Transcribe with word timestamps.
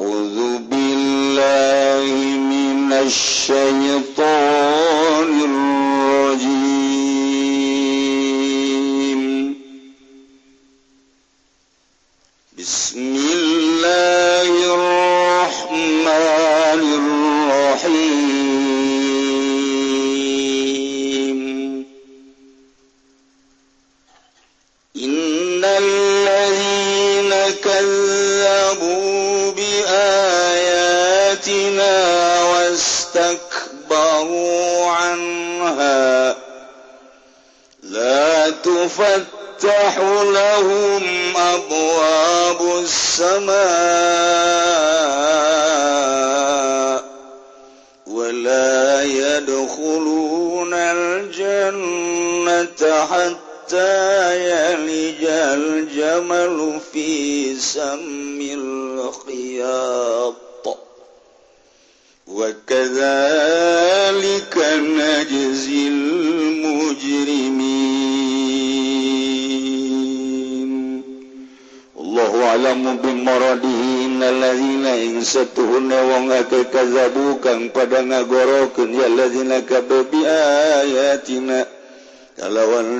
أعوذ 0.00 0.58
بالله 0.70 2.04
من 2.52 2.92
الشيطان 2.92 4.39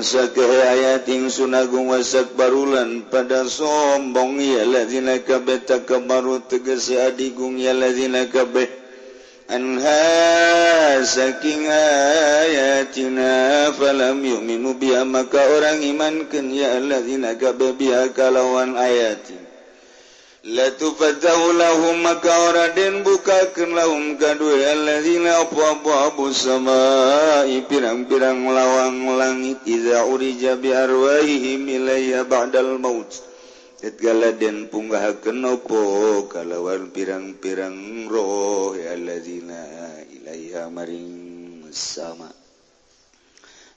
sakehe 0.02 0.58
ayat 0.62 1.06
ing 1.08 1.30
sunagung 1.30 1.90
wasak 1.90 2.34
barulan 2.38 3.06
pada 3.10 3.42
sombong. 3.46 4.38
Ya 4.38 4.62
lazina 4.66 5.18
kabeh 5.18 5.66
takabbaru 5.66 6.46
tegese 6.46 6.98
adigung. 7.02 7.58
Ya 7.58 7.74
lazina 7.74 8.26
kabeh 8.30 8.66
anha 9.50 11.02
saking 11.02 11.66
ayatina 11.66 13.30
falam 13.74 14.22
yu'minu 14.22 14.78
biha. 14.78 15.02
Maka 15.02 15.42
orang 15.58 15.82
imankeun 15.82 16.54
ya 16.54 16.78
lazina 16.78 17.34
kabe 17.34 17.74
biha 17.74 18.14
kalawan 18.14 18.78
ayatin. 18.78 19.41
latufatahulahum 20.42 22.02
maka 22.02 22.34
ora 22.50 22.74
den 22.74 23.06
bukakeun 23.06 23.78
lahum 23.78 24.18
kadue 24.18 24.58
alladzina 24.66 25.38
abwabu 25.46 26.34
samai 26.34 27.62
pirang-pirang 27.70 28.42
lawang 28.50 29.06
langit 29.14 29.62
iza 29.62 30.02
urija 30.02 30.58
bi 30.58 30.74
arwahihim 30.74 31.62
ilayya 31.70 32.26
ba'dal 32.26 32.82
maut. 32.82 33.22
Etgala 33.82 34.34
den 34.34 34.66
punggahakeun 34.66 35.46
apa 35.46 35.82
kalawan 36.26 36.90
pirang-pirang 36.90 38.10
roh 38.10 38.74
alladzina 38.74 39.62
ilayya 40.10 40.66
maring 40.74 41.70
sama' 41.70 42.41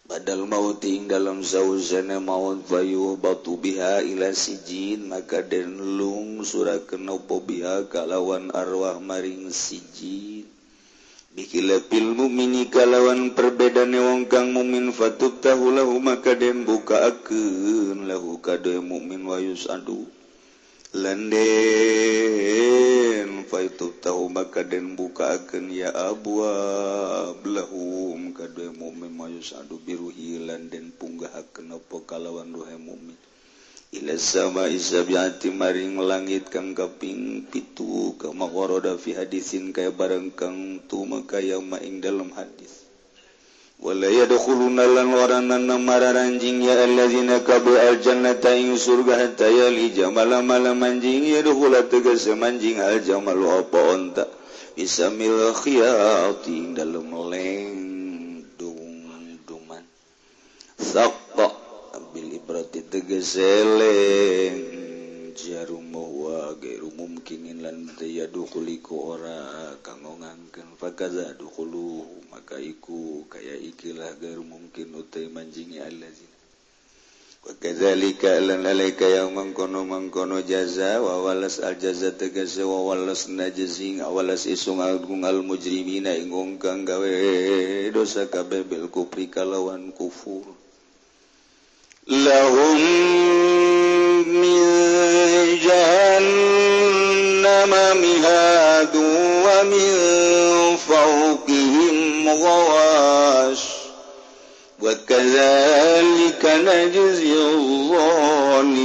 badal 0.05 0.45
mauting 0.45 1.09
dalam 1.09 1.41
sauzana 1.41 2.21
maut 2.21 2.61
bayu 2.69 3.17
batu 3.17 3.57
biha 3.57 4.05
ila 4.05 4.29
sijin 4.37 5.09
maka 5.09 5.41
den 5.41 5.97
lung 5.97 6.45
surakeun 6.45 7.09
biha 7.41 7.89
kalawan 7.89 8.53
arwah 8.53 9.01
maring 9.01 9.49
sijin. 9.49 10.45
Bikila 11.35 11.83
pil 11.89 12.15
mukmini 12.15 12.69
kalawan 12.71 13.33
perbedane 13.35 13.99
wong 13.99 14.21
kang 14.31 14.53
mukmin 14.55 14.93
fatub 14.95 15.41
tahu 15.43 15.73
lahu 15.73 15.99
maka 15.99 16.31
den 16.37 16.63
buka 16.63 17.11
akeun 17.11 18.07
lahu 18.07 18.39
kade 18.39 18.79
mukmin 18.79 19.25
wayus 19.27 19.67
yusadu 19.67 20.05
lenden 20.95 21.35
faitu 23.51 23.91
tahu 23.99 24.31
maka 24.31 24.63
den 24.63 24.95
bukaakeun 24.95 25.67
ya 25.75 25.91
abwa 25.91 26.51
lahum 27.43 28.31
kadue 28.31 28.71
mukmin 28.71 29.11
mayus 29.11 29.51
adu 29.59 29.75
biruhi 29.83 30.39
landen 30.47 30.95
punggahakeun 30.95 31.75
apa 31.75 31.97
kalawan 32.07 32.47
duhe 32.55 32.79
mukmin 32.79 33.19
ila 33.95 34.15
sama 34.19 34.71
isabiati 34.71 35.51
maring 35.51 35.99
langit 35.99 36.47
kang 36.47 36.71
kaping 36.71 37.43
pitu 37.51 38.15
kama 38.15 38.47
waroda 38.47 38.95
fi 38.95 39.19
hadisin 39.19 39.75
kaya 39.75 39.91
barang 39.91 40.31
kang 40.35 40.79
tu 40.87 41.03
maka 41.03 41.43
yang 41.43 41.63
maing 41.63 41.99
dalam 42.03 42.31
hadis. 42.35 42.84
wala 43.79 44.07
yadkhuluna 44.07 44.87
lan 44.87 45.11
warananna 45.11 45.75
mararanjing 45.75 46.63
ya 46.63 46.79
allazina 46.87 47.43
kabu 47.43 47.75
aljannata 47.75 48.55
ing 48.55 48.79
surga 48.79 49.19
hatta 49.19 49.51
yali 49.51 49.91
jamala 49.91 50.39
malam 50.39 50.79
manjing 50.79 51.27
yadkhula 51.27 51.83
tegas 51.91 52.23
manjing 52.31 52.79
al 52.79 52.99
jamal 53.03 53.35
apa 53.59 53.79
onta. 53.91 54.23
Bisa 54.75 55.07
mil 55.07 55.55
khiyati 55.55 56.75
leng 56.75 57.71
dung 58.59 59.07
duman 59.47 59.83
sakta 60.75 61.47
bil 62.11 62.27
ibrati 62.35 62.83
tegeseleng 62.83 64.74
jarum 65.35 65.91
jarumoh 65.91 66.31
wagairu 66.31 66.95
mumkinin 66.95 67.59
lan 67.59 67.91
daya 67.99 68.23
dukuliku 68.31 69.19
ora 69.19 69.75
kanggo 69.83 70.15
ngangken 70.15 70.79
fakaza 70.79 71.35
dukulu 71.35 72.07
maka 72.31 72.55
iku 72.55 73.27
kaya 73.27 73.59
ikilah 73.59 74.15
gairu 74.15 74.47
mumkin 74.47 74.95
utai 74.95 75.27
manjingi 75.27 75.83
allazina. 75.83 76.31
Wakadzalika 77.43 78.39
lan 78.47 78.63
alaika 78.63 79.11
yang 79.11 79.35
mangkono 79.35 79.83
mangkono 79.83 80.39
jaza 80.39 81.03
wa 81.03 81.19
walas 81.27 81.59
al 81.59 81.75
jaza 81.83 82.15
tegese 82.15 82.63
wa 82.63 82.87
walas 82.87 83.27
najzing 83.27 83.99
awalas 83.99 84.47
isung 84.47 84.79
agung 84.79 85.27
al 85.27 85.43
mujrimina 85.43 86.15
ingkang 86.15 86.57
kang 86.63 86.87
gawe 86.87 87.11
dosa 87.91 88.31
kabeh 88.31 88.63
bil 88.63 88.87
kufri 88.87 89.27
kalawan 89.27 89.91
kufur. 89.91 90.47
Lahum 92.07 94.04
من 94.27 94.59
جهنم 95.63 97.69
مهاد 98.01 98.95
ومن 99.45 99.91
فوقهم 100.87 102.29
غواش 102.29 103.63
وكذلك 104.81 106.43
نجزي 106.45 107.33
الظالمين. 107.33 108.83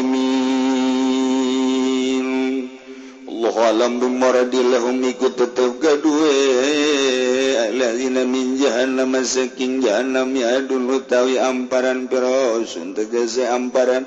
الله 3.28 3.54
أعلم 3.64 4.00
بمرد 4.00 4.54
لهم 4.54 5.04
ikut 5.10 5.32
tetap 5.40 5.72
kedua 5.80 6.32
alladzina 7.66 8.22
min 8.28 8.60
jahannam 8.60 9.16
saking 9.24 9.80
jahannam 9.80 10.36
yadun 10.36 10.84
utawi 10.92 11.40
amparan 11.40 12.04
pirasun 12.10 12.92
tegese 12.94 13.48
amparan 13.48 14.04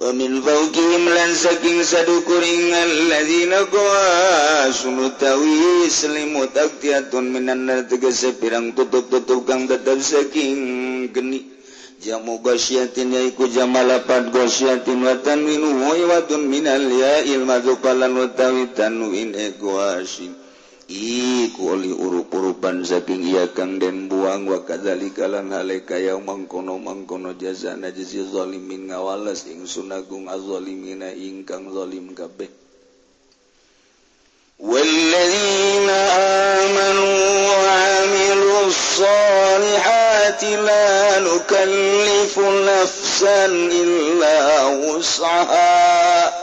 wamin 0.00 0.40
faukihim 0.40 1.04
lan 1.12 1.28
saking 1.36 1.84
sadukur 1.84 2.40
ingal 2.40 2.88
ladzina 3.12 3.68
qawa 3.68 4.72
sumutawi 4.72 5.84
selimut 5.92 6.56
aktiatun 6.56 7.28
minan 7.28 7.68
nar 7.68 7.84
tegese 7.84 8.32
pirang 8.40 8.72
tutup-tutup 8.72 9.44
kang 9.44 9.68
tetep 9.68 10.00
saking 10.00 10.56
geni 11.12 11.44
jamu 12.00 12.40
gosyatin 12.40 13.12
yaiku 13.12 13.44
jama 13.52 13.84
lapan 13.84 14.32
gosyatin 14.32 15.04
wa 15.04 15.20
tanwinu 15.20 15.68
wa 15.84 15.92
watun 16.16 16.48
minal 16.48 16.80
ya 16.80 17.20
ilma 17.36 17.60
dzuqalan 17.60 18.16
wa 18.16 18.26
tawitan 18.32 18.96
win 19.04 19.36
ikwashin 19.36 20.32
asyik 20.89 21.57
kuoli 21.57 21.89
uru-urupan 21.93 22.85
saking 22.85 23.25
iya 23.25 23.49
kang 23.53 23.81
den 23.81 24.05
buang 24.09 24.45
wakadzali 24.49 25.09
kalan 25.13 25.49
haleka 25.49 25.97
yang 25.97 26.21
mangkono 26.25 26.77
mangkono 26.77 27.33
jaza 27.37 27.73
najzi 27.73 28.21
zalimin 28.29 28.89
ngawalas 28.93 29.49
ing 29.49 29.65
sunagung 29.65 30.29
azzalimina 30.29 31.09
ingkang 31.13 31.69
zalim 31.73 32.13
kabeh 32.17 32.49
والذين 34.55 35.89
آمنوا 36.63 37.27
وعملوا 37.43 38.61
الصالحات 38.71 40.43
لا 40.43 41.19
نكلف 41.19 42.33
نفسا 42.39 43.45
إلا 43.51 44.39
وسعها 44.65 46.38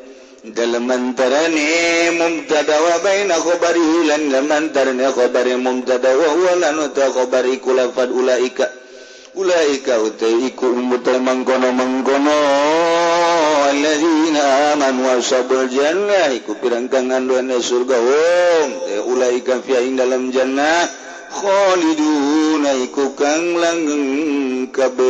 dalam 0.49 0.89
antarane 0.89 2.09
mumtada 2.17 2.75
wa 2.81 2.95
baina 3.05 3.37
khabarihi 3.37 3.99
lan 4.09 4.21
dalam 4.33 4.49
antarane 4.49 5.07
khabari 5.13 5.55
mumtada 5.61 6.09
wa 6.17 6.27
huwa 6.35 6.53
lan 6.57 6.77
ta 6.89 7.05
khabari 7.13 7.61
kulafad 7.61 8.09
ulaika 8.09 8.82
ulaika 9.33 9.97
iku 10.47 10.65
utal 10.93 11.19
mangkono 11.21 11.71
mangkono 11.73 12.37
alladzina 13.73 14.73
amanu 14.77 15.09
wa 15.09 15.17
jannah 15.65 16.29
iku 16.37 16.53
pirangkang 16.61 17.09
anduane 17.09 17.57
surga 17.57 17.97
wong. 17.97 18.69
Eh, 18.93 19.01
ulaika 19.09 19.57
fi 19.65 19.89
dalam 19.97 20.29
jannah. 20.29 20.85
Khaliduna 21.33 22.77
iku 22.85 23.17
kang 23.17 23.57
langgeng 23.57 24.69
kabeh. 24.69 25.01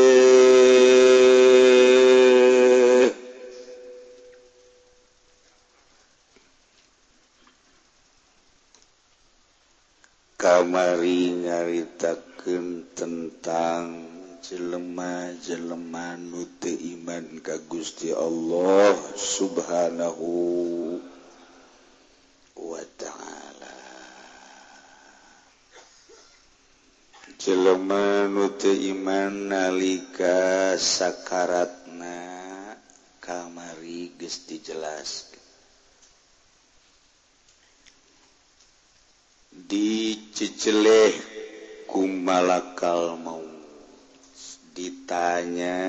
Kamari 10.39 11.43
nyaritakeun 11.43 12.87
tentang 12.95 14.12
jelemah-jeleman 14.43 16.19
nute 16.27 16.67
iman 16.67 17.39
ka 17.39 17.55
Gusti 17.63 18.11
Allah 18.11 18.91
subhanahu 19.15 20.27
wa 22.59 22.83
ta'ala. 22.99 23.77
Jelemah 27.39 28.27
nute 28.27 28.75
iman 28.91 29.47
nalika 29.47 30.75
sakaratna 30.75 32.19
kamari 33.23 34.11
geus 34.19 34.43
jelas 34.43 35.31
diceceleh 39.55 41.15
kumalakal 41.87 43.15
mau 43.23 43.52
ditanya 44.73 45.79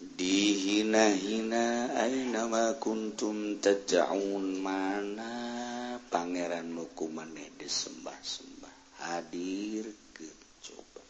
dihina-hina 0.00 1.92
nama 2.30 2.76
kuntum 2.76 3.60
tajaun 3.60 4.60
mana 4.60 5.32
Pangeran 6.10 6.74
mukumane 6.74 7.54
disembah-sembah 7.54 8.74
hadir 8.98 9.86
ke 10.10 10.26
coba. 10.58 11.06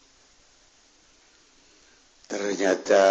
Ternyata 2.29 3.07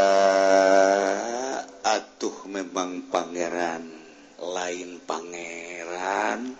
atuh 1.81 2.45
memang 2.45 3.09
pangeran 3.09 3.89
lain 4.37 5.01
pangeran 5.01 6.53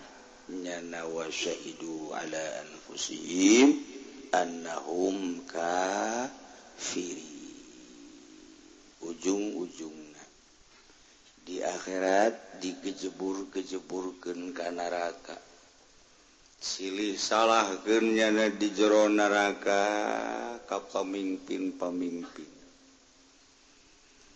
nyana 0.50 1.06
wa 1.06 1.30
ala 2.18 2.44
anfusihim. 2.66 3.89
annahum 4.30 5.42
kafiri 5.46 7.30
ujung-ujungna 9.02 10.24
di 11.42 11.64
akhirat 11.64 12.62
digejebur-kejeburkan 12.62 14.54
ke 14.54 14.66
neraka. 14.70 15.34
Silih 16.60 17.16
salah 17.16 17.72
genya 17.82 18.28
di 18.52 18.68
jero 18.76 19.08
neraka 19.08 19.82
kapamimpin-pamimpin 20.68 22.59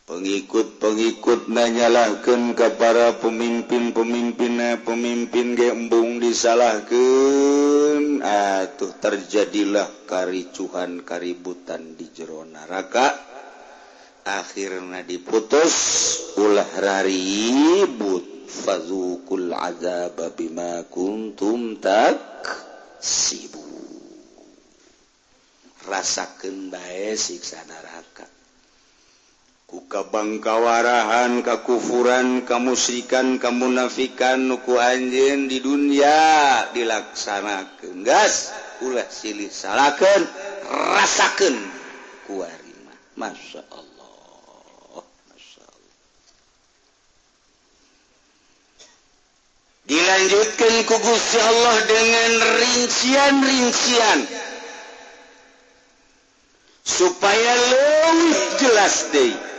pengikut-pengikut 0.04 1.48
nanyalahkan 1.48 2.52
ke 2.52 2.76
para 2.76 3.16
pemimpin-pemimpinnya 3.16 4.84
pemimpin 4.84 5.56
gembung 5.56 6.20
disalahkan 6.20 8.20
atuh 8.20 8.92
ah, 8.92 8.96
terjadilah 9.00 10.04
karicuhan 10.04 11.00
kaributan 11.08 11.96
di 11.96 12.12
jero 12.12 12.44
neraka. 12.44 13.32
Akhirnya 14.24 15.04
diputus 15.04 15.76
ulah 16.40 16.68
raribut. 16.80 18.32
Fazukul 18.44 19.50
azab 19.50 20.14
bima 20.38 20.86
kuntum 20.86 21.74
tak 21.82 22.46
sibu 23.02 23.66
rasakeun 25.90 26.70
bae 26.70 27.18
siksa 27.18 27.66
neraka. 27.66 28.33
uka 29.74 30.06
bangkawarahan 30.06 31.42
kakufuran 31.42 32.46
kamusrikan 32.46 33.42
kamunafikan 33.42 34.46
nuku 34.46 34.78
anjen 34.78 35.50
di 35.50 35.58
dunia 35.58 36.70
dilaksanakan 36.70 38.06
gas 38.06 38.54
ulah 38.86 39.02
silih 39.10 39.50
salahkan 39.50 40.22
rasakan 40.70 41.58
kuarima 42.30 42.94
masya 43.18 43.66
Allah 43.74 45.02
masya 45.26 45.66
Allah 45.66 45.94
dilanjutkan 49.90 50.74
ku 50.86 50.94
Gusti 51.02 51.38
Allah 51.42 51.76
dengan 51.90 52.30
rincian-rincian. 52.62 54.20
Supaya 56.84 57.52
lebih 57.56 58.60
jelas 58.60 59.08
deh 59.08 59.53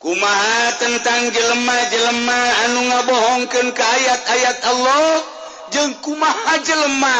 kumaha 0.00 0.80
tentang 0.80 1.28
jelema-jelema 1.28 2.40
anu 2.64 2.80
ngabohongkan 2.88 3.68
ke 3.76 3.84
ayat 4.32 4.58
Allah 4.64 5.20
jeung 5.68 5.92
kumaha 6.00 6.56
jelema 6.64 7.16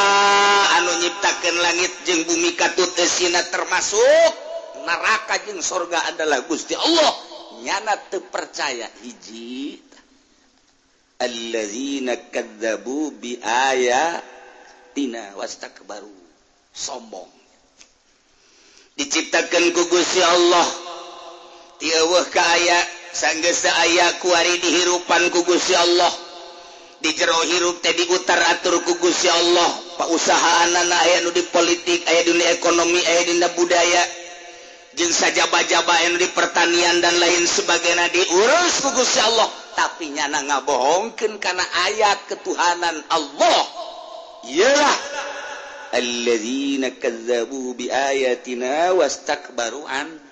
anu 0.80 0.96
nyiptakan 1.04 1.56
langit 1.60 1.92
jeung 2.08 2.24
bumi 2.24 2.56
katut 2.56 2.92
esina 3.00 3.44
termasuk. 3.52 4.32
Neraka 4.88 5.44
jeung 5.44 5.60
sorga 5.60 6.00
adalah 6.16 6.48
Gusti 6.48 6.72
Allah. 6.72 7.12
Nyana 7.60 8.00
teu 8.08 8.24
percaya 8.32 8.88
hiji. 9.04 9.84
Alladzina 11.20 12.16
kadzabu 12.32 13.12
bi 13.12 13.36
ayatina 13.44 14.16
wastakbaru. 15.36 16.16
Sombong. 16.72 17.28
Diciptakan 18.96 19.76
ku 19.76 19.84
Gusti 19.92 20.24
Allah. 20.24 20.68
Tieuweuh 21.78 22.26
ka 22.32 22.42
aya 22.42 22.80
sanggeus 23.12 23.68
aya 23.68 24.16
kuari 24.24 24.58
dihirupan 24.64 25.28
ku 25.36 25.44
Gusti 25.44 25.76
Allah. 25.76 26.27
di 26.98 27.14
jero 27.14 27.38
hirup 27.46 27.80
teh 27.82 27.94
diutar 27.94 28.42
atur 28.54 28.82
kugus 28.82 29.26
ya 29.26 29.34
Allah. 29.34 29.70
Pak 29.98 30.10
usahaan 30.10 30.74
anak 30.74 31.02
aya 31.06 31.18
nu 31.26 31.34
di 31.34 31.46
politik 31.46 32.06
aya 32.06 32.22
dunia 32.26 32.54
ekonomi 32.58 33.02
aya 33.02 33.22
dina 33.26 33.48
budaya. 33.54 34.04
Jeung 34.98 35.14
sajaba-jaba 35.14 35.94
anu 36.10 36.18
di 36.18 36.26
pertanian 36.34 36.98
dan 37.06 37.22
lain 37.22 37.46
sebagainya 37.46 38.10
diurus 38.10 38.82
kugus 38.82 39.14
ya 39.14 39.30
Allah. 39.30 39.50
Tapi 39.78 40.10
nyana 40.10 40.42
ngabohongkeun 40.42 41.38
kana 41.38 41.62
ayat 41.86 42.26
ketuhanan 42.26 42.98
Allah. 43.14 43.62
Ialah 44.50 44.98
alladzina 45.94 46.98
kazzabu 46.98 47.78
biayatina 47.78 48.98
wastakbaru 48.98 49.86
an. 49.86 50.27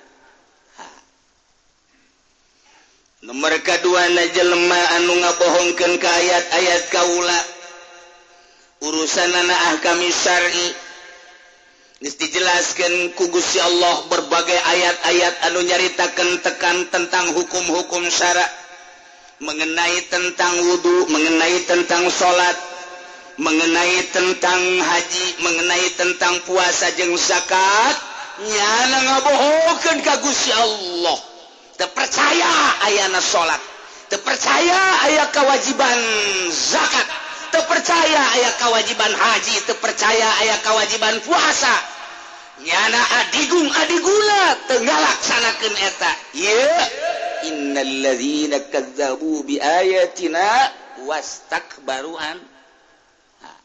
nomor 3.25 3.57
kedua 3.65 4.05
jelema 4.37 4.81
anu 5.01 5.17
ngabohongken 5.17 5.97
ke 5.97 6.05
ayat-ayat 6.07 6.83
Kaula. 6.93 7.39
Urusan 8.85 9.33
nanaah 9.33 9.81
kami 9.81 10.13
Syari. 10.13 10.69
Dijelaskeun 12.05 13.17
kugus 13.17 13.57
ya 13.57 13.65
Allah 13.65 14.05
berbagai 14.13 14.59
ayat-ayat 14.61 15.33
anu 15.49 15.65
nyaritakan 15.65 16.37
tekan 16.45 16.77
tentang 16.93 17.33
hukum-hukum 17.33 18.05
syara 18.13 18.45
mengenai 19.41 20.05
tentang 20.05 20.53
wudhu 20.69 21.09
mengenai 21.09 21.65
tentang 21.65 22.05
salat 22.13 22.53
mengenai 23.41 24.05
tentang 24.13 24.59
haji 24.85 25.25
mengenai 25.41 25.87
tentang 25.97 26.35
puasa 26.45 26.93
jeng 26.93 27.15
zakat. 27.17 27.95
Nyana 28.43 28.97
ngabohongkan 29.01 29.97
kagus 30.05 30.51
ya 30.51 30.61
Allah. 30.61 31.34
terpercaya 31.77 32.51
ayana 32.87 33.21
salat 33.21 33.75
terpercaya 34.09 34.79
aya 35.09 35.23
kewajiban 35.33 35.99
zakat. 36.51 37.07
Terpercaya 37.51 38.21
aya 38.35 38.51
kewajiban 38.59 39.13
haji. 39.15 39.55
Terpercaya 39.65 40.29
aya 40.43 40.55
kewajiban 40.61 41.15
puasa. 41.23 41.73
Nyana 42.55 43.01
Adigung 43.19 43.67
Adigula 43.67 44.43
Tenggalaksanakan 44.71 45.73
eta. 45.75 46.11
Wastakbaruan 51.05 52.39
nah, 53.43 53.59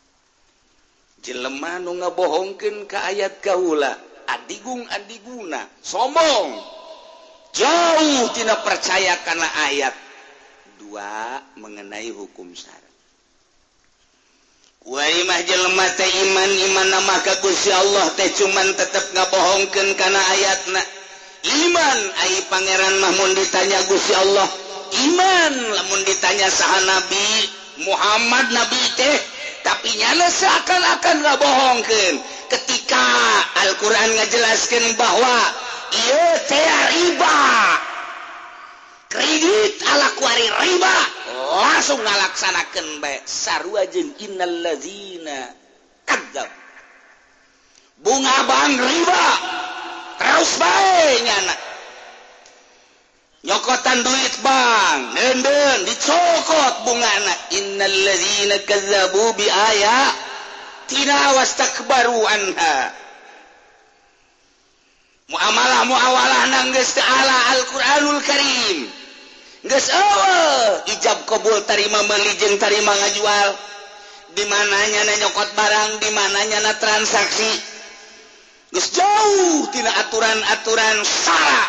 jelema 1.23 1.79
nu 1.79 1.95
ngabohongkeun 2.03 2.85
ka 2.91 3.07
ayat 3.07 3.39
Kaula 3.39 3.95
Adigung 4.27 4.83
Adiguna 4.91 5.63
sombong. 5.81 6.80
jauh 7.55 8.31
tidak 8.35 8.63
percaya 8.67 9.19
karena 9.27 9.49
ayat. 9.71 9.95
Dua 10.81 11.39
mengenai 11.61 12.11
hukum 12.11 12.51
syarat. 12.57 12.91
Waimah 14.81 15.41
jelema 15.45 15.87
teh 15.93 16.09
iman 16.25 16.51
iman 16.73 16.89
nama 16.89 17.15
kagusi 17.21 17.69
Allah 17.69 18.17
teh 18.17 18.33
cuman 18.33 18.65
tetep 18.73 19.13
ngabohongkan 19.13 19.93
karena 19.93 20.17
ayat 20.33 20.61
nak 20.73 20.87
iman 21.45 21.99
ai 22.25 22.35
pangeran 22.49 22.97
mahmun 23.05 23.37
ditanya 23.37 23.77
gusi 23.93 24.17
Allah. 24.17 24.49
Iman 24.91 25.53
lamun 25.77 26.01
ditanya 26.09 26.49
sah 26.49 26.81
nabi 26.89 27.29
Muhammad 27.85 28.57
nabi 28.57 28.81
teh. 28.97 29.17
Tapi 29.61 30.01
nyana 30.01 30.33
seakan-akan 30.33 31.17
ngabohongkeun. 31.29 32.17
Ketika 32.49 33.05
Al-Quran 33.61 34.17
ngejelaskan 34.17 34.97
bahwa 34.97 35.37
riba. 36.91 37.39
Kredit 39.11 39.75
alakuari 39.83 40.47
riba. 40.63 40.97
Langsung 41.51 41.99
ngalaksanakan 41.99 43.03
baik 43.03 43.27
jeung 43.91 44.15
innal 44.23 44.55
ladzina 44.63 45.51
kadzab 46.07 46.47
bunga 47.99 48.37
bang 48.47 48.75
riba. 48.79 49.27
Terus 50.21 50.53
bae 50.61 51.27
nyana. 51.27 51.55
Nyokotan 53.41 53.99
duit 54.05 54.35
bang. 54.45 54.99
Denden 55.17 55.79
dicokot 55.89 56.75
bungana. 56.87 57.35
Innal 57.57 57.97
ladzina 58.07 58.57
kadzabu 58.63 59.35
bi 59.35 59.47
ayatina 59.49 61.19
wastakbaru 61.35 62.21
anha. 62.31 62.95
muamalah 65.31 65.87
muawalah 65.87 66.41
ala 66.51 66.61
taala 66.75 67.37
Alquranul 67.55 68.21
Karim. 68.27 68.79
Awal 69.71 70.89
ijab 70.91 71.29
kabul 71.31 71.63
tarima 71.69 72.03
melijeng 72.11 72.59
tarima 72.59 72.91
ngajual. 72.91 73.51
Dimananya 74.31 75.03
na 75.11 75.15
nyokot 75.27 75.51
barang 75.59 75.91
di 76.03 76.09
mananya 76.15 76.59
na 76.63 76.73
transaksi. 76.79 77.51
Gus 78.71 78.95
jauh 78.95 79.67
tina 79.75 79.91
aturan-aturan 80.07 81.03
Sara. 81.03 81.63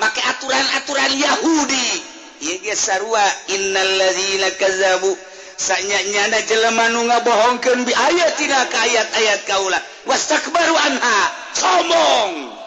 Make 0.00 0.20
aturan-aturan 0.24 1.12
Yahudi. 1.20 1.90
Innanya 5.58 6.40
jelemanga 6.48 7.18
bohongkan 7.26 7.84
bi 7.84 7.92
ayat 7.92 8.40
tina 8.40 8.66
ayat-ayat 8.66 9.40
Kaula. 9.44 9.78
Was 10.08 10.32
anha. 10.32 11.18
Sombong. 11.52 12.57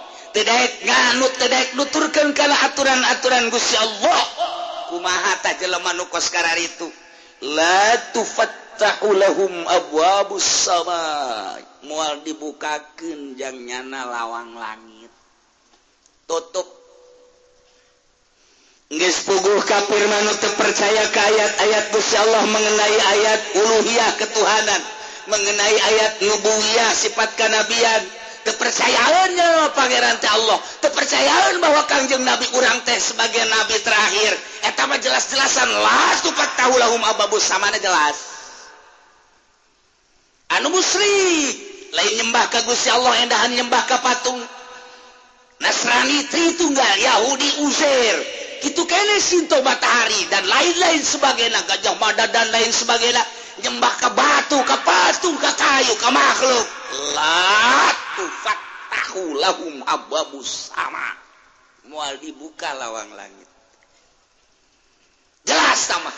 nuturkan 1.75 2.31
kalau 2.35 2.55
aturan-aturan 2.71 3.49
Guya 3.51 3.79
Allah. 3.83 4.21
Kumahata 4.91 5.53
jeleman 5.55 5.95
nukos 5.95 6.27
karar 6.31 6.57
itu? 6.59 6.91
Latufattahulahum 7.41 9.67
abwabus 9.67 10.43
sama 10.67 10.99
mual 11.87 12.19
dibukakan 12.27 13.35
jang 13.39 13.65
nyana 13.65 14.05
lawang 14.05 14.55
langit. 14.59 15.11
Tutup. 16.27 16.67
Nges 18.91 19.23
puguh 19.23 19.63
kapir 19.63 20.03
manut 20.11 20.35
terpercaya 20.43 21.07
ke 21.15 21.19
ayat-ayat 21.23 21.95
Gusti 21.95 22.19
Allah 22.19 22.43
mengenai 22.43 22.99
ayat 23.15 23.39
uluhiyah 23.55 24.19
ketuhanan, 24.19 24.83
mengenai 25.31 25.77
ayat 25.79 26.19
nubuwiyah 26.19 26.91
sifat 26.91 27.31
kanabian, 27.39 28.03
kepercayaannya 28.45 29.73
Pangeran 29.73 30.17
Allah. 30.21 30.59
Kepercayaan 30.81 31.61
bahwa 31.61 31.81
Kangjeng 31.87 32.23
Nabi 32.25 32.45
kurang 32.49 32.81
teh 32.87 32.97
sebagai 32.97 33.43
nabi 33.49 33.75
terakhir. 33.81 34.33
Etama 34.67 34.97
jelas-jelasan. 34.97 35.69
Las 35.69 36.25
tupat 36.25 36.49
tahu 36.57 36.73
lahum 36.77 37.01
ababus 37.05 37.45
samana 37.45 37.77
jelas? 37.77 38.17
Anu 40.59 40.73
musyrik. 40.73 41.71
Lain 41.91 42.13
nyembah 42.23 42.47
ke 42.47 42.63
Gusti 42.63 42.87
Allah 42.87 43.19
endahan 43.19 43.51
nyembah 43.51 43.83
ke 43.83 43.97
patung. 43.99 44.39
Nasrani 45.59 46.25
Tritunggal 46.31 46.97
Yahudi 46.97 47.67
Uzair. 47.67 48.17
Itu 48.61 48.85
kene 48.85 49.17
Sinto 49.17 49.57
Matahari 49.65 50.29
dan 50.29 50.45
lain-lain 50.45 51.01
sebagainya 51.01 51.65
Gajah 51.65 51.97
Mada 51.97 52.29
dan 52.29 52.47
lain 52.53 52.69
sebagainya. 52.69 53.21
Nyembah 53.61 53.93
ke 53.99 54.09
batu 54.15 54.57
ke 54.63 54.77
patung 54.85 55.37
ke 55.37 55.51
kayu 55.53 55.93
ke 55.99 56.09
makhluk. 56.09 56.80
lahum 59.41 59.83
abu 59.83 60.39
sama. 60.45 61.17
Mual 61.89 62.21
dibuka 62.21 62.71
lawang 62.77 63.11
langit. 63.17 63.49
Jelas 65.43 65.81
sama. 65.81 66.13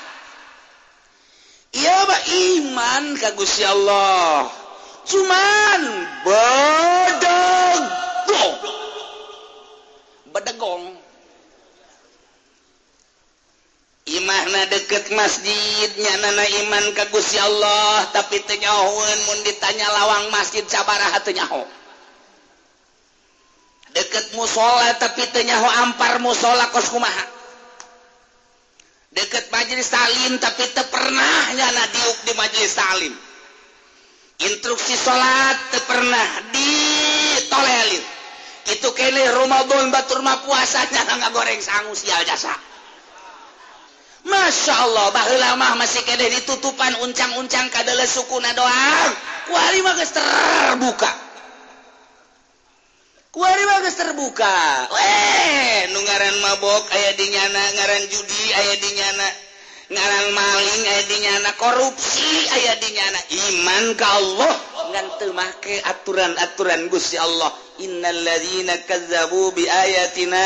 Iya 1.73 2.05
Pak 2.05 2.23
iman 2.29 3.17
kagusya 3.17 3.73
Allah. 3.73 4.51
Cuman 5.07 5.81
bedegong. 6.27 7.83
Bedegong. 10.29 11.02
Imahna 14.03 14.67
deket 14.67 15.15
masjidnya 15.15 16.13
nana 16.19 16.43
iman 16.43 16.85
kagusi 16.91 17.39
Allah 17.39 18.11
tapi 18.11 18.43
tenyaun 18.43 19.17
mun 19.31 19.39
ditanya 19.47 19.87
lawang 19.95 20.27
masjid 20.27 20.67
sabaraha 20.67 21.23
tenyaho 21.23 21.63
deket 23.93 24.33
musola 24.35 24.91
tapi 24.99 25.23
tenyaho 25.31 25.69
ampar 25.87 26.19
musola 26.19 26.67
kos 26.73 26.89
kumaha. 26.91 27.25
Deket 29.13 29.53
majelis 29.53 29.87
salim 29.93 30.41
tapi 30.41 30.65
te 30.73 30.83
pernah 30.89 31.53
nyana 31.53 31.83
diuk 31.93 32.17
di 32.25 32.33
majelis 32.33 32.73
salim 32.73 33.13
instruksi 34.41 34.97
salat 34.97 35.57
te 35.71 35.79
pernah 35.85 36.27
ditolelin. 36.51 38.03
Itu 38.63 38.89
kene 38.95 39.23
Ramadan 39.31 39.91
batur 39.91 40.23
mah 40.25 40.41
puasanya 40.43 41.03
nggak 41.07 41.31
goreng 41.35 41.61
sangu 41.61 41.93
sial 41.93 42.23
jasa. 42.25 42.72
Masya 44.23 44.73
Allah 44.87 45.11
bahlama 45.11 45.83
masih 45.83 45.99
ke 46.07 46.15
ditutupan 46.15 46.95
uncang-uncang 47.03 47.67
kadele 47.67 48.07
sukuna 48.07 48.55
doang. 48.55 49.11
Kuari 49.51 49.83
bagus 49.83 50.15
terbuka. 50.15 51.11
Kuari 53.35 53.63
bagus 53.67 53.95
terbuka. 53.99 54.55
Weh 54.95 55.91
nu 55.91 55.99
ngaran 55.99 56.35
mabok 56.39 56.87
aya 56.95 57.11
dinyana 57.19 57.63
ngaran 57.75 58.03
judi 58.07 58.43
aya 58.55 58.73
dinyana 58.79 59.27
ngarang 59.91 60.29
maling 60.31 60.83
aya 60.87 61.03
dinyana 61.11 61.51
korupsi 61.59 62.29
aya 62.55 62.73
dinyana 62.79 63.19
iman 63.51 63.85
ka 63.99 64.07
Allah. 64.07 64.53
Ngan 64.93 65.07
teu 65.19 65.31
make 65.35 65.75
aturan-aturan 65.83 66.87
Gusti 66.87 67.19
Allah. 67.19 67.51
Innal 67.81 68.21
ladzina 68.21 68.77
kazzabu 68.85 69.51
bi 69.57 69.65
ayatina 69.65 70.45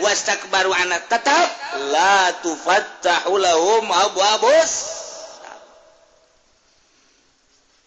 wastakbaru 0.00 0.72
an 0.72 0.96
tetap 1.06 1.48
la 1.92 2.32
tufattahu 2.40 3.36
lahum 3.36 3.86
abwabus. 3.92 4.72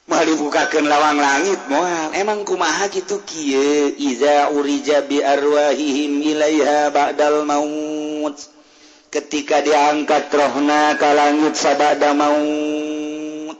Mah 0.05 0.21
dibukakeun 0.21 0.85
lawang 0.85 1.17
langit 1.17 1.57
moal. 1.65 2.13
Emang 2.13 2.45
kumaha 2.45 2.85
kitu 2.93 3.25
kieu 3.25 3.89
iza 3.97 4.53
urija 4.53 5.01
bi 5.09 5.17
arwahihim 5.17 6.21
ilaiha 6.21 6.93
ba'dal 6.93 7.41
maut. 7.41 8.37
ketika 9.15 9.63
diangkat 9.63 10.27
rohna 10.27 10.99
ka 10.99 11.15
langit 11.15 11.55
sabada 11.55 12.11
maut. 12.11 13.55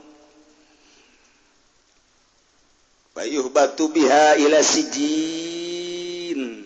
Payuh 3.16 3.48
batu 3.48 3.88
biha 3.88 4.36
ila 4.36 4.60
sijin. 4.60 6.60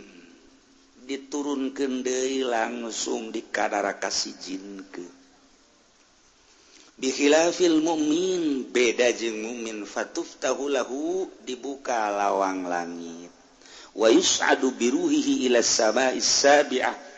Diturunkan 1.07 2.03
deui 2.03 2.43
langsung 2.43 3.31
di 3.31 3.47
kadaraka 3.47 4.11
sijin 4.11 4.83
ke. 4.91 5.07
Bikhilafil 6.99 7.79
mu'min 7.79 8.75
beda 8.75 9.15
jeung 9.15 9.39
mu'min. 9.39 9.87
Fatuftahu 9.87 10.67
lahu 10.67 11.31
dibuka 11.47 12.11
lawang 12.11 12.67
langit. 12.67 13.31
Wa 13.95 14.11
yus'adu 14.11 14.75
biruhihi 14.75 15.47
ila 15.47 15.63
sama'is 15.63 16.27
sabi'ah. 16.27 17.10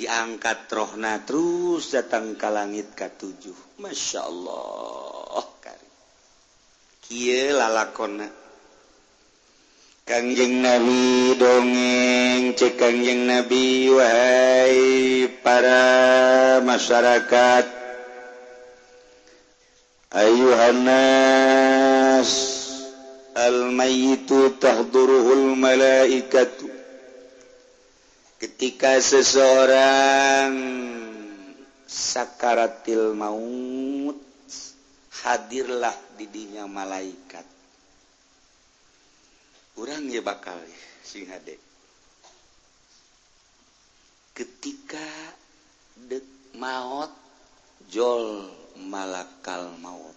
diangkat 0.00 0.72
rohna 0.72 1.20
terus 1.28 1.92
datang 1.92 2.32
ke 2.40 2.48
langit 2.48 2.96
ketujuh 2.96 3.76
Masya 3.76 4.20
Allah. 4.24 5.44
Kia 7.10 7.50
lalakona. 7.58 8.30
Kangjeng 10.06 10.62
Nabi 10.62 11.34
dongeng 11.34 12.54
cek 12.54 12.78
Kangjeng 12.78 13.26
Nabi 13.26 13.90
wahai 13.90 15.26
para 15.42 15.82
masyarakat. 16.62 17.66
Ayuhanas 20.14 21.50
Al-mayitu 23.34 24.54
tahduruhul 24.62 25.58
malaikatu. 25.58 26.79
Ketika 28.40 28.96
seseorang 28.96 30.56
sakaratil 31.84 33.12
maut 33.12 34.16
hadirlah 35.20 35.92
didinya 36.16 36.64
malaikat. 36.64 37.44
Orang 39.76 40.08
ya 40.08 40.24
bakal 40.24 40.56
sih 41.04 41.28
hade. 41.28 41.60
Ketika 44.32 45.04
dek 46.08 46.24
maut 46.56 47.12
jol 47.92 48.48
malakal 48.88 49.68
maut. 49.84 50.16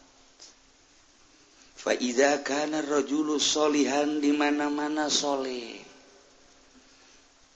Faidah 1.76 2.40
kana 2.40 2.80
rojulu 2.80 3.36
solihan 3.36 4.24
di 4.24 4.32
mana 4.32 4.72
mana 4.72 5.12
soleh 5.12 5.83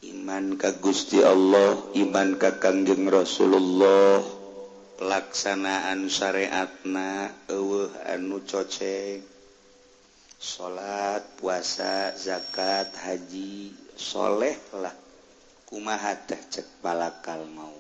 iman 0.05 0.53
ka 0.61 0.77
Gusti 0.77 1.25
Allah 1.25 1.73
iman 1.97 2.37
ka 2.37 2.61
Kangjeng 2.61 3.09
Rasulullah 3.09 4.21
pelaksanaan 5.01 6.05
syariatna 6.05 7.33
eueuh 7.49 7.89
anu 8.05 8.45
coceng. 8.45 9.25
Salat 10.37 11.25
puasa 11.41 12.13
zakat 12.13 12.93
haji 12.93 13.73
solehlah. 13.97 14.93
Kumaha 15.65 16.13
teh 16.29 16.37
cek 16.37 16.77
balakal 16.85 17.41
mau 17.49 17.73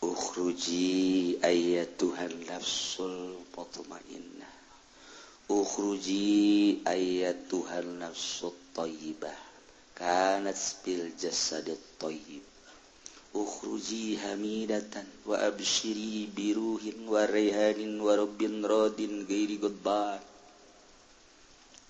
ukhruji 0.00 1.36
ayatuhan 1.44 2.32
nafsul 2.48 3.36
mutmainnah 3.52 4.54
ukhruji 5.50 6.80
ayatuhan 6.86 7.98
nafsut 7.98 8.54
thayyibah 8.72 9.49
kanat 10.00 10.56
fil 10.80 11.12
jasadit 11.20 11.76
thayyib 12.00 12.44
ukhruji 13.36 14.16
hamidatan 14.16 15.04
wa 15.28 15.36
abshiri 15.44 16.24
biruhin 16.32 17.04
wa 17.04 17.28
raihanin 17.28 18.00
wa 18.00 18.16
rabbin 18.16 18.64
radin 18.64 19.28
ghairi 19.28 19.60
godbar 19.60 20.18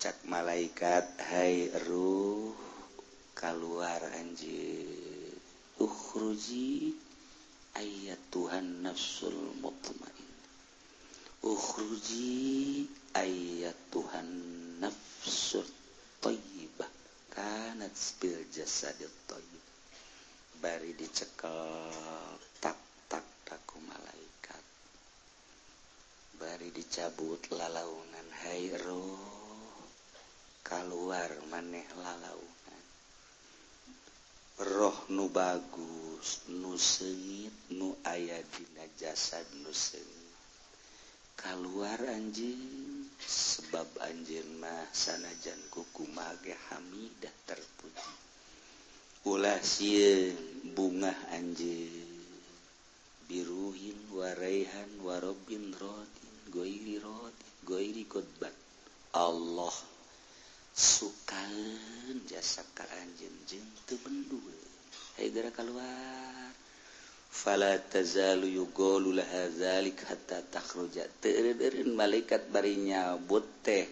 cak 0.01 0.17
malaikat 0.27 1.07
hai 1.31 1.71
ruh 1.87 2.71
keluar 3.41 4.05
anjir. 4.21 5.33
Ukhruji 5.81 6.93
ayat 7.73 8.21
Tuhan 8.29 8.85
nafsul 8.85 9.57
mutmain. 9.65 10.29
Ukhruji 11.41 12.85
ayat 13.17 13.73
Tuhan 13.89 14.29
nafsul 14.77 15.65
thayyib 16.21 16.60
kanatbil 17.31 18.43
jasadil 18.51 19.13
toyib. 19.25 19.65
Bari 20.61 20.91
dicekel 20.93 21.89
tak 22.59 22.77
tak 23.07 23.25
taku 23.47 23.79
malaikat. 23.81 24.63
Bari 26.37 26.69
dicabut 26.75 27.41
lalaungan 27.49 28.27
hairo 28.45 29.07
keluar 30.61 31.31
maneh 31.49 31.87
lalaungan 31.97 32.51
roh 34.61 35.09
nu 35.09 35.25
bagus 35.33 36.45
nu 36.53 36.77
sengit 36.77 37.73
nu 37.73 37.97
aya 38.05 38.37
dina 38.53 38.85
jasad 38.93 39.45
nu 39.65 39.73
sengit. 39.73 40.37
Keluar 41.33 41.97
anjing. 42.05 43.00
sebab 43.25 43.87
Anjirmah 44.01 44.89
sanajan 44.93 45.59
kukumage 45.69 46.57
Hamidah 46.69 47.33
terpuji. 47.45 48.11
Ulah 49.29 49.61
sieun 49.61 50.73
bunga 50.73 51.13
Anjir 51.35 52.11
biruhin 53.31 53.95
waraihan 54.11 54.91
warobin 55.07 55.71
rodin 55.79 56.35
goiri 56.51 56.99
rodin 56.99 57.51
goiri 57.63 58.03
khotbat 58.03 58.51
Allah 59.15 59.71
suka 60.75 61.39
jasa 62.27 62.63
ka 62.75 62.83
anjing 62.99 63.31
jeng 63.47 63.67
teu 63.87 63.95
bendul 64.03 64.51
hayu 65.15 65.31
gara 65.31 65.47
keluar. 65.55 66.51
fala 67.31 67.79
tazalu 67.79 68.59
yuqalu 68.59 69.15
laha 69.15 69.47
zalik 69.55 70.03
hatta 70.03 70.43
takhruja 70.51 71.07
teureun 71.23 71.95
malaikat 71.95 72.51
bari 72.51 72.75
nyabut 72.75 73.47
teh. 73.63 73.87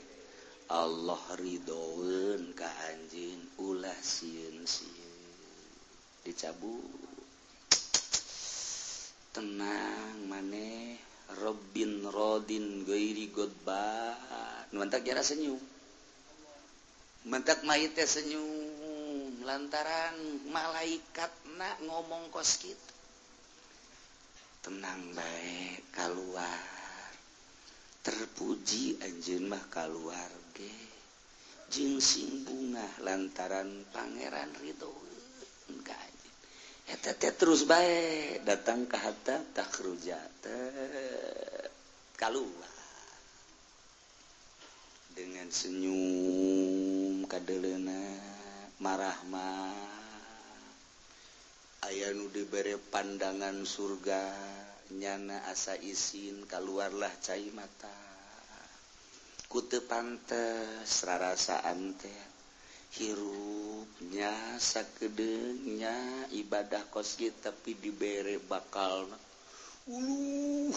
Allah 0.69 1.17
ridoeun 1.39 2.53
ka 2.53 2.69
anjeun 2.93 3.41
ulah 3.57 3.95
sieun 4.05 4.61
sieun. 4.69 5.33
Dicabut. 6.21 6.85
Tenang 9.33 10.29
maneh. 10.29 10.99
Robin 11.41 12.05
Rodin 12.05 12.85
Goiri 12.85 13.33
Godba. 13.33 14.13
Nuantak 14.75 15.01
jara 15.07 15.25
senyum. 15.25 15.57
Mentak 17.25 17.65
mayit 17.65 17.97
teh 17.97 18.05
senyum. 18.05 19.41
Lantaran 19.41 20.13
malaikat 20.53 21.33
nak 21.57 21.81
ngomong 21.81 22.29
kos 22.29 22.61
kita 22.61 22.98
tenang 24.63 25.15
baik. 25.15 25.91
Keluar. 25.91 26.63
Terpuji 27.99 29.03
Anjmah 29.03 29.67
keluarga 29.67 30.73
jingsing 31.69 32.47
bunga 32.47 32.87
lantaran 33.03 33.85
Pangeran 33.93 34.55
Ridho 34.63 35.09
terus 37.39 37.63
baik 37.63 38.43
datang 38.43 38.83
ke 38.83 38.99
harta 38.99 39.39
takruja 39.55 40.19
keluar. 42.19 42.75
Dengan 45.15 45.47
senyum 45.47 47.23
kadelena 47.31 48.19
marahmah 48.83 49.98
aya 51.87 52.11
nu 52.11 52.27
diberre 52.27 52.75
pandangan 52.91 53.63
surga 53.63 54.35
nyana 54.99 55.47
asa 55.47 55.79
izin 55.79 56.43
keluarlah 56.49 57.11
cair 57.23 57.53
mata. 57.55 57.93
Kute 59.49 59.81
pantes 59.81 60.91
rarasaan 61.07 61.97
teh 61.97 62.21
hirupnya 62.99 64.57
sakedenya 64.57 66.25
ibadah 66.33 66.89
koski 66.89 67.29
tapi 67.33 67.77
diberre 67.77 68.41
bakal 68.41 69.09
uh 69.89 70.73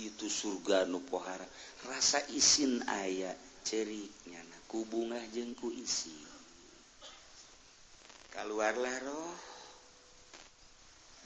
itu 0.00 0.26
surga 0.32 0.88
nupohara 0.88 1.44
rasa 1.84 2.24
izin 2.32 2.80
ayat 2.88 3.36
ceriknya 3.64 4.40
naku 4.48 4.88
bunga 4.88 5.20
jengku 5.32 5.68
isi. 5.68 6.16
Keluarlah 8.32 8.96
roh. 9.04 9.49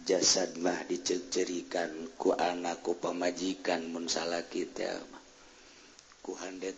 jasad 0.04 0.60
mah 0.60 0.84
dicecerikan 0.84 2.12
ku 2.20 2.36
anakku 2.36 3.00
pemajikan 3.00 3.88
munsala 3.88 4.44
kita 4.44 5.00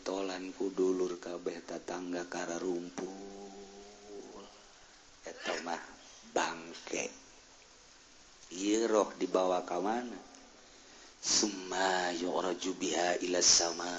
tolan 0.07 0.55
ku 0.55 0.71
dulur 0.71 1.19
kabeh 1.19 1.67
tatangga 1.67 2.31
kara 2.31 2.59
rumpul. 2.63 4.43
Eta 5.27 5.55
mah 5.67 5.83
bangke. 6.31 7.11
Roh 8.87 9.11
dibawa 9.19 9.67
ka 9.67 9.83
mana? 9.83 10.19
Summa 11.19 12.15
yu'raju 12.15 12.73
biha 12.79 13.19
ila 13.27 13.43
sama. 13.43 13.95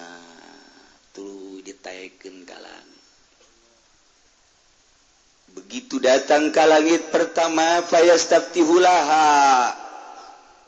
Tuluy 1.11 1.59
ditaekeun 1.63 2.47
kalang 2.47 2.96
begitu 5.53 5.99
datang 6.03 6.51
ke 6.51 6.63
langit 6.67 7.07
pertama 7.11 7.83
payastaptiulaha 7.87 9.87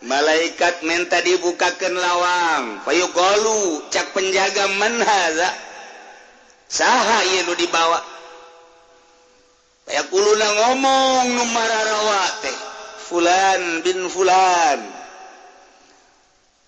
malaikat 0.03 0.83
menta 0.87 1.19
dibukakan 1.19 1.95
lawang. 1.95 2.63
Payu 2.87 3.07
golu 3.11 3.83
cak 3.91 4.15
penjaga 4.15 4.71
manhaza 4.79 5.49
saha 6.69 7.17
ieu 7.27 7.43
nu 7.47 7.53
dibawa? 7.59 7.99
Payakuluna 9.89 10.47
ngomong 10.53 11.25
nu 11.33 11.43
mararawa 11.49 12.21
teh 12.45 12.57
fulan 13.09 13.81
bin 13.83 13.99
fulan. 14.07 14.79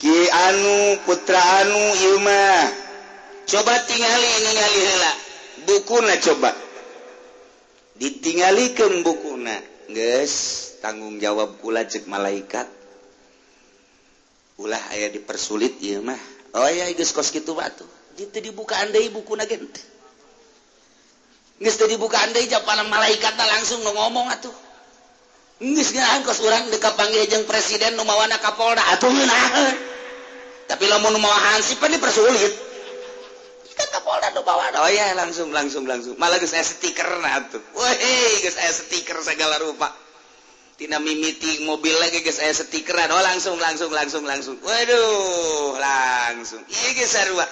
Ki 0.02 0.18
anu 0.50 0.98
putra 1.06 1.38
anu 1.62 1.82
ieu 2.02 2.18
mah. 2.26 2.66
Coba 3.46 3.78
tingali 3.86 4.30
ningali 4.42 4.80
heula. 4.82 5.12
Bukuna 5.70 6.18
coba. 6.18 6.50
ditinggalikan 7.98 9.02
bukuna. 9.02 9.58
Guys 9.92 10.34
tanggung 10.80 11.20
jawab 11.20 11.60
pula 11.60 11.84
cek 11.84 12.08
malaikat. 12.08 12.68
Ulah 14.62 14.82
aya 14.94 15.10
dipersulit 15.10 15.82
ya 15.82 16.00
mah. 16.00 16.20
Oh 16.56 16.68
ya 16.68 16.88
guys 16.92 17.12
kos 17.16 17.32
gitu 17.32 17.56
batu 17.56 17.88
itu 18.20 18.38
dibuka 18.44 18.76
andai 18.76 19.08
buku 19.08 19.34
nagent 19.40 19.72
Nges 21.62 21.78
tadi 21.78 21.94
andai 21.94 22.50
japanan 22.50 22.90
malaikat 22.90 23.38
langsung 23.38 23.86
ngomong 23.86 24.34
atuh. 24.34 24.50
Nges 25.62 25.94
ngarahan 25.94 26.26
kos 26.26 26.42
urang 26.42 26.74
dekat 26.74 26.98
panggil 26.98 27.22
jeung 27.30 27.46
presiden 27.46 27.94
nu 27.94 28.02
mawana 28.02 28.42
kapolda. 28.42 28.82
Atuh 28.98 29.14
Tapi 30.66 30.84
lamun 30.90 31.22
mau 31.22 31.30
hansip 31.30 31.78
kan 31.78 31.94
dipersulit. 31.94 32.71
Bawa 34.42 34.92
ya 34.92 35.14
langsung 35.14 35.54
langsung 35.54 35.86
langsung. 35.86 36.18
Malah 36.18 36.42
saya 36.44 36.66
stiker 36.66 37.08
tuh. 37.54 37.62
Saya 37.78 38.74
stiker 38.74 39.22
segala 39.22 39.62
rupa. 39.62 39.94
Tina 40.76 40.98
mimiti 40.98 41.62
mobil 41.62 41.94
lagi 42.02 42.26
guys 42.26 42.42
saya 42.42 42.58
stiker 42.58 42.98
oh 42.98 43.22
langsung 43.22 43.62
langsung 43.62 43.94
langsung 43.94 44.26
langsung. 44.26 44.58
Waduh 44.66 45.78
langsung. 45.78 46.66
Iya 46.66 47.06
sarua 47.06 47.46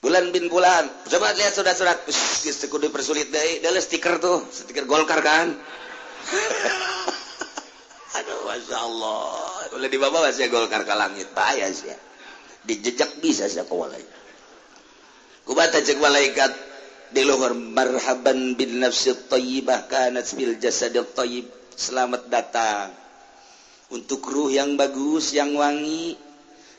bulan 0.00 0.30
bin 0.30 0.46
bulan. 0.46 0.86
Coba 1.10 1.34
lihat 1.34 1.58
surat-surat. 1.58 2.06
Geus 2.06 2.62
kudu 2.70 2.86
dipersulit 2.88 3.34
deh. 3.34 3.66
Ada 3.66 3.82
stiker 3.82 4.22
tuh. 4.22 4.46
Stiker 4.54 4.86
golkar 4.86 5.18
kan? 5.24 5.50
Aduh 8.22 8.38
masya 8.46 8.78
Allah. 8.78 9.66
Boleh 9.74 9.90
dibawa 9.90 10.30
saya 10.30 10.46
golkar 10.46 10.86
ke 10.86 10.94
langit? 10.94 11.34
Payah 11.34 11.74
sih 11.74 11.90
dijejak 12.66 13.22
bisa 13.22 13.46
kubata 15.46 15.78
cek 15.78 16.02
malaikat 16.02 16.52
di 17.14 17.22
luhur 17.22 17.54
marhaban 17.54 18.58
bin 18.58 18.82
nafsi 18.82 19.14
thayyibah 19.14 19.86
kanat 19.86 20.26
bil 20.34 20.58
jasadil 20.58 21.06
thayyib 21.06 21.46
selamat 21.78 22.26
datang. 22.26 22.90
Untuk 23.86 24.26
ruh 24.26 24.50
yang 24.50 24.74
bagus 24.74 25.30
yang 25.30 25.54
wangi 25.54 26.18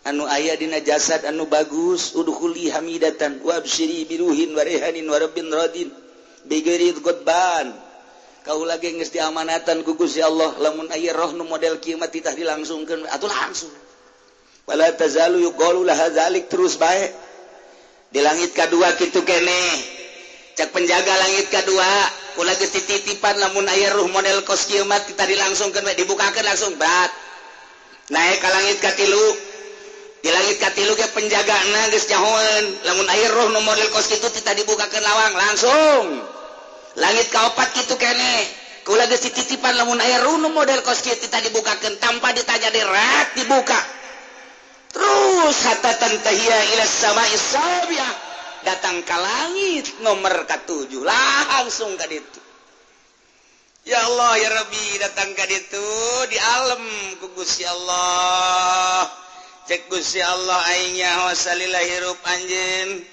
anu 0.04 0.28
ayah 0.28 0.60
dina 0.60 0.84
jasad 0.84 1.24
anu 1.24 1.48
bagus 1.48 2.12
udkhuli 2.12 2.68
hamidatan 2.68 3.40
wa 3.40 3.64
biruhin 3.64 4.52
warihanin 4.52 5.08
warabin 5.08 5.48
wa 5.48 5.64
rabbin 5.64 5.88
radin. 5.88 5.90
Bigirid 6.44 7.00
qutban 7.00 7.72
kau 8.44 8.64
lagi 8.68 8.96
geus 8.96 9.12
diamanatan 9.12 9.84
ku 9.88 9.96
Gusti 9.96 10.20
Allah 10.24 10.56
lamun 10.60 10.92
aya 10.92 11.16
roh 11.16 11.36
nu 11.36 11.48
model 11.48 11.80
kieu 11.80 12.00
titah 12.00 12.36
dilangsungkan 12.36 13.08
atuh 13.08 13.32
langsung. 13.32 13.72
Wala 14.68 14.92
tazalu 14.92 15.48
yuqalu 15.48 15.88
laha 15.88 16.12
zalik 16.12 16.52
terus 16.52 16.76
baik 16.76 17.27
di 18.12 18.20
langit 18.24 18.56
kedua 18.56 18.96
gitu 18.96 19.24
kene. 19.28 19.64
Cek 20.58 20.74
penjaga 20.74 21.14
langit 21.22 21.52
kedua. 21.52 21.92
Geus 22.38 22.70
dititipan 22.70 23.42
namun 23.42 23.66
air 23.66 23.98
ruh 23.98 24.06
model 24.14 24.46
kos 24.46 24.70
kiamat 24.70 25.10
kita 25.10 25.26
dilangsungkan 25.26 25.82
dibukakan 25.98 26.46
langsung 26.46 26.78
bat. 26.78 27.10
Naik 28.14 28.38
ke 28.40 28.50
langit 28.50 28.78
katilu. 28.78 29.28
Di 30.22 30.30
langit 30.30 30.58
katilu 30.62 30.94
ke 30.94 31.06
penjaga 31.14 31.54
nangis 31.74 32.06
jahon 32.10 32.64
lamun 32.86 33.10
air 33.10 33.30
ruh 33.34 33.50
nu 33.54 33.62
model 33.66 33.90
kos 33.90 34.10
itu 34.14 34.30
kita 34.30 34.54
dibukakan 34.54 35.02
lawang 35.02 35.34
langsung. 35.34 36.04
Langit 36.98 37.30
kaopat 37.34 37.74
gitu 37.74 37.98
kene. 37.98 38.36
Kula 38.86 39.10
getititipan 39.10 39.78
lamun 39.78 39.98
air 39.98 40.22
ruh 40.22 40.38
nu 40.38 40.54
model 40.54 40.86
kos 40.86 41.02
kita 41.02 41.42
dibukakan 41.42 41.98
tanpa 41.98 42.34
ditanya 42.38 42.70
dirak 42.70 43.34
dibuka. 43.34 43.97
terus 44.92 45.58
datang 48.66 48.96
ke 49.04 49.18
langit 49.18 49.86
nomorkat 50.04 50.68
7 50.68 50.92
langsung 51.04 51.96
tadi 51.96 52.20
itu 52.20 52.42
ya 53.88 54.04
Allah 54.04 54.32
ya 54.36 54.50
Rabbi 54.52 55.00
datang 55.00 55.32
ke 55.32 55.48
itu 55.48 55.88
di 56.28 56.36
alam 56.36 56.84
kugus 57.24 57.64
ya 57.64 57.72
Allah. 57.72 59.08
Cekus 59.68 60.16
ya 60.16 60.28
Allah 60.32 60.60
ainya 60.76 61.28
wasalilah 61.28 61.84
hirup 61.84 62.20
anjin. 62.24 63.04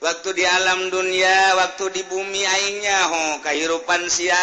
Waktu 0.00 0.28
di 0.32 0.44
alam 0.48 0.88
dunia 0.88 1.60
waktu 1.60 1.92
di 1.92 2.02
bumi 2.08 2.40
ainya 2.44 3.08
ho 3.08 3.22
kehidupan 3.44 4.08
sia. 4.08 4.36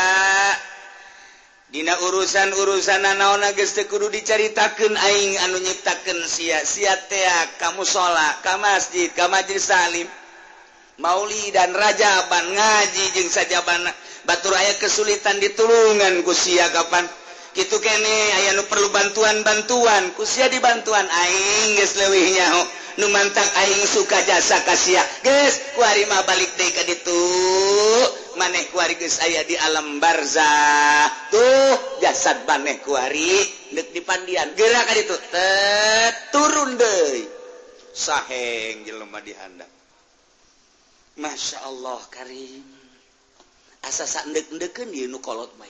Dina 1.67 1.99
urusan-urusan 1.99 3.03
naon 3.19 3.43
nageste 3.43 3.91
kudu 3.91 4.07
diceritakan 4.07 4.95
aing 4.95 5.35
anu 5.43 5.59
nyiptakan 5.59 6.23
sia-sia 6.23 6.95
teh 7.11 7.27
kamu 7.59 7.83
salat 7.83 8.39
ka 8.39 8.55
masjid 8.55 9.11
ka 9.11 9.27
majelis 9.27 9.67
Salim. 9.67 10.07
Mauli 11.03 11.51
dan 11.51 11.75
rajaban 11.75 12.55
ngaji 12.55 13.19
jeung 13.19 13.27
sajaban 13.27 13.83
batur 14.23 14.55
aya 14.55 14.79
kesulitan 14.79 15.43
ditulungan 15.43 16.23
kusia 16.23 16.71
kapan. 16.71 17.03
Kitu 17.51 17.75
kene 17.83 18.15
aya 18.39 18.55
nu 18.55 18.63
perlu 18.71 18.87
bantuan-bantuan 18.87 20.15
kusia 20.15 20.47
dibantuan 20.47 21.03
aing 21.03 21.83
geus 21.83 21.99
leuwih 21.99 22.31
nyaho. 22.31 22.63
numantak 22.97 23.45
aing 23.65 23.85
suka 23.85 24.17
jasa 24.25 24.57
kasih 24.65 24.97
guys 25.21 25.73
kuarima 25.77 26.21
balik 26.25 26.49
deh 26.57 26.69
ke 26.73 26.83
itu 26.89 27.23
maneh 28.37 28.69
kuari 28.69 28.97
geus 28.97 29.21
aya 29.21 29.41
di 29.45 29.57
alam 29.57 29.97
barzah 29.97 31.05
tuh 31.33 32.01
jasad 32.01 32.45
maneh 32.45 32.81
kuari 32.81 33.57
deuk 33.73 33.89
di 33.91 34.01
pandian 34.05 34.55
geura 34.55 34.81
ka 34.87 34.93
ditu. 34.95 35.15
Turun 36.31 36.77
deui. 36.79 37.23
Saheng 37.97 38.85
jelema 38.85 39.17
di 39.25 39.33
handap 39.33 39.69
Masya 41.17 41.65
Allah 41.65 41.97
karim. 42.13 42.61
Asa 43.81 44.05
sandek-endekeun 44.05 44.93
ieu 44.93 45.09
nu 45.09 45.17
kolot 45.17 45.49
mah 45.57 45.65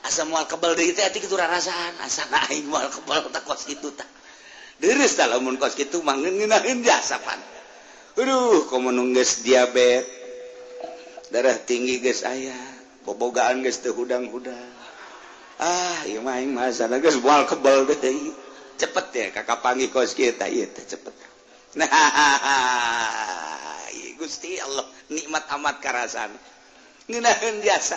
asa 0.00 0.24
moal 0.24 0.48
kebal 0.48 0.72
deui 0.78 0.94
teh 0.94 1.02
atuh 1.02 1.18
kitu 1.18 1.34
rarasaan. 1.34 1.98
Asa 2.06 2.26
aing 2.48 2.70
moal 2.70 2.86
kebal 2.86 3.26
takos 3.34 3.66
kitu 3.66 3.90
tah. 3.98 4.06
deres 4.80 5.14
lamun 5.20 5.60
kos 5.60 5.76
gitu 5.76 6.00
mah 6.00 6.16
ngeunaheun 6.16 6.80
jasapan 6.80 7.38
aduh 8.16 8.66
komunung 8.66 9.12
geus 9.14 9.44
diabet 9.44 10.04
darah 11.30 11.56
tinggi 11.62 12.02
geus 12.02 12.26
aya 12.26 12.56
bobogaan 13.06 13.64
geus 13.64 13.80
teu 13.80 13.94
hudang-hudang. 13.96 14.70
Ah 15.60 16.04
ieu 16.08 16.20
mah 16.24 16.40
aing 16.40 16.52
mah 16.52 16.72
sana 16.72 17.00
geus 17.00 17.20
moal 17.20 17.44
kebel 17.44 17.84
deui 17.88 18.32
cepet 18.80 19.06
ya 19.12 19.26
kakak 19.32 19.60
panggil 19.60 19.92
kos 19.92 20.16
kita 20.16 20.48
ieu 20.48 20.68
teh 20.68 20.84
cepet. 20.84 21.14
Nah 21.70 21.86
Gusti 24.18 24.58
Allah 24.58 24.84
nikmat 25.08 25.46
amat 25.54 25.78
karasan. 25.78 26.34
Ngeunaheun 27.08 27.62
jasa. 27.62 27.96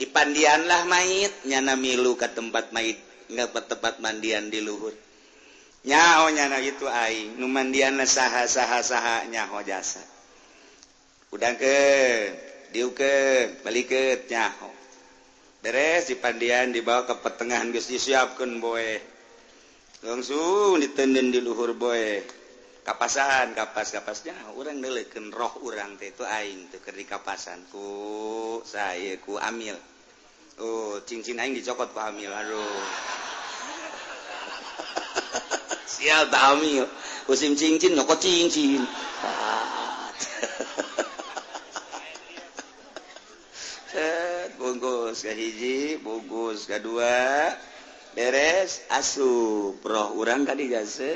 Dipandianlah 0.00 0.88
mait 0.88 1.28
nyana 1.44 1.76
milu 1.76 2.16
ke 2.16 2.24
tempat 2.32 2.72
mait 2.72 2.96
nggak 3.28 3.68
tempat 3.68 4.00
mandian 4.00 4.48
di 4.48 4.64
luhur. 4.64 4.96
nyahonyana 5.80 6.60
itu 6.60 6.84
aing 6.84 7.40
nu 7.40 7.48
numandiana 7.48 8.04
saha 8.04 8.44
saha 8.44 8.84
saha 8.84 9.24
nyaho 9.32 9.64
jasa. 9.64 10.02
Udang 11.32 11.56
ke 11.56 11.76
diu 12.74 12.92
ke 12.92 13.12
balik 13.64 13.88
ke 13.88 14.02
nyaho. 14.28 14.68
Beres 15.60 16.08
di 16.08 16.16
pandian 16.16 16.72
dibawa 16.72 17.04
ke 17.04 17.14
pertengahan 17.20 17.68
geus 17.72 17.88
disiapkeun 17.88 18.60
boe. 18.60 18.92
Langsung 20.04 20.80
ditenden 20.80 21.32
di 21.32 21.40
luhur 21.40 21.76
boe. 21.76 22.24
Kapasan 22.80 23.52
kapas 23.52 23.92
kapas 23.92 24.24
orang 24.24 24.56
urang 24.56 24.76
neuleukeun 24.80 25.28
roh 25.28 25.52
urang 25.68 26.00
teh 26.00 26.16
itu 26.16 26.24
aing 26.24 26.72
teu 26.72 26.80
keur 26.80 26.96
di 26.96 27.04
kapasan 27.04 27.60
ku 27.68 27.84
saya 28.64 29.20
ku 29.20 29.36
amil. 29.36 29.76
Oh 30.64 30.96
cincin 31.04 31.36
aing 31.40 31.52
dicokot 31.52 31.92
ku 31.92 32.00
amil 32.00 32.32
aduh. 32.32 33.39
sial 35.86 36.28
tamil 36.32 36.84
oh. 36.84 36.90
musim 37.28 37.54
cincin 37.54 37.94
noko 37.94 38.14
cincin 38.16 38.82
bungkus 44.60 45.26
ke 45.26 45.32
hiji 45.34 45.98
bungkus 46.00 46.66
kedua 46.70 47.52
beres 48.14 48.86
asup 48.90 49.78
roh 49.82 50.14
urang 50.18 50.42
tadi 50.42 50.70
jase 50.70 51.14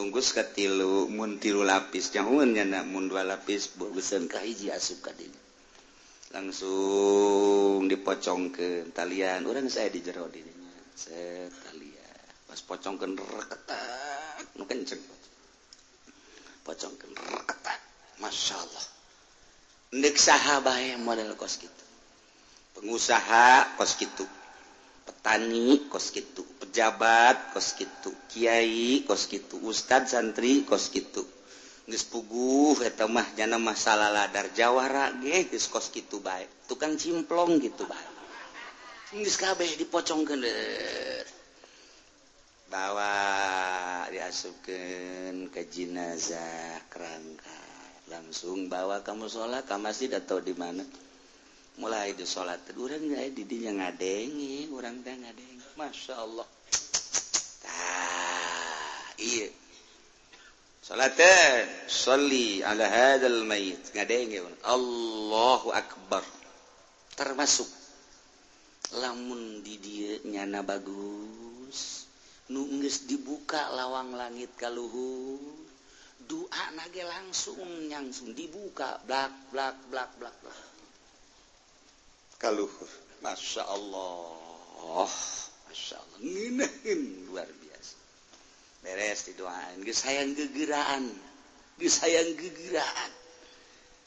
bungkus 0.00 0.32
ketilu 0.32 1.10
mun 1.12 1.36
tilu 1.36 1.60
lapis. 1.60 2.08
Jangannya 2.14 2.64
nak 2.64 2.84
mun 2.88 3.12
dua 3.12 3.20
lapis 3.20 3.68
bungkusan 3.76 4.32
ke 4.32 4.40
hiji 4.40 4.72
asup 4.72 5.04
kadinya 5.04 5.36
langsung 6.30 7.90
dipocong 7.90 8.54
ke 8.54 8.88
talian. 8.94 9.44
Orang 9.44 9.66
saya 9.66 9.90
di 9.90 10.00
jero 10.00 10.30
dini 10.30 10.59
pas 12.50 12.60
pocong 12.66 12.96
kenceng. 14.68 15.02
Pocong 16.66 16.94
Masya 18.20 18.56
Allah 18.60 18.84
sahabat 20.20 21.02
model 21.02 21.34
kos 21.34 21.58
gitu 21.58 21.84
pengusaha 22.78 23.74
kos 23.74 23.98
gitu 23.98 24.22
petani 25.02 25.90
kos 25.90 26.14
gitu 26.14 26.46
pejabat 26.62 27.50
kos 27.50 27.74
gitu 27.74 28.14
Kyai 28.30 29.02
kos 29.02 29.26
gitu 29.26 29.58
ustad 29.66 30.06
santri 30.06 30.62
kos 30.62 30.94
gitu 30.94 31.26
pugu 32.06 32.78
mah 33.10 33.26
jana 33.34 33.58
masalah 33.58 34.14
ladar 34.14 34.46
Jawara 34.54 35.10
ge 35.18 35.50
kos 35.50 35.90
gitu 35.90 36.22
baik 36.22 36.46
tukang 36.70 36.94
cimplong 36.94 37.58
gitu 37.58 37.82
baik 37.82 38.19
kabeh 39.10 39.74
dipocong 39.74 40.22
bawa 42.70 43.14
diasupkan 44.06 45.50
ke 45.50 45.66
jenazah 45.66 46.78
kerangka. 46.86 47.58
Langsung 48.06 48.70
bawa 48.70 49.02
kamu 49.02 49.26
salat 49.26 49.66
kamu 49.66 49.90
masih 49.90 50.14
atau 50.14 50.38
di 50.38 50.54
mana? 50.54 50.86
Mulai 51.82 52.14
di 52.14 52.22
salat 52.22 52.62
orang 52.78 53.02
nggak 53.10 53.22
eh, 53.26 53.32
didinya 53.34 53.82
ngadengi 53.82 54.70
orang 54.70 55.02
teh 55.02 55.18
ngadengi. 55.18 55.74
Masya 55.74 56.14
Allah. 56.14 56.46
Ah 57.66 59.10
iya. 59.18 59.50
Salatan 60.86 61.66
sholli 61.90 62.62
ala 62.62 62.86
hadal 62.86 63.42
mayit. 63.42 63.90
Ngadengi. 63.90 64.38
Allahu 64.62 65.74
akbar. 65.74 66.22
Termasuk. 67.18 67.79
lamun 68.98 69.62
di 69.62 69.78
dia 69.78 70.18
nyana 70.26 70.66
bagus 70.66 72.10
nungges 72.50 73.06
dibuka 73.06 73.70
lawang 73.78 74.18
langit 74.18 74.50
kaluhur 74.58 75.38
doa 76.30 76.64
nage 76.74 77.02
langsung 77.06 77.90
langsung 77.90 78.34
dibuka 78.34 78.98
blak 79.06 79.30
blak 79.50 79.74
blak 79.90 80.10
blak 80.18 80.34
blak. 80.42 80.58
Kaluhur. 82.40 82.88
Masya 83.20 83.66
Allah. 83.66 85.10
Masya 85.68 85.96
Allah. 85.98 86.18
Nginahin. 86.24 87.28
luar 87.28 87.50
biasa. 87.50 87.96
Beres 88.80 89.28
didoain. 89.28 89.82
Geus 89.84 90.00
hayang 90.06 90.32
gegeraan 90.38 91.10
geus 91.80 91.96
hayang 92.04 92.36
gegeraan 92.36 93.10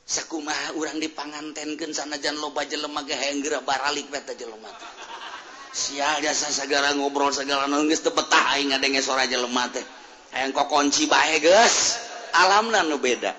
sakumaha 0.04 0.76
urang 0.76 1.00
dipangantenkeun 1.00 1.96
sanajan 1.96 2.36
loba 2.36 2.68
jelema 2.68 3.02
ge 3.08 3.16
henggeur 3.16 3.64
baralik 3.64 4.12
eta 4.12 4.36
jelema. 4.36 4.70
Sial 5.74 6.22
jasa 6.22 6.54
segala 6.54 6.94
ngobrol 6.94 7.34
segala 7.34 7.66
naon 7.66 7.90
geus 7.90 8.06
teu 8.06 8.14
betah 8.14 8.54
aing 8.54 8.70
ngadenge 8.70 9.02
sora 9.02 9.26
jelema 9.26 9.66
teh. 9.74 9.82
Hayang 10.36 10.54
kokonci 10.54 11.10
bae 11.10 11.42
geus. 11.42 11.98
Alamna 12.34 12.86
nu 12.86 13.02
beda. 13.02 13.34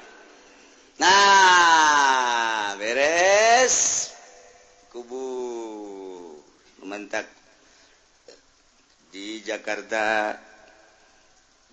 Nah 0.99 2.75
beres. 2.75 4.11
Kubu. 4.91 5.27
Mentak 6.83 7.27
di 9.15 9.43
Jakarta. 9.47 10.35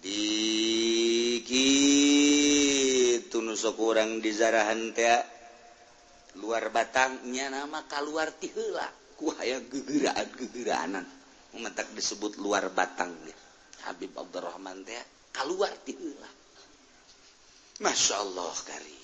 Di 0.02 0.22
Ki. 1.46 2.81
gitu 3.22 3.38
nusok 3.46 3.78
kurang 3.78 4.18
dizarahan 4.18 4.98
tea 4.98 5.22
luar 6.42 6.74
batangnya 6.74 7.54
nama 7.54 7.86
keluar 7.86 8.34
tila 8.34 8.90
kuaya 9.14 9.62
gegeraan 9.62 10.28
gegeraanan. 10.34 11.06
Memetak 11.54 11.94
disebut 11.94 12.42
luar 12.42 12.74
batangnya 12.74 13.36
Habib 13.86 14.16
Abdurrahman 14.18 14.82
teh 14.82 14.98
keluar 15.30 15.70
tihela 15.86 16.32
Masya 17.86 18.16
Allah 18.18 18.56
kari. 18.66 19.00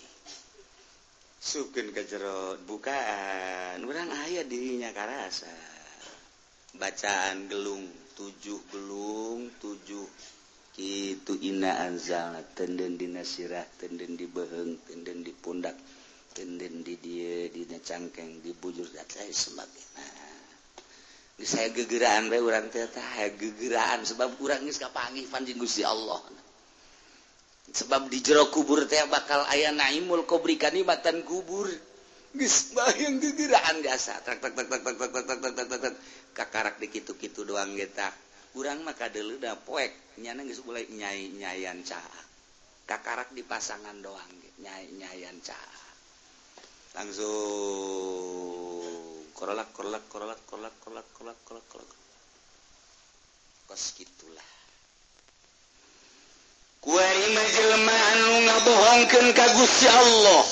Sukin 1.38 1.94
kejerot 1.94 2.66
bukaan 2.66 3.86
orang 3.86 4.10
ayah 4.26 4.42
dirinya 4.42 4.90
karasa. 4.98 5.54
Bacaan 6.74 7.46
gelung 7.46 7.86
tujuh 8.18 8.60
gelung 8.74 9.54
tujuh 9.62 10.06
itu 10.78 11.34
inaanzal 11.42 12.38
tenden 12.54 13.02
di 13.02 13.10
nasirah 13.10 13.66
tenden 13.82 14.14
di 14.14 14.30
beheng 14.30 14.78
tenden 14.86 15.26
di 15.26 15.34
pundak 15.34 15.74
tenden 16.38 16.86
di 16.86 16.94
dia 17.02 17.50
di 17.50 17.66
cangkeng 17.82 18.46
di 18.46 18.54
bujur 18.54 18.86
dan 18.94 19.10
lain 19.18 19.34
sebagainya 19.34 20.06
saya 21.42 21.74
gegeraan 21.74 22.30
bae 22.30 22.38
urang 22.38 22.70
teh 22.70 22.86
gegeraan 23.42 24.06
sebab 24.06 24.38
urang 24.38 24.70
geus 24.70 24.78
kapanggih 24.78 25.26
panjang 25.26 25.58
Gusti 25.58 25.82
Allah 25.82 26.22
sebab 27.74 28.06
di 28.14 28.22
jero 28.22 28.54
kubur 28.54 28.86
teh 28.86 29.02
bakal 29.10 29.50
aya 29.50 29.74
naimul 29.74 30.30
kubri 30.30 30.62
kanikmatan 30.62 31.26
kubur 31.26 31.66
geus 32.38 32.70
bayang 32.78 33.18
gegeraan 33.18 33.82
biasa 33.82 34.22
tak 34.22 34.46
tak 34.46 34.54
tak 34.54 34.70
tak 34.70 34.82
tak 34.86 34.96
tak 34.98 35.26
tak 35.26 35.42
tak 35.42 35.66
tak 35.74 35.80
tak 35.82 35.94
kakarak 36.38 36.78
di 36.78 36.86
kitu-kitu 36.94 37.42
doang 37.42 37.74
getak 37.74 38.14
kurang 38.58 38.82
maka 38.82 39.06
deluda 39.14 39.54
poek. 39.54 39.94
Nyana 40.18 40.42
nggak 40.42 40.66
mulai 40.66 40.90
nyai 40.90 41.30
nyayan 41.38 41.86
caa 41.86 42.26
kakarak 42.90 43.30
di 43.38 43.46
pasangan 43.46 44.02
doang 44.02 44.32
nyai 44.66 44.90
nyayan 44.98 45.38
caa 45.46 45.78
langsung 46.98 47.30
korolak 49.38 49.70
korolak 49.78 50.02
korolak 50.10 50.42
korolak 50.50 50.74
korolak 50.82 51.06
korolak 51.14 51.38
korolak 51.46 51.66
korolak. 51.70 52.00
Kos 53.70 53.94
gitulah. 53.94 54.50
Kuari 56.82 57.28
majelma 57.38 57.94
anu 57.94 58.34
ngabohongkeun 58.50 59.28
ka 59.38 59.46
Gusti 59.54 59.86
Allah. 59.86 60.44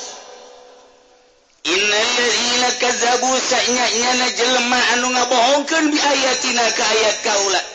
Innalladzina 1.66 2.70
kazzabu 2.78 3.34
sa'nya 3.42 3.86
nyana 3.98 4.28
jelema 4.38 4.80
anu 4.94 5.10
ngabohongkeun 5.18 5.90
bi 5.90 5.98
ayatina 5.98 6.66
ka 6.78 6.86
ayat 6.86 7.18
kaula. 7.26 7.75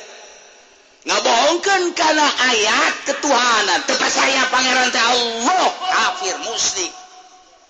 bohongkan 1.24 1.82
karena 1.96 2.28
ayat 2.28 2.94
ketuhanan. 3.08 3.80
Tepat 3.88 4.10
saya 4.12 4.42
Pangeran 4.52 4.90
Allah. 4.92 5.68
Kafir 5.90 6.36
muslim 6.44 6.92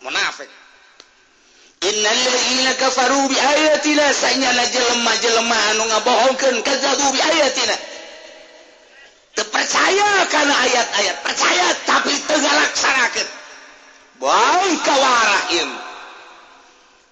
munafik 0.00 0.50
bohongkan 6.02 6.54
percaya 9.40 10.10
karena 10.28 10.54
ayat-ayat. 10.68 11.16
Percaya 11.24 11.66
tapi 11.88 12.12
tegalaksanakan 12.28 13.28
baik 14.20 14.76
kawarain 14.84 15.70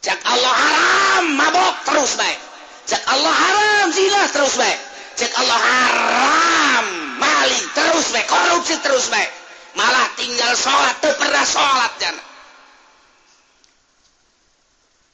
cek 0.04 0.20
Allah 0.28 0.52
haram 0.52 1.24
mabok 1.40 1.76
terus 1.88 2.20
baik 2.20 2.38
cek 2.84 3.02
Allah 3.08 3.32
haram 3.32 3.88
zina 3.96 4.22
terus 4.28 4.60
baik 4.60 4.76
cek 5.18 5.32
Allah 5.34 5.58
haram. 5.58 6.86
Maling 7.18 7.66
terus 7.74 8.14
baik 8.14 8.30
korupsi 8.30 8.78
terus 8.78 9.10
baik 9.10 9.26
malah 9.74 10.06
tinggal 10.14 10.54
sholat. 10.54 10.94
Teu 11.02 11.10
pernah 11.18 11.42
sholat 11.42 11.92
jana 11.98 12.22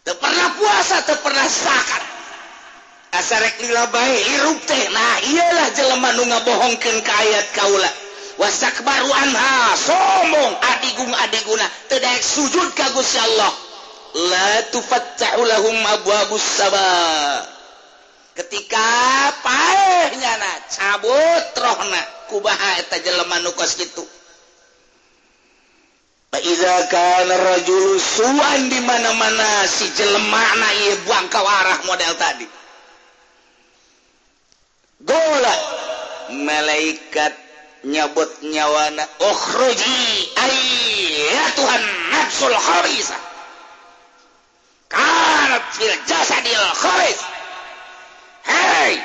teu 0.04 0.12
pernah 0.20 0.48
puasa 0.60 1.00
teu 1.08 1.16
pernah 1.24 1.48
zakat. 1.48 2.04
Asarek 3.14 3.56
lila 3.64 3.88
baik 3.88 4.20
hirup 4.20 4.58
teh. 4.68 4.84
Nah 4.92 5.16
iyalah 5.32 5.68
jelema 5.72 6.12
nu 6.12 6.28
ngabohongkeun 6.28 7.00
ka 7.00 7.12
ayat 7.24 7.46
kaula. 7.56 7.90
Wasakbaru 8.36 9.10
anha 9.14 9.78
sombong 9.78 10.52
adigung 10.74 11.14
adiguna 11.24 11.66
teu 11.88 11.96
daek 11.96 12.20
sujud 12.20 12.68
ka 12.76 12.92
Gusti 12.92 13.16
Allah. 13.16 13.52
La 14.14 14.50
tufattahu 14.70 15.42
lahum 15.42 15.78
abwabus 15.88 16.44
sabar 16.60 17.53
ketika 18.34 18.86
panyana 19.42 20.50
cabut 20.70 21.46
rohna 21.56 22.00
kubaha 22.28 22.78
eta 22.82 22.98
jelema 22.98 23.38
nu 23.38 23.52
kos 23.52 23.74
kitu 23.78 24.04
Iza 26.42 26.86
kana 26.90 27.36
rajul 27.40 28.00
suan 28.02 28.66
di 28.68 28.80
mana-mana 28.82 29.64
si 29.70 29.86
jelema 29.94 30.42
na 30.58 30.68
ieu 30.82 30.98
buang 31.06 31.30
kawarah 31.30 31.78
model 31.86 32.10
tadi. 32.18 32.46
Gola 35.06 35.54
malaikat 36.34 37.32
nyabut 37.86 38.42
nyawana 38.42 39.06
ukhruji 39.30 40.02
ai 40.42 40.58
ya 41.38 41.44
tuhan 41.54 41.82
nafsul 42.10 42.54
kharisa. 42.58 43.14
Kanat 44.90 45.64
fil 45.78 45.94
jasadil 46.10 46.66
kharis. 46.82 47.20
Hey, 48.44 49.00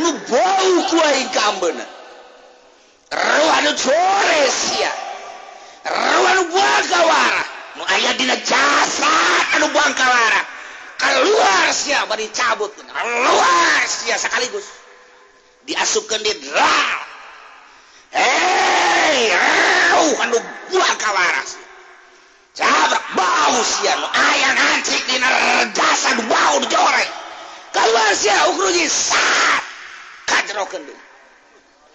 nu 0.00 0.10
bau 0.28 0.72
kuai 0.88 1.28
kambeuna. 1.36 1.84
Roa 3.12 3.52
anu 3.60 3.72
cores 3.76 4.58
ya. 4.80 4.92
Roa 5.84 6.30
nu 6.34 6.42
bangkawara. 6.48 7.44
Nu 7.76 7.82
aya 7.84 8.12
dina 8.16 8.36
jasa 8.36 9.12
anu 9.56 9.68
bangkawara. 9.68 10.40
Keluar 10.96 11.68
sia 11.72 12.06
bari 12.08 12.28
cabut. 12.32 12.72
Keluar 12.72 13.82
sia 13.84 14.16
sekaligus. 14.16 14.64
Diasupkeun 15.68 16.22
di 16.24 16.32
dral. 16.40 16.98
E 18.16 18.16
hey, 18.16 19.28
roa 19.92 20.24
anu 20.24 20.38
bangkawara. 20.72 21.42
Cabak 22.56 23.04
bau 23.16 23.56
sia 23.60 23.92
nu 24.00 24.08
aya 24.08 24.48
ngancik 24.56 25.04
dina 25.04 25.28
jasa 25.76 26.16
bau 26.32 26.56
dicorek. 26.64 27.21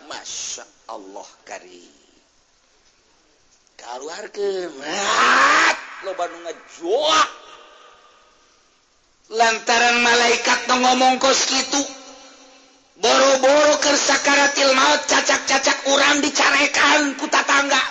Masya 0.08 0.64
Allah 0.90 1.28
kari 1.46 1.84
keluar 3.78 4.26
loba 6.06 6.26
nu 6.32 6.38
ngajoak 6.46 7.30
lantaran 9.38 9.98
malaikat 10.02 10.60
nu 10.72 10.76
ngomong 10.82 11.20
kos 11.22 11.46
kitu 11.46 11.82
boro-boro 12.98 13.78
kersakaratil 13.78 14.74
maut 14.74 15.02
cacak-cacak 15.06 15.78
orang 15.94 16.18
dicarekan 16.26 17.14
ku 17.22 17.30
tatangga. 17.30 17.84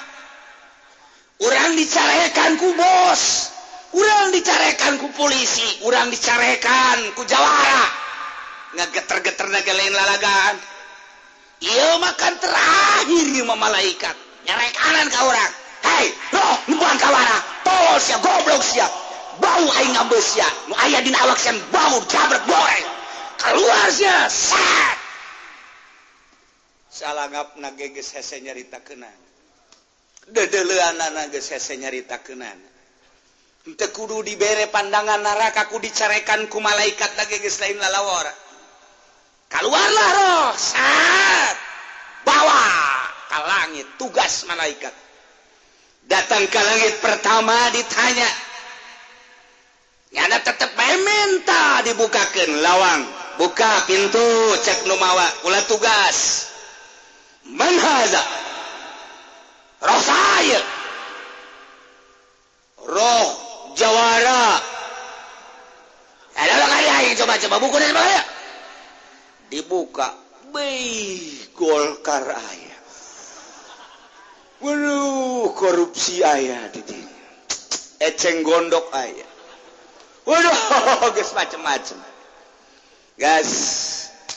Orang 1.37 1.77
dicarekan 1.79 2.59
ku 2.59 2.75
bos. 2.75 3.55
urang 3.97 4.29
dicarekan 4.29 5.01
ku 5.01 5.09
polisi 5.17 5.65
urang 5.89 6.13
dicarekan 6.13 7.17
ku 7.17 7.25
Jawara. 7.25 7.85
Ngageter-geter 8.77 9.49
naga 9.49 9.73
lain 9.73 9.95
lalagaan. 9.97 10.57
Iya 11.65 11.97
makan 11.97 12.35
terakhir 12.37 13.27
Ima 13.33 13.57
malaikat. 13.57 14.17
Nyerek 14.45 14.73
kanan 14.77 15.09
ke 15.09 15.19
orang 15.19 15.53
Hei 15.87 16.07
lo 16.35 16.47
nubuan 16.69 16.99
kawara 17.01 17.39
tol 17.65 17.97
sia 17.97 18.21
goblok 18.21 18.61
sia. 18.61 18.87
Bau 19.41 19.65
aing 19.81 19.93
ngambil 19.97 20.21
sia. 20.21 20.49
Nu 20.69 20.75
aya 20.77 21.01
dina 21.01 21.17
awak 21.25 21.41
siap 21.41 21.57
bau 21.73 21.97
jabret 22.05 22.45
boy. 22.45 22.79
Keluar 23.41 23.89
sia 23.89 24.29
set. 24.29 24.99
Salangap 26.93 27.57
na 27.61 27.73
geges 27.77 28.13
hese 28.13 28.41
nyarita 28.41 28.81
kenan 28.85 29.27
dedelean 30.27 30.99
na 30.99 31.23
geus 31.31 31.47
hese 31.55 31.79
nyarita 31.79 32.19
keunan 32.25 32.59
kudu 33.75 34.23
diberre 34.23 34.71
pandangan 34.71 35.19
narakaku 35.19 35.83
dicarekan 35.83 36.47
ku 36.47 36.63
malaikat 36.63 37.11
lagi 37.19 37.43
lain 37.43 37.83
lalawara 37.83 38.47
keluarlah 39.51 40.09
roh 40.15 40.51
saat. 40.55 41.57
Bawa 42.27 42.67
ke 43.31 43.39
langit 43.47 43.87
tugas 43.99 44.47
malaikat. 44.51 44.91
Datang 46.07 46.47
ke 46.51 46.59
langit 46.59 46.99
pertama 46.99 47.71
ditanya. 47.71 48.31
Nyada 50.11 50.39
tetap 50.43 50.71
mementa 50.75 51.87
dibukakan 51.87 52.51
lawang. 52.63 53.03
Buka 53.37 53.85
pintu 53.87 54.59
cek 54.65 54.89
numawa 54.91 55.29
ulah 55.47 55.63
tugas. 55.71 56.51
Manhaza 57.47 58.23
roh 59.87 60.03
saya 60.03 60.61
roh 62.91 63.46
jawara. 63.77 64.61
Coba-coba 67.17 67.57
buku 67.61 67.77
dibuka. 69.49 70.09
Golkar 71.57 72.25
aya 72.33 72.79
Waduh 74.65 75.53
korupsi 75.53 76.25
ayah 76.25 76.73
di 76.73 76.81
eceng 78.01 78.41
gondok 78.41 78.89
ayah 78.97 79.29
Waduh 80.25 80.59
guys 81.17 81.33
macem-macem. 81.37 82.01
Guys 83.21 83.53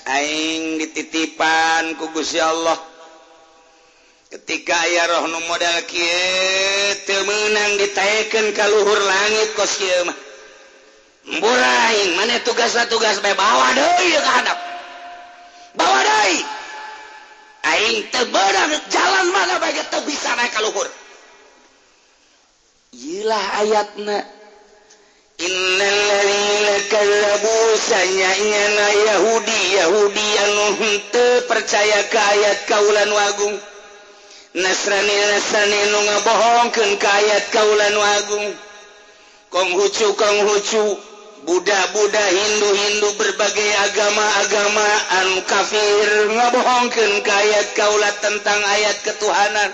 aing 0.06 0.78
dititipan 0.80 1.98
ku 1.98 2.12
Gusti 2.14 2.38
Allah. 2.38 2.78
Ketika 4.30 4.78
aya 4.78 5.10
roh 5.10 5.26
nu 5.26 5.42
modal 5.50 5.90
kieu 5.90 6.94
teu 7.02 7.26
meunang 7.26 7.82
ditaekeun 7.82 8.54
ka 8.54 8.70
luhur 8.70 9.02
langit 9.02 9.58
kos 9.58 9.74
kieu 9.82 10.06
mah. 10.06 10.14
Embur 11.34 11.58
aing 11.58 12.14
mane 12.14 12.38
tugas-tugas 12.46 13.26
bae 13.26 13.34
bawa 13.34 13.74
deui 13.74 14.14
ka 14.22 14.32
hadap. 14.38 14.60
Bawa 15.74 16.00
deui. 16.06 16.46
Aing 17.74 18.06
teu 18.14 18.30
beunang 18.30 18.78
jalan 18.94 19.34
mana 19.34 19.58
bae 19.58 19.82
teu 19.90 20.06
bisa 20.06 20.30
naik 20.38 20.54
ka 20.54 20.62
luhur. 20.62 20.86
Iyalah 22.94 23.46
ayatna 23.66 24.18
Innalladzina 25.40 26.76
kallabu 26.92 27.58
sanyana 27.80 28.88
Yahudi 29.08 29.62
Yahudi 29.80 30.28
anu 30.44 30.66
percaya 31.48 32.12
ka 32.12 32.20
ayat 32.36 32.68
kaulan 32.68 33.10
wagung 33.10 33.56
nasrani 34.54 35.16
nasrani 35.30 35.80
nu 35.92 36.00
ngabohongkeun 36.10 36.98
ka 36.98 37.10
ayat 37.22 37.44
kaulan 37.54 37.94
nu 37.94 38.02
agung 38.02 38.48
kong 39.54 39.70
hucu 39.78 40.08
kong 40.18 40.38
hucu 40.50 40.98
budak-budak 41.46 42.30
Hindu-Hindu 42.34 43.16
berbagai 43.16 43.72
agama-agama 43.90 44.90
anu 45.22 45.40
kafir 45.48 46.10
ngabohongkeun 46.36 47.14
ka 47.24 47.34
ayat 47.34 47.68
kaula 47.78 48.12
tentang 48.20 48.60
ayat 48.76 48.98
ketuhanan. 49.06 49.72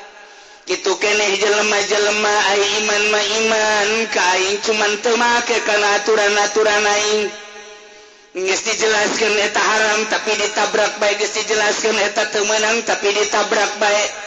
Itu 0.65 0.97
keneh 0.97 1.37
jelema-jelema 1.37 2.35
ai 2.49 2.63
iman 2.81 3.03
ma 3.13 3.21
iman 3.21 3.89
kain 4.09 4.33
aing 4.33 4.57
cuman 4.65 4.91
teu 5.05 5.13
make 5.13 5.57
kana 5.61 6.01
aturan-aturan 6.01 6.85
aing. 6.89 7.21
Geus 8.35 8.65
dijelaskeun 8.65 9.35
eta 9.45 9.61
haram 9.61 10.09
tapi 10.09 10.33
ditabrak 10.35 10.97
bae 10.97 11.13
geus 11.21 11.37
dijelaskeun 11.37 11.97
eta 12.01 12.33
teu 12.33 12.43
meunang 12.49 12.81
tapi 12.81 13.13
ditabrak 13.13 13.77
bae. 13.77 14.24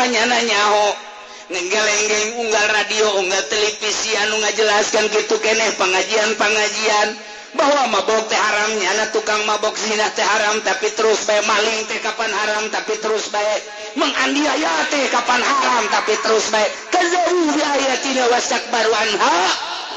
pannya 0.00 0.24
nanyahogeleng 0.24 2.40
unggal 2.40 2.66
radio 2.72 3.20
unggal 3.20 3.44
televisi 3.52 4.16
anu 4.16 4.40
ngajelaskan 4.40 5.12
gitu 5.12 5.36
keneh 5.44 5.76
pengajian 5.76 6.32
pengajian 6.40 7.20
bahwa 7.50 7.90
mabok 7.90 8.30
teh 8.30 8.38
haram 8.38 8.78
nyana 8.78 9.10
tukang 9.10 9.42
mabok 9.44 9.74
zina 9.74 10.06
teh 10.14 10.22
haram 10.22 10.62
tapi 10.62 10.86
terus 10.94 11.26
bae 11.26 11.42
maling 11.44 11.82
teh 11.90 11.98
kapan 11.98 12.30
haram 12.30 12.70
tapi 12.70 12.94
terus 13.02 13.26
bae 13.34 13.58
menganiaya 13.98 14.86
teh 14.88 15.02
kapan 15.10 15.42
haram 15.42 15.84
tapi 15.90 16.14
terus 16.22 16.46
bae 16.54 16.62
kazawu 16.94 17.50
bi 17.50 17.60
ayatina 17.60 18.30
wastakbaru 18.30 18.94
anha 18.94 19.38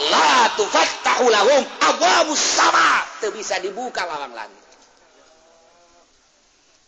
la 0.09 0.49
tufattahu 0.57 1.29
lahum 1.29 1.61
abwabus 1.93 2.41
sama 2.41 3.05
teu 3.21 3.29
bisa 3.29 3.61
dibuka 3.61 4.01
lawang 4.01 4.33
langit 4.33 4.62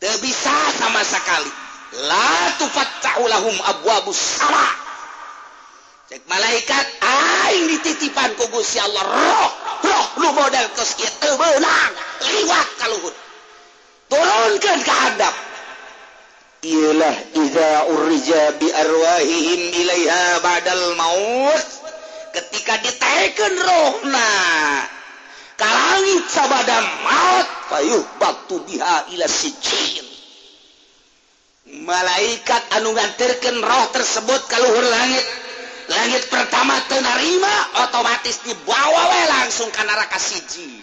teu 0.05 0.21
bisa 0.21 0.53
sama 0.77 1.01
sekali. 1.01 1.49
La 2.05 2.53
tufattahu 2.61 3.25
lahum 3.25 3.57
abwabus 3.73 4.37
sama. 4.37 4.69
Cek 6.05 6.21
malaikat 6.29 6.85
aing 7.01 7.65
dititipan 7.73 8.37
ku 8.37 8.45
Gusti 8.53 8.77
Allah. 8.77 9.01
Roh 9.01 9.49
roh 9.81 10.05
lu 10.21 10.29
model 10.37 10.65
tos 10.77 10.93
kieu 10.93 11.09
teu 11.17 11.33
beunang 11.33 11.93
liwat 12.21 12.69
ka 12.77 12.85
luhur. 12.93 13.15
Turunkeun 14.13 14.79
ka 14.85 14.93
handap. 14.93 15.33
Ialah 16.61 17.15
idza 17.33 17.69
urja 17.89 18.41
bi 18.61 18.69
arwahihim 18.69 19.61
ilaiha 19.73 20.45
ba'dal 20.45 20.85
maut. 21.01 21.65
Ketika 22.37 22.77
ditaekeun 22.77 23.55
rohna 23.57 24.29
ka 25.55 25.67
langit 25.67 26.25
sabada 26.27 26.77
maut 27.03 27.47
payuh 27.71 28.03
waktu 28.19 28.55
biha 28.67 28.95
ila 29.15 29.27
sijin 29.27 30.05
malaikat 31.83 32.63
anu 32.77 32.93
nganterkeun 32.93 33.59
roh 33.59 33.85
tersebut 33.91 34.41
ka 34.47 34.57
luhur 34.61 34.85
langit. 34.85 35.25
Langit 35.85 36.25
pertama 36.33 36.81
teu 36.89 36.97
narima 36.97 37.85
otomatis 37.85 38.41
dibawa 38.41 39.01
we 39.13 39.21
langsung 39.29 39.69
ka 39.69 39.85
neraka 39.85 40.17
siji 40.17 40.81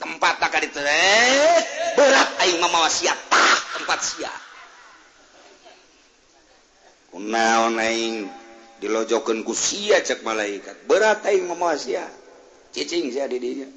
tempat 0.00 0.40
tak 0.40 0.64
ditu 0.64 0.80
eh, 0.80 1.60
berat 1.92 2.40
aing 2.40 2.56
mamawa 2.56 2.88
sia 2.88 3.12
tah 3.28 3.56
tempat 3.76 4.00
sia. 4.00 4.32
Kunaon 7.12 7.76
aing 7.76 8.32
dilojokeun 8.80 9.44
ku 9.44 9.52
sia 9.52 10.00
cek 10.00 10.24
malaikat 10.24 10.88
berat 10.88 11.20
aing 11.28 11.44
mamawa 11.44 11.76
sia. 11.76 12.08
cicing 12.74 13.14
saya 13.14 13.30
di 13.30 13.38
dinya 13.38 13.70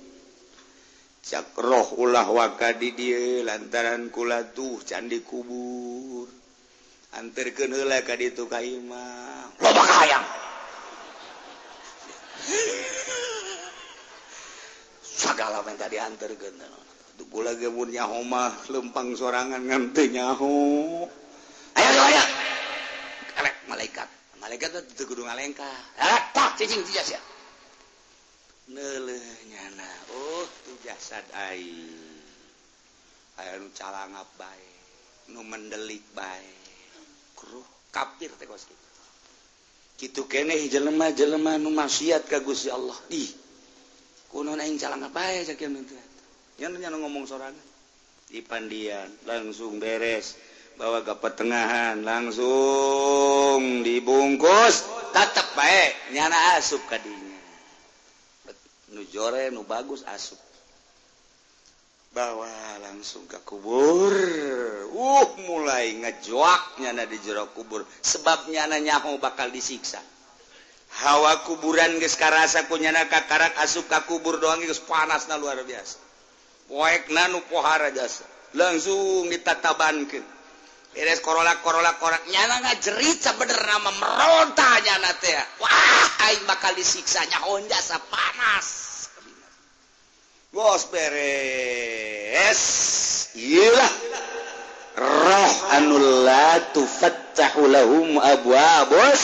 cak 1.21 1.53
roh 1.61 2.01
ulah 2.01 2.25
waka 2.33 2.73
di 2.73 2.97
dia 2.97 3.45
lantaran 3.45 4.09
kula 4.09 4.55
tuh 4.55 4.79
candi 4.81 5.19
kubur. 5.21 6.25
Antar 7.19 7.51
kenela 7.51 7.99
ka 8.03 8.15
ditu 8.15 8.47
ka 8.47 8.63
imam 8.63 9.47
loba 9.59 9.83
kahayang. 9.83 10.25
Segala 15.03 15.61
minta 15.67 15.85
diantar 15.91 16.31
gendan 16.39 16.71
tuh 17.19 17.27
pula 17.29 17.53
gemurnya 17.59 18.07
homah 18.07 18.55
lempang 18.71 19.13
sorangan 19.13 19.61
nganti 19.67 20.15
nyaho. 20.15 20.55
Ayo 21.75 21.89
ayo 21.91 22.01
ayo 22.07 22.23
malaikat. 23.67 24.07
Malaikat 24.39 24.69
tuh 24.95 25.05
gedung 25.05 25.27
alengka 25.27 25.67
ah 25.99 26.21
tak 26.31 26.55
cicing 26.55 26.81
tidak 26.87 27.03
siapa 27.03 27.36
nelenyana. 28.67 29.89
Oh 30.11 30.47
jasad 30.83 31.23
calangap 33.77 34.25
baik 34.41 34.75
nu 35.29 35.45
mendelik 35.45 36.01
baik 36.17 36.57
kru 37.37 37.61
kafir 37.93 38.33
teh 38.41 38.49
kos 38.49 38.65
kita 38.65 38.89
gitu 40.01 40.21
kene 40.25 40.57
jelema 40.65 41.13
jelema 41.13 41.61
nu 41.61 41.69
maksiat 41.69 42.25
ka 42.25 42.41
Gusti 42.41 42.73
Allah. 42.73 42.97
Ih 43.13 43.29
kuno 44.33 44.57
aing 44.57 44.81
calangap 44.81 45.13
baik 45.13 45.45
sakieu 45.45 45.69
teh 45.85 46.03
nya 46.57 46.89
nu 46.89 46.97
ngomong 47.05 47.29
sorangan. 47.29 47.67
Di 48.27 48.41
pandian 48.43 49.07
langsung 49.29 49.79
beres. 49.79 50.35
Bawa 50.77 51.01
ke 51.01 51.17
pertengahan 51.17 52.05
langsung 52.05 53.81
dibungkus. 53.81 54.85
Tetap 55.13 55.57
baik 55.57 56.13
nyana 56.13 56.57
asup 56.59 56.81
kadinya 56.85 57.26
nujore 58.97 59.53
nu 59.53 59.61
bagus 59.61 60.01
asup. 60.09 60.41
Bawa 62.17 62.81
langsung 62.81 63.29
ke 63.29 63.37
kubur. 63.45 64.09
Uh 64.89 65.29
mulai 65.45 65.93
ngejoaknya 66.01 66.97
na 66.97 67.05
di 67.05 67.21
jero 67.21 67.45
kubur. 67.53 67.85
Sebabnya 68.01 68.65
na 68.65 68.81
nyaho 68.81 69.21
bakal 69.21 69.53
disiksa. 69.53 70.01
Hawa 70.97 71.45
kuburan 71.45 72.01
geus 72.01 72.17
karasa 72.17 72.65
kunyana 72.65 73.05
kakarak 73.05 73.53
asup 73.61 73.85
ka 73.85 74.01
kubur 74.09 74.41
doang 74.41 74.65
geus 74.65 74.81
panas 74.81 75.29
na 75.29 75.37
luar 75.37 75.61
biasa. 75.61 76.01
Poekna 76.65 77.29
nu 77.29 77.45
pohara 77.45 77.93
jasa. 77.93 78.25
Langsung 78.57 79.29
ditatabankeun. 79.29 80.25
Beres 80.97 81.21
korola 81.21 81.61
korola 81.61 81.93
korak 82.01 82.25
nyana 82.25 82.65
ngajerit 82.65 83.21
sabener 83.21 83.61
nama 83.61 83.93
meronta 84.01 84.81
nyana 84.81 85.11
teh. 85.21 85.37
Wah 85.61 86.07
aing 86.25 86.49
bakal 86.49 86.73
disiksa. 86.73 87.21
Nyaho 87.29 87.61
jasa 87.69 88.01
panas. 88.09 88.86
bos 90.51 90.87
beres 90.91 92.61
Ilah 93.37 93.93
roh 94.97 95.53
anula 95.77 96.73
tufattahulahum 96.73 98.17
abwa 98.17 98.89
bos 98.89 99.23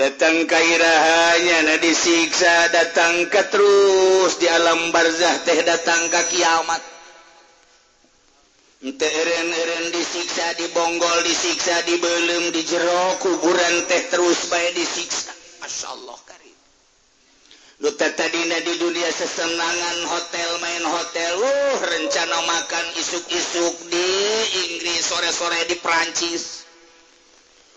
datang 0.00 0.48
kairahanya 0.48 1.58
na 1.68 1.74
disiksa 1.78 2.72
datang 2.72 3.28
ke 3.28 3.42
terus 3.52 4.40
di 4.40 4.48
alam 4.48 4.88
barzah 4.94 5.44
teh 5.44 5.60
datang 5.60 6.08
ke 6.08 6.20
kiamat. 6.32 6.82
Eren-eren 8.80 9.92
disiksa 9.92 10.56
dibonggol 10.56 11.20
disiksa 11.20 11.84
dibelum 11.84 12.48
di 12.48 12.64
jero 12.64 13.20
kuburan 13.20 13.84
teh 13.84 14.08
terus 14.08 14.48
baik 14.48 14.72
disiksa. 14.72 15.36
Masya 15.60 15.92
Allah. 15.92 16.29
Duta 17.80 18.12
di 18.12 18.76
dunia 18.76 19.08
sesenangan 19.08 19.98
hotel 20.04 20.50
main 20.60 20.84
hotel. 20.84 21.32
Uh 21.40 21.80
rencana 21.80 22.38
makan 22.44 22.86
isuk-isuk 23.00 23.88
di 23.88 24.08
Inggris 24.68 25.00
sore-sore 25.00 25.64
di 25.64 25.80
Prancis 25.80 26.68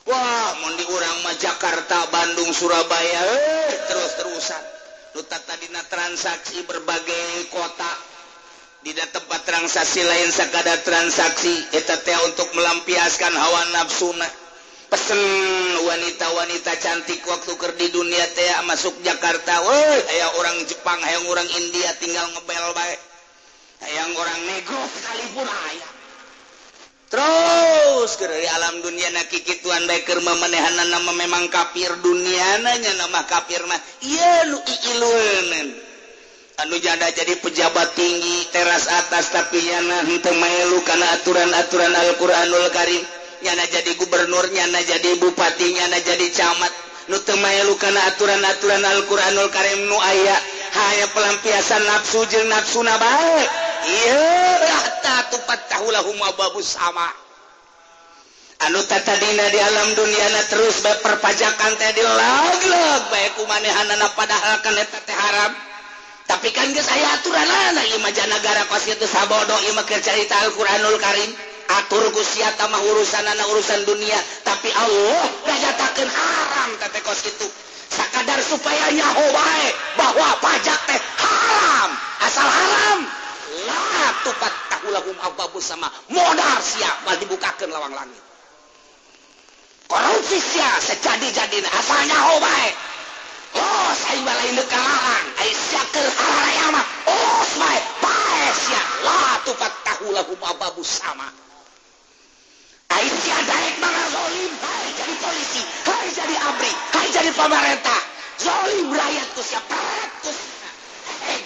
Wah 0.04 0.60
mau 0.60 0.76
diurang 0.76 1.24
mah 1.24 1.40
Jakarta 1.40 2.12
Bandung 2.12 2.52
Surabaya. 2.52 3.24
Eh, 3.24 3.72
terus-terusan. 3.88 4.64
Duta 5.16 5.40
tadidina 5.40 5.80
transaksi 5.88 6.68
berbagai 6.68 7.48
kota. 7.48 7.92
Tidak 8.84 9.08
tempat 9.08 9.48
transaksi 9.48 10.04
lain 10.04 10.28
sekadar 10.28 10.84
transaksi. 10.84 11.56
Eta 11.72 11.96
untuk 12.28 12.52
melampiaskan 12.52 13.32
hawa 13.32 13.72
nafsu 13.72 14.12
nah 14.20 14.43
pesen 14.94 15.18
wanita-wanita 15.90 16.78
cantik 16.78 17.26
waktu 17.26 17.58
ker 17.58 17.74
di 17.82 17.90
dunia 17.90 18.30
teh 18.38 18.46
masuk 18.70 18.94
Jakarta 19.02 19.66
woi 19.66 19.98
aya 20.06 20.38
orang 20.38 20.62
Jepang 20.70 21.02
yang 21.02 21.26
orang 21.34 21.50
India 21.58 21.90
tinggal 21.98 22.30
ngebel 22.30 22.62
baik 22.78 23.02
yang 23.90 24.14
orang 24.14 24.40
nego 24.46 24.78
sekalipun 24.94 25.50
ayah 25.50 25.92
terus 27.10 28.22
ke 28.22 28.26
dari 28.30 28.46
alam 28.54 28.86
dunia 28.86 29.10
kikituan 29.34 29.82
kituan 29.82 29.84
baker 29.90 30.22
memenehan 30.22 30.78
nama 30.86 31.10
memang 31.10 31.50
kafir 31.50 31.90
dunia 31.98 32.62
nanya 32.62 32.94
nama 33.02 33.26
kafir 33.26 33.66
mah 33.66 33.82
iya 34.06 34.46
lu 34.46 34.62
iilunen 34.62 35.74
anu 36.62 36.78
janda 36.78 37.10
jadi 37.10 37.42
pejabat 37.42 37.98
tinggi 37.98 38.46
teras 38.54 38.86
atas 38.86 39.34
tapi 39.34 39.58
yana 39.58 40.06
henteu 40.06 40.38
melu 40.38 40.86
kana 40.86 41.18
aturan-aturan 41.18 41.90
Al-Qur'anul 41.98 42.70
Karim. 42.70 43.23
nyana 43.44 43.68
jadi 43.68 43.92
gubernur 44.00 44.48
nyana 44.50 44.80
jadi 44.82 45.20
bupati 45.20 45.76
nyana 45.76 46.00
jadi 46.00 46.28
camat. 46.32 46.72
Nutemmaylukana 47.04 48.00
aturan-aturan 48.16 48.80
Al-Qur'anul 48.80 49.52
Karim 49.52 49.92
nu 49.92 50.00
aya 50.00 50.40
hanya 50.72 51.12
pelampiasan 51.12 51.84
nafsu 51.84 52.24
jeng 52.32 52.48
nafsu 52.48 52.80
na 52.80 52.96
baik 52.96 53.50
sama. 56.64 57.12
Anu 58.64 58.80
tata 58.88 59.20
dina 59.20 59.46
di 59.52 59.60
alam 59.60 59.92
dunia 59.92 60.28
na 60.32 60.42
terus 60.48 60.80
baik 60.80 61.04
perpajakan 61.04 61.76
teh 61.76 61.92
di 61.92 62.04
lag-lag 62.08 63.12
baik 63.12 63.36
kumanehanana 63.36 64.08
padahal 64.16 64.64
kan 64.64 64.72
eta 64.80 65.00
teh 65.04 65.12
haram. 65.12 65.52
Tapi 66.24 66.56
kan 66.56 66.72
geus 66.72 66.88
saya 66.88 67.20
aturan 67.20 67.44
anak 67.44 67.84
ieu 67.92 68.00
negara 68.00 68.64
kos 68.72 68.88
itu 68.88 69.04
sabodo 69.04 69.60
ieu 69.68 69.76
mah 69.76 69.84
cerita 69.84 70.40
Al-Qur'anul 70.48 70.96
Karim. 70.96 71.53
atur 71.70 72.04
Gusiamah 72.12 72.82
urusan 72.84 73.24
anak 73.24 73.48
urusan 73.54 73.88
dunia 73.88 74.20
tapi 74.44 74.70
Allah 74.76 75.28
nyatakan 75.48 76.10
haram 76.10 76.70
kata 76.80 77.00
kos 77.04 77.22
itu. 77.28 77.48
Sekadar 77.94 78.42
supayanya 78.42 79.06
Hawaii 79.06 79.70
bahwa 79.96 80.28
pajak 80.42 80.80
teh 80.90 81.00
haram. 81.22 81.90
Asal 82.26 82.48
haram. 82.50 83.00
Lah 83.70 84.10
tupat 84.26 84.54
takulahum 84.74 85.18
ababus 85.22 85.62
sama 85.62 85.88
modal 86.10 86.58
siap 86.60 87.06
mal 87.06 87.16
dibukakan 87.22 87.70
lawang 87.70 87.94
langit. 87.94 88.24
Korupsi 89.86 90.42
siap 90.42 90.82
sejadi-jadinya 90.82 91.70
asalnya 91.70 92.18
Hawaii 92.18 92.72
oh 93.54 93.90
saya 93.94 94.20
balai 94.26 94.52
nekalahan 94.58 95.24
saya 95.38 95.54
siakir 95.54 96.08
arayama 96.10 96.82
oh 97.06 97.42
saya 97.46 97.82
baik 98.02 98.54
siap. 98.58 98.88
Lah 99.06 99.34
tupat 99.46 99.74
takulahum 99.86 100.40
ababus 100.42 100.98
sama. 100.98 101.43
Lain 102.94 103.10
tiada 103.26 103.58
rek 103.58 103.82
malah 103.82 104.06
zolim. 104.14 104.54
Hai 104.62 104.90
jadi 104.94 105.14
polisi, 105.18 105.62
hai 105.66 106.08
jadi 106.14 106.36
abri, 106.46 106.70
hai 106.94 107.08
jadi 107.10 107.32
pemerintah. 107.34 108.00
Zolim 108.38 108.94
rakyatku 108.94 109.42
siap, 109.42 109.66
rakyatku 109.66 110.30
eh, 111.26 111.42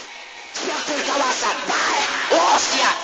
siap 0.60 0.84
kawasan. 1.08 1.56
Baik, 1.72 2.08
oh 2.36 2.58
siap. 2.60 2.96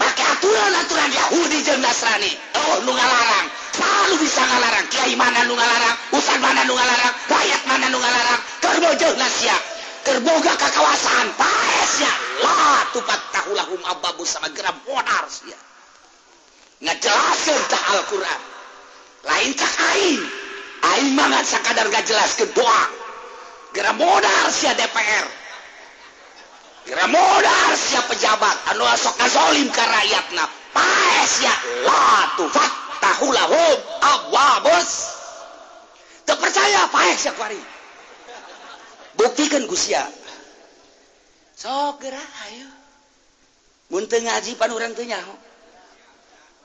Maka 0.00 0.24
aturan-aturan 0.40 1.12
Yahudi 1.12 1.60
jeung 1.60 1.84
Nasrani. 1.84 2.32
Oh, 2.56 2.80
nu 2.88 2.96
ngalarang. 2.96 3.52
Selalu 3.76 4.16
bisa 4.16 4.42
ngalarang. 4.48 4.84
Kiai 4.88 5.12
mana 5.20 5.44
nu 5.44 5.52
ngalarang, 5.52 5.96
usan 6.16 6.40
mana 6.40 6.64
nu 6.64 6.72
ngalarang, 6.72 7.14
rakyat 7.28 7.62
mana 7.68 7.86
nu 7.92 8.00
ngalarang. 8.00 8.40
Kerbo 8.64 8.90
jeung 8.96 9.16
Nasya. 9.20 9.56
Kerboga 10.08 10.56
ka 10.56 10.72
kawasan. 10.72 11.36
Baik 11.36 11.84
sia. 11.84 12.12
La 12.40 12.88
tupat 12.96 13.20
tahulahum 13.36 13.80
ababu 13.92 14.24
sama 14.24 14.48
geram 14.56 14.80
modar 14.88 15.28
sia. 15.28 15.67
ngejelaskan 16.82 17.60
tak 17.70 17.82
Al-Quran. 17.94 18.40
Lain 19.26 19.50
tak 19.54 19.74
aing. 19.96 20.22
Aing 20.78 21.10
mangat 21.18 21.44
sakadar 21.46 21.90
gak 21.90 22.06
jelas 22.06 22.38
ke 22.38 22.46
doa. 22.54 22.84
Gara 23.74 23.92
modal 23.94 24.46
sia 24.50 24.72
DPR 24.78 25.38
gara 26.88 27.04
modal 27.04 27.72
sia 27.76 28.00
pejabat. 28.08 28.56
Anu 28.72 28.88
sok 28.96 29.14
ngazolim 29.20 29.68
ka 29.68 29.84
rakyatna. 29.84 30.44
Paes 30.72 31.32
ya 31.44 31.54
la 31.84 32.32
tufat 32.40 32.72
tahulahum 33.04 33.78
abwabus. 34.00 34.90
Terpercaya 36.24 36.88
paes 36.88 37.20
ya 37.28 37.32
kuari. 37.36 37.60
Buktikan 39.20 39.68
gusia 39.68 40.08
sok 41.58 42.00
gerak 42.00 42.30
ayo. 42.48 42.68
Muntah 43.88 44.20
ngaji 44.20 44.54
pan 44.56 44.70
urang 44.72 44.92
teu 44.96 45.04
nyaho. 45.04 45.47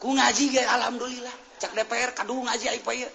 ku 0.04 0.12
ngaji 0.12 0.43
ge 0.51 0.60
alhamdulillah. 0.68 1.36
Cek 1.64 1.72
DPR 1.80 2.12
kadung 2.12 2.43
ngaji 2.43 2.76
aing 2.76 2.84
paye 2.84 3.08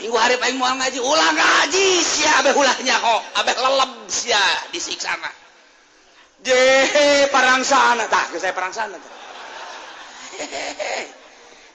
minggu 0.00 0.16
hari 0.16 0.40
aing 0.40 0.56
moal 0.56 0.72
ngaji 0.80 1.00
ulah 1.04 1.30
ngaji 1.36 1.86
sia 2.00 2.40
abeh 2.40 2.56
ulahnya 2.56 2.96
kok 2.96 3.22
abeh 3.44 3.56
lelem 3.56 3.92
sia 4.08 4.40
disiksa 4.72 5.12
mah 5.20 5.32
deh 6.40 7.28
parangsana 7.28 8.08
tah 8.08 8.24
saya 8.36 8.56
parangsana 8.56 8.96
tah. 8.96 9.14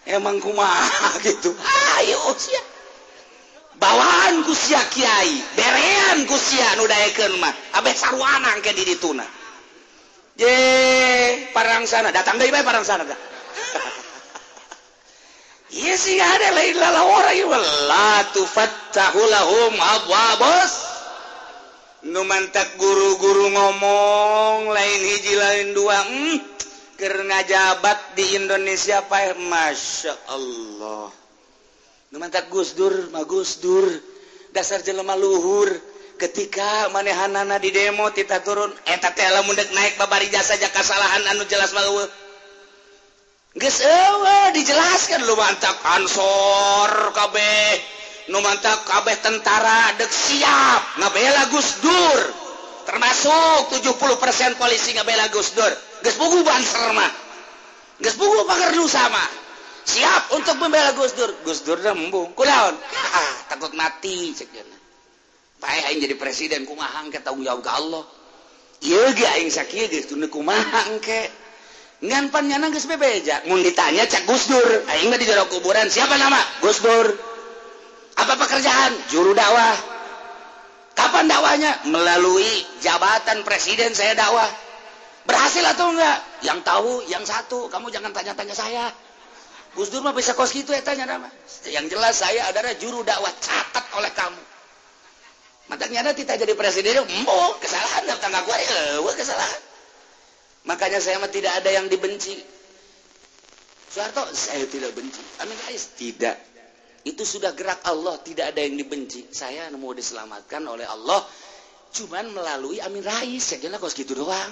Emang 0.09 0.41
kumaha 0.41 1.17
gitu? 1.25 1.53
Ayo 2.01 2.33
sia. 2.37 2.61
Bawaan 3.77 4.45
ku 4.45 4.53
sia 4.53 4.81
kiai. 4.89 5.33
Berean 5.53 6.25
ku 6.25 6.37
sia 6.37 6.77
nu 6.77 6.89
daekeun 6.89 7.37
mah. 7.37 7.53
Abeh 7.77 7.93
sarwana 7.93 8.57
engke 8.57 8.73
di 8.73 8.85
dituna. 8.85 9.25
Ye 10.37 10.53
parangsana. 11.53 12.09
Datang 12.09 12.41
deui 12.41 12.49
bae 12.49 12.65
parangsana 12.65 13.05
tah. 13.05 13.30
Yes, 15.71 16.03
ada 16.03 16.51
lain 16.51 16.75
lalawara 16.75 17.31
wala 17.47 18.27
tufattahu 18.35 19.21
lahum 19.23 19.73
abwabus. 19.79 20.73
Nu 22.11 22.27
mantak 22.27 22.75
guru-guru 22.75 23.53
ngomong 23.55 24.67
lain 24.67 25.01
hiji 25.05 25.33
lain 25.39 25.67
dua. 25.71 25.95
Hmm, 26.03 26.43
karena 26.99 27.39
jabat 27.47 28.19
di 28.19 28.35
Indonesia 28.35 28.99
paeh 29.07 29.37
Masya 29.37 30.13
Allah. 30.35 31.07
Nu 32.11 32.19
mantak 32.19 32.51
Gus 32.51 32.75
Dur, 32.75 33.07
mah 33.15 33.23
Gus 33.23 33.63
Dur. 33.63 33.87
Dasar 34.51 34.83
jelema 34.83 35.15
luhur 35.15 35.71
ketika 36.19 36.91
manehanana 36.91 37.55
di 37.57 37.71
demo 37.71 38.11
kita 38.11 38.43
turun 38.43 38.69
eta 38.83 39.09
teh 39.15 39.25
lamun 39.31 39.55
naik 39.55 39.95
babari 39.95 40.27
jasa 40.27 40.59
jaka 40.59 40.83
kesalahan 40.83 41.23
anu 41.31 41.47
jelas 41.47 41.71
bae 41.71 41.87
dijelaskan 43.55 45.27
lu 45.27 45.35
mantap. 45.35 45.75
Ansor 45.97 47.11
kabeh. 47.11 47.99
nu 48.31 48.39
mantap 48.39 48.85
kabeh 48.87 49.17
tentara 49.19 49.91
dek 49.99 50.07
siap 50.07 51.01
ngabela 51.03 51.51
Gus 51.51 51.83
Dur. 51.83 52.19
Termasuk 52.87 53.75
70% 53.75 54.55
polisi 54.55 54.95
ngabela 54.95 55.27
Gus 55.33 55.51
Dur. 55.51 55.73
Geus 55.99 56.15
buku 56.15 56.45
banser 56.47 56.95
mah. 56.95 57.11
Geus 57.99 58.15
buku 58.15 58.47
pangerdu 58.47 58.87
sama 58.87 59.21
siap 59.83 60.31
untuk 60.37 60.55
membela 60.61 60.95
Gus 60.95 61.11
Dur. 61.17 61.31
Gus 61.43 61.67
Dur 61.67 61.81
rembung 61.81 62.31
kulaon. 62.37 62.75
Ah, 63.17 63.33
takut 63.51 63.75
mati 63.75 64.31
cek 64.31 64.49
pae 65.61 65.77
aing 65.93 66.01
jadi 66.01 66.17
presiden 66.17 66.65
kumaha 66.65 67.05
engke 67.05 67.21
tanggung 67.21 67.45
jawab 67.45 67.61
ka 67.61 67.77
Allah? 67.77 68.01
Ieu 68.81 69.13
ge 69.13 69.25
aing 69.37 69.53
sakieu 69.53 69.85
geus 69.85 70.09
kumaha 70.09 70.89
engke 70.89 71.29
ngan 72.01 72.33
pan 72.33 72.49
nyana 72.49 72.73
geus 72.73 72.89
bebeja. 72.89 73.45
Mun 73.45 73.61
ditanya 73.61 74.05
cek 74.09 74.25
Gus 74.25 74.49
Dur. 74.49 74.69
Aing 74.89 75.13
di 75.13 75.25
jero 75.25 75.45
kuburan. 75.47 75.85
Siapa 75.87 76.17
nama? 76.17 76.41
Gus 76.61 76.81
Dur. 76.81 77.07
Apa 78.17 78.33
pekerjaan? 78.37 78.91
Juru 79.13 79.37
dakwah. 79.37 79.77
Kapan 80.97 81.29
dakwahnya? 81.29 81.71
Melalui 81.87 82.65
jabatan 82.81 83.45
presiden 83.45 83.93
saya 83.93 84.17
dakwah. 84.17 84.49
Berhasil 85.29 85.61
atau 85.61 85.93
enggak? 85.93 86.17
Yang 86.41 86.59
tahu 86.65 86.91
yang 87.05 87.23
satu. 87.23 87.69
Kamu 87.69 87.93
jangan 87.93 88.09
tanya-tanya 88.11 88.57
saya. 88.57 88.89
Gus 89.77 89.93
Dur 89.93 90.03
mah 90.03 90.11
bisa 90.11 90.35
kos 90.35 90.51
gitu 90.51 90.73
ya 90.73 90.81
tanya 90.83 91.05
nama. 91.07 91.29
Yang 91.69 91.95
jelas 91.95 92.17
saya 92.17 92.49
adalah 92.49 92.75
juru 92.81 93.05
dakwah. 93.05 93.31
Catat 93.39 93.85
oleh 93.95 94.11
kamu. 94.11 94.41
Matanya 95.71 96.03
ada 96.03 96.11
kita 96.11 96.35
jadi 96.35 96.51
presiden, 96.51 96.99
mau 97.23 97.55
kesalahan 97.63 98.03
datang 98.03 98.35
aku 98.35 98.51
ya, 98.51 99.07
kesalahan. 99.15 99.70
Makanya 100.65 101.01
saya 101.01 101.17
mah 101.17 101.31
tidak 101.31 101.57
ada 101.61 101.69
yang 101.73 101.89
dibenci. 101.89 102.37
Soeharto, 103.91 104.29
saya 104.31 104.63
tidak 104.69 104.95
benci. 104.95 105.19
Amin 105.43 105.57
Rais, 105.67 105.83
tidak. 105.97 106.37
Itu 107.01 107.25
sudah 107.25 107.51
gerak 107.57 107.81
Allah, 107.83 108.21
tidak 108.21 108.55
ada 108.55 108.61
yang 108.61 108.77
dibenci. 108.77 109.27
Saya 109.33 109.67
mau 109.73 109.91
diselamatkan 109.91 110.63
oleh 110.63 110.85
Allah, 110.85 111.25
cuman 111.91 112.31
melalui 112.31 112.79
Amin 112.79 113.03
Rais. 113.03 113.41
Saya 113.41 113.59
kira 113.59 113.81
kos 113.81 113.97
gitu 113.97 114.15
doang. 114.15 114.51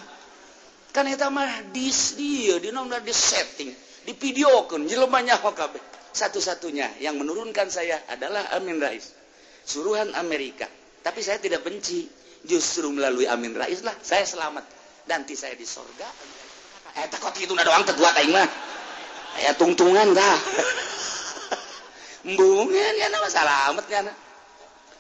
Kan 0.90 1.06
itu 1.06 1.24
mah 1.30 1.70
dis 1.70 2.18
dia, 2.18 2.58
di 2.58 2.74
nomor 2.74 3.06
di 3.06 3.14
setting 3.14 3.90
di 4.10 4.18
video 4.18 4.66
kan 4.66 4.82
hokabe 4.88 5.78
satu-satunya 6.10 6.98
yang 6.98 7.20
menurunkan 7.22 7.70
saya 7.70 8.02
adalah 8.10 8.50
Amin 8.58 8.82
Rais 8.82 9.14
suruhan 9.62 10.18
Amerika 10.18 10.66
tapi 11.06 11.22
saya 11.22 11.38
tidak 11.38 11.62
benci 11.62 12.10
justru 12.42 12.90
melalui 12.90 13.30
Amin 13.30 13.54
Rais 13.54 13.86
lah 13.86 13.94
saya 14.02 14.26
selamat 14.26 14.79
nanti 15.08 15.38
saya 15.38 15.56
di 15.56 15.64
surga 15.64 16.10
eh 17.00 17.08
takut 17.08 17.32
itu 17.38 17.54
doang 17.54 17.86
teguat 17.86 18.18
aing 18.20 18.34
mah? 18.34 18.50
Aya 19.40 19.54
tungtungan 19.56 20.12
dah 20.12 20.38
embungan 22.28 22.94
ya 23.00 23.08
nama 23.08 23.28
salamet 23.32 23.86
kana 23.88 24.12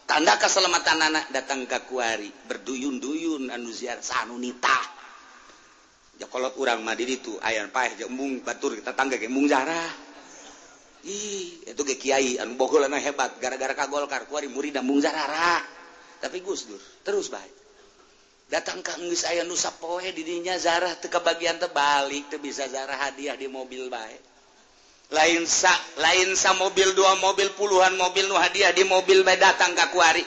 tanda 0.07 0.39
keselamatan 0.39 0.97
anak 1.11 1.25
datang 1.35 1.67
ke 1.67 1.83
kuari 1.91 2.31
berduyun-duyun 2.47 3.51
anu 3.51 3.69
ziarah 3.69 3.99
sanunita 3.99 4.79
ya 6.17 6.31
kalau 6.31 6.55
urang 6.55 6.81
mah 6.81 6.95
di 6.95 7.03
ditu 7.03 7.35
aya 7.43 7.67
paeh 7.67 8.07
embung 8.07 8.39
batur 8.41 8.79
kita 8.79 8.95
tangga 8.95 9.19
ge 9.19 9.27
embung 9.27 9.49
zarah 9.49 10.07
Ih, 10.99 11.63
itu 11.63 11.79
ke 11.87 11.95
Kiai 11.95 12.35
anu 12.43 12.59
bogolana 12.59 12.99
hebat 12.99 13.39
gara-gara 13.39 13.71
kagolkar 13.71 14.27
kuari 14.27 14.51
murid 14.51 14.75
Bung 14.83 14.99
Tapi 16.19 16.37
Gus 16.43 16.67
Dur 16.67 16.81
terus 17.07 17.31
baik. 17.31 17.55
datang 18.49 18.81
Kang 18.81 19.05
saya 19.13 19.45
nusa 19.45 19.69
poe 19.77 20.03
didinya 20.09 20.57
zarah 20.57 20.97
teka 20.97 21.21
bagian 21.21 21.61
terbalik 21.61 22.33
tuh 22.33 22.41
bisa 22.41 22.65
zarah 22.65 22.97
hadiah 22.97 23.37
di 23.37 23.45
mobil 23.45 23.87
baik 23.87 24.29
lain 25.09 25.41
sa 25.49 25.73
lain 25.97 26.37
sa 26.37 26.53
mobil 26.53 26.93
dua 26.93 27.17
mobil 27.17 27.49
puluhan 27.57 27.97
mobil 27.97 28.29
nu 28.29 28.37
hadiah 28.37 28.69
di 28.69 28.85
mobil 28.85 29.25
baik 29.25 29.41
datang 29.41 29.73
ke 29.73 29.85
kuari. 29.89 30.21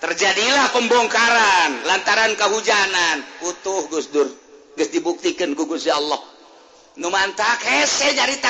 Terjadilah 0.00 0.72
pembongkaran 0.72 1.84
lantaran 1.84 2.32
kehujanan 2.32 3.20
utuh 3.44 3.84
Gus 3.92 4.08
Dur. 4.08 4.28
Gus 4.76 4.88
dibuktikan 4.88 5.52
ku 5.52 5.68
Gusti 5.68 5.92
Allah. 5.92 6.20
Nu 7.00 7.12
mantak 7.12 7.64
hese 7.64 8.12
nyarita 8.16 8.48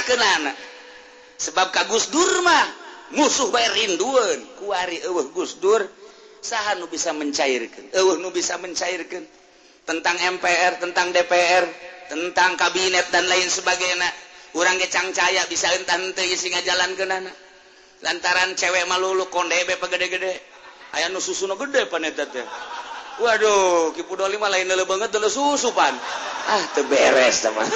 sebab 1.41 1.73
ka 1.73 1.87
durma 1.91 2.47
mah 2.47 2.65
musuh 3.19 3.51
bae 3.51 3.67
rindueun 3.67 4.63
kuari 4.63 5.03
eueuh 5.07 5.31
Gus 5.35 5.59
Dur. 5.59 5.83
sah 6.41 6.77
nu 6.81 6.89
bisa 6.89 7.13
mencairkan 7.13 7.93
uh, 7.95 8.17
nu 8.17 8.29
bisa 8.33 8.57
mencairkan 8.57 9.25
tentang 9.85 10.17
MPR 10.17 10.81
tentang 10.81 11.13
DPR 11.13 11.65
tentang 12.11 12.59
kabinet 12.59 13.07
dan 13.15 13.27
lain 13.31 13.47
sebagainya. 13.47 14.11
Kurang 14.51 14.83
kecang 14.83 15.15
caya 15.15 15.47
bisa 15.47 15.71
entante 15.79 16.27
isi 16.27 16.51
jalan 16.51 16.99
ke 16.99 17.07
nana 17.07 17.31
lantaran 18.03 18.59
cewek 18.59 18.83
malulu 18.91 19.31
kondebe 19.31 19.79
pegede-gede 19.79 20.35
ayah 20.99 21.07
nu 21.13 21.23
susuno 21.23 21.55
gede 21.55 21.87
panetatnya 21.87 22.43
waduh 23.23 23.95
kipu 23.95 24.17
doli 24.17 24.41
mah 24.41 24.51
lain 24.51 24.67
lele 24.67 24.89
banget 24.89 25.15
dulu 25.15 25.31
susu 25.31 25.71
pan. 25.71 25.95
Ah 26.51 26.65
teberes 26.75 27.47
teman 27.47 27.69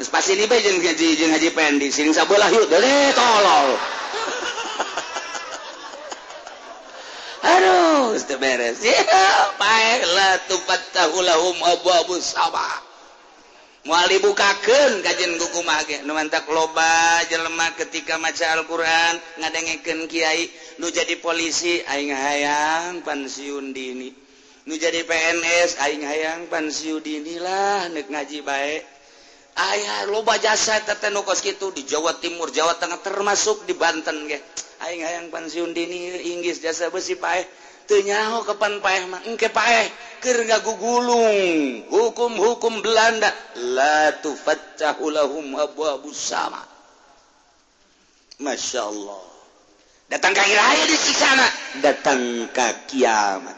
Nus 0.00 0.08
pas 0.14 0.24
ini 0.32 0.48
bae 0.48 0.64
jeung 0.64 0.80
ngaji 0.80 1.06
jeung 1.18 1.30
ngaji 1.34 1.50
pendi 1.52 1.92
sing 1.92 2.14
sabelah 2.16 2.48
yuk 2.48 2.64
deh 2.70 3.12
tolol. 3.12 3.76
harus 7.44 8.24
beres. 8.40 8.80
Baiklah 9.60 10.40
la 10.48 10.76
tahulahum 10.96 11.56
abu-abu 11.60 12.16
sama 12.24 12.64
muali 13.84 14.16
dibukakeun 14.16 15.04
kajian 15.04 15.36
kuku 15.36 15.60
mage. 15.60 16.00
Nu 16.08 16.16
mantak 16.16 16.48
loba 16.48 17.20
jelema 17.28 17.68
ketika 17.76 18.16
maca 18.16 18.56
Al-Qur'an 18.56 19.20
ngadengekeun 19.44 20.08
kiai 20.08 20.48
nu 20.80 20.88
jadi 20.88 21.20
polisi 21.20 21.84
aing 21.84 22.08
hayang 22.16 23.04
pensiun 23.04 23.76
dini. 23.76 24.08
Nu 24.64 24.80
jadi 24.80 25.04
PNS 25.04 25.76
aing 25.84 26.00
hayang 26.00 26.48
pensiun 26.48 27.04
dini 27.04 27.36
lah 27.36 27.92
nek 27.92 28.08
ngaji 28.08 28.40
baik 28.40 28.93
ayaah 29.54 30.10
loba 30.10 30.34
jasa 30.42 30.82
kos 31.22 31.40
gitu 31.42 31.70
di 31.70 31.86
Jawa 31.86 32.18
Timur 32.18 32.50
Jawa 32.50 32.74
Tengah 32.78 33.00
termasuk 33.00 33.66
di 33.66 33.74
Banten 33.78 34.26
ge. 34.26 34.42
Aing 34.82 35.06
hayang 35.06 35.26
pensiun 35.30 35.70
dini 35.70 36.34
Inggris 36.34 36.60
jasa 36.60 36.90
besi 36.90 37.14
paeh 37.14 37.46
teu 37.86 38.02
nyaho 38.02 38.42
kapan 38.42 38.82
paeh 38.82 39.02
mah 39.06 39.22
engke 39.30 39.48
paeh 39.48 39.86
keur 40.18 40.42
gagugulung 40.44 41.86
hukum-hukum 41.88 42.82
Belanda. 42.82 43.30
La 43.76 44.12
tufattahu 44.18 45.14
lahum 45.14 45.54
abwabus 45.54 46.18
sama. 46.18 46.60
Masya 48.42 48.82
Allah. 48.82 49.24
Datang 50.10 50.34
kaki 50.36 50.52
raya 50.52 50.84
di 50.84 50.98
sana. 50.98 51.46
Datang 51.80 52.20
ke 52.50 52.68
kiamat. 52.90 53.56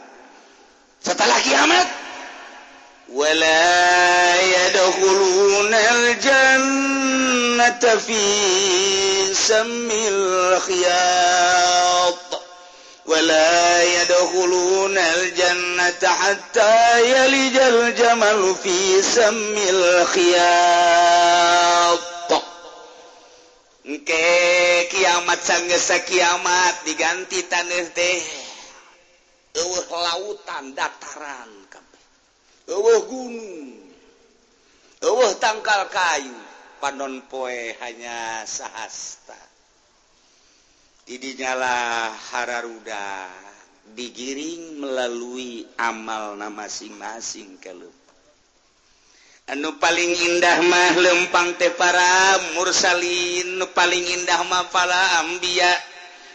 Setelah 1.01 1.39
kiamat 1.43 2.06
ولا 3.12 4.40
يدخلون 4.40 5.74
الجنة 5.74 7.20
في 8.06 9.34
سم 9.34 9.88
الخياط 9.92 11.32
ولا 13.06 13.82
يدخلون 13.82 14.98
الجنة 14.98 16.08
حتى 16.08 17.00
يلج 17.10 17.56
الجمل 17.56 18.54
في 18.62 19.02
سم 19.02 19.54
الخياط 19.68 21.32
Oke, 23.82 24.88
kiamat 24.94 25.42
sanggesa 25.42 26.06
kiamat 26.06 26.86
diganti 26.86 27.42
tanah 27.50 27.90
teh. 27.90 28.22
Eueuh 29.58 29.90
lautan 29.90 30.70
dataran 30.70 31.50
Ewoh 32.67 32.99
gunung 33.07 33.79
Ewoh 34.99 35.31
tangkal 35.39 35.87
kayu. 35.87 36.35
Panon 36.77 37.25
poe 37.25 37.73
hanya 37.81 38.45
sahasta 38.45 39.39
Idinyalah 41.07 42.11
hararuda. 42.35 43.31
Digiring 43.87 44.83
melalui 44.83 45.63
amalna 45.79 46.51
masing-masing 46.51 47.55
kalau 47.63 47.87
anu 49.47 49.79
paling 49.79 50.11
indah 50.11 50.59
mah 50.59 50.91
lempang 50.99 51.55
te 51.55 51.71
para 51.71 52.35
mursalin. 52.59 53.55
Nu 53.55 53.71
paling 53.71 54.03
indah 54.03 54.43
mah 54.43 54.67
para 54.67 55.23
Ambiya 55.23 55.71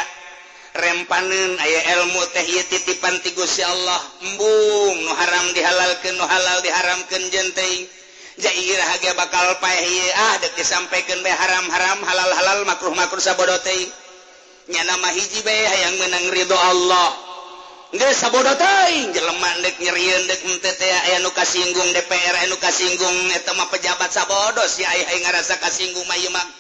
Rempanen 0.76 1.56
aya 1.56 1.82
ilmu 1.96 2.20
teh 2.36 2.44
titipan 2.68 3.16
ti 3.24 3.32
ya 3.32 3.68
Allah. 3.72 4.02
Embung 4.28 5.08
nu 5.08 5.12
haram 5.16 5.46
dihalalkan 5.56 6.20
nu 6.20 6.26
halal 6.28 6.60
diharamkan 6.60 7.24
jenteng 7.32 7.88
Jairah 8.36 8.84
haga 8.92 9.16
bakal 9.16 9.56
pae 9.64 9.96
ah 10.12 10.36
dek 10.44 10.60
disampaikan 10.60 11.24
be 11.24 11.32
haram-haram 11.32 12.04
halal-halal 12.04 12.68
makruh 12.68 12.92
makruh 12.92 13.24
sabodote 13.24 13.72
nya 14.68 14.84
nama 14.84 15.08
hiji 15.16 15.40
be 15.40 15.56
hayang 15.56 15.96
menang 16.04 16.28
ridho 16.36 16.60
Allah. 16.60 17.35
singgung 21.46 21.94
DPR 21.96 22.36
ka 22.60 22.72
singgung 22.72 23.18
pejabat 23.72 24.12
sabodo 24.12 24.68
si 24.68 24.84
ngerasa 24.84 25.56
kasinggung 25.64 26.04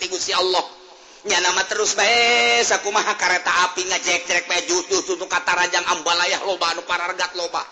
Gusti 0.07 0.31
Allah. 0.31 0.63
Nya 1.25 1.41
nama 1.41 1.65
terus 1.65 1.97
bes 1.97 2.69
aku 2.69 2.93
ma 2.93 3.01
kereta 3.17 3.49
api 3.65 3.81
ngecek-cek 3.89 4.45
kata 5.25 5.57
Rajang 5.57 5.81
Ambalayah 5.97 6.45
loba 6.45 6.77
paragat 6.85 7.33
loba. 7.33 7.65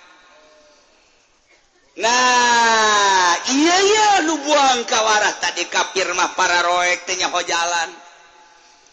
Nah 1.99 3.35
iya 3.51 4.23
nubuang 4.23 4.87
kawarah 4.87 5.35
tadi 5.43 5.67
kafirmah 5.67 6.39
para 6.39 6.63
roeknya 6.63 7.27
hojalan 7.27 7.91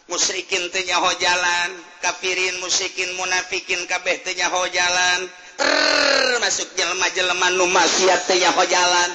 musrikinnya 0.10 0.98
hojalan 0.98 1.70
kafirin 2.02 2.58
musikin 2.66 3.14
munafikin 3.14 3.86
kabeh 3.86 4.26
tenya 4.26 4.50
hojalan 4.50 5.30
termasuk 5.54 6.74
jelma-jeleman 6.74 7.54
numaksiatnya 7.62 8.50
hojalan 8.58 9.12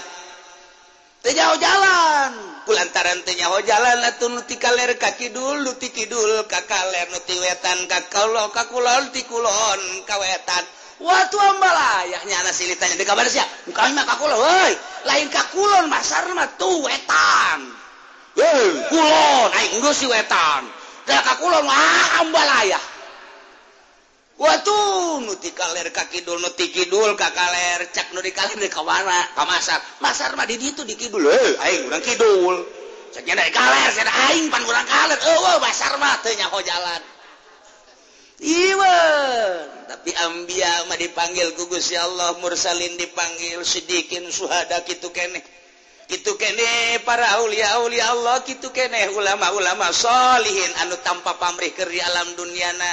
Tejauh 1.21 1.61
jalan. 1.61 2.33
Kulantaran 2.65 3.21
tenyaho 3.29 3.61
jalan 3.69 4.01
atau 4.09 4.33
nuti 4.33 4.57
kaler 4.57 4.97
kaki 4.97 5.29
dulu 5.29 5.77
ti 5.77 5.93
kidul 5.93 6.49
kakaler 6.49 7.13
nuti 7.13 7.37
wetan 7.45 7.85
kakalon 7.85 8.49
kakulon 8.49 9.13
ti 9.13 9.29
kulon 9.29 9.81
kawetan 10.09 10.65
waktu 11.01 11.37
ambalayaknya 11.41 12.37
anak 12.45 12.53
silitanya 12.53 12.97
di 13.01 13.09
kabar 13.09 13.25
siap 13.25 13.49
bukan 13.67 13.97
mah 13.97 14.05
kakulon, 14.05 14.37
woi 14.37 14.73
lain 15.09 15.27
kakulon 15.33 15.89
masar 15.89 16.29
mah 16.37 16.49
tuh 16.61 16.85
wetan 16.85 17.61
woi 18.37 18.69
kulon 18.93 19.49
aing 19.57 19.81
ngurus 19.81 20.05
si 20.05 20.07
wetan 20.07 20.69
Dah 21.09 21.27
kakulon 21.27 21.65
mah 21.67 22.23
ambalayah 22.23 22.83
Watuh 24.41 25.21
nu 25.21 25.37
ti 25.37 25.53
kaler 25.53 25.93
ka 25.93 26.09
kidul 26.09 26.41
nu 26.41 26.49
ti 26.57 26.73
kidul 26.73 27.13
ka 27.13 27.29
kaler 27.29 27.93
cak 27.93 28.17
nu 28.17 28.25
di 28.25 28.33
kaler 28.33 28.57
di 28.57 28.73
ka 28.73 28.81
mana 28.81 29.21
ka 29.37 29.45
masar. 29.45 30.33
Mah 30.33 30.49
di 30.49 30.57
ditu 30.57 30.81
di 30.81 30.97
kidul 30.97 31.29
heuh 31.29 31.61
aing 31.61 31.85
urang 31.85 32.01
kidul. 32.01 32.57
Cak 33.13 33.21
nya 33.29 33.37
dari 33.37 33.53
kaler 33.53 33.93
cenah 33.93 34.17
aing 34.33 34.49
pan 34.49 34.65
urang 34.65 34.89
kaler. 34.89 35.21
Eueuh 35.21 35.61
masar 35.61 35.93
mah 36.01 36.25
teu 36.25 36.33
nyaho 36.33 36.57
jalan. 36.65 37.01
Iwan. 38.41 39.69
Tapi 39.91 40.11
ambia 40.25 40.71
mah 40.89 40.97
dipanggil 40.97 41.53
gugus 41.61 41.93
ya 41.93 42.05
Allah 42.09 42.41
mursalin 42.41 42.97
dipanggil 42.97 43.61
sedikit 43.67 44.25
suhada 44.33 44.81
gitu 44.89 45.13
kene 45.13 45.43
itu 46.11 46.35
kene 46.35 46.99
para 47.07 47.39
Aulia-ulia 47.39 48.11
Allah 48.11 48.43
gitu 48.43 48.75
kene 48.75 49.15
ulama-ulama 49.15 49.95
solihin 49.95 50.73
anu 50.83 50.99
tanpa 51.07 51.39
pamrih 51.39 51.71
ke 51.71 51.87
di 51.87 52.03
alam 52.03 52.35
duniana 52.35 52.91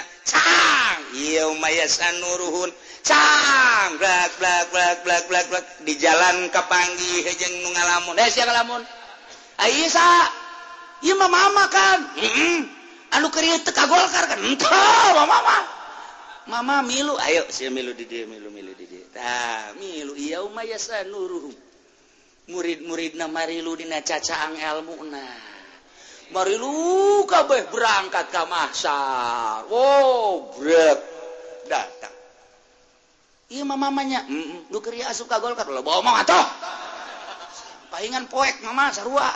canguruhun 1.88 2.70
Cang. 3.08 3.96
Blak 3.98 4.36
blak 4.36 4.68
blak 4.68 5.00
blak 5.08 5.24
blak 5.32 5.46
blak. 5.48 5.66
di 5.88 5.96
jalan 5.96 6.52
kapanggi 6.52 7.24
hejeng 7.24 7.64
nu 7.64 7.72
ngalamun. 7.72 8.20
Eh 8.20 8.28
siapa 8.28 8.52
ngalamun? 8.52 8.84
Aisyah 9.58 10.28
iya 11.02 11.16
mama 11.18 11.66
kan 11.72 12.00
mm 12.14 12.30
-mm. 12.30 12.77
anu 13.16 13.28
kerieu 13.32 13.60
teu 13.64 13.72
ka 13.72 13.88
Golkar 13.88 14.26
kan? 14.28 14.40
Henteu 14.42 15.14
mama 15.16 15.38
mama. 16.48 16.76
Milu. 16.84 17.16
Ayo 17.20 17.48
sia 17.52 17.72
milu 17.72 17.92
di 17.96 18.08
dieu 18.08 18.28
milu 18.28 18.52
milu 18.52 18.72
di 18.76 18.88
dieu 18.88 19.06
tah 19.12 19.76
milu. 19.80 20.16
Umayasa 20.48 21.04
nuruh 21.08 21.52
murid-muridna 22.48 23.28
marilu 23.28 23.76
dina 23.76 24.00
cacaang 24.00 24.56
ilmuna 24.56 25.24
marilu 26.32 27.24
kabeh 27.28 27.72
berangkat 27.72 28.28
ka 28.32 28.44
mahsyar. 28.48 29.68
Wow 29.68 30.56
brek. 30.56 31.00
Datang. 31.68 32.16
Iya 33.48 33.64
mama 33.68 33.92
mamanya 33.92 34.24
mm 34.28 34.32
-mm. 34.32 34.60
lu 34.72 34.80
kerieu 34.84 35.08
asup 35.08 35.28
ka 35.28 35.40
Golkar 35.40 35.68
lo 35.68 35.84
bawa 35.84 36.04
mama 36.04 36.24
atuh 36.24 36.48
palingan 37.92 38.28
poek 38.28 38.60
mama 38.64 38.92
sarua. 38.92 39.28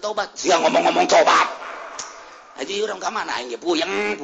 tobat. 0.00 0.28
Siang 0.34 0.60
ngomong-ngomong 0.64 1.06
tobat. 1.08 1.48
Orang 2.58 2.98
ke 2.98 3.10
mana 3.14 3.32
aja 3.38 3.56
puyeng 3.60 4.18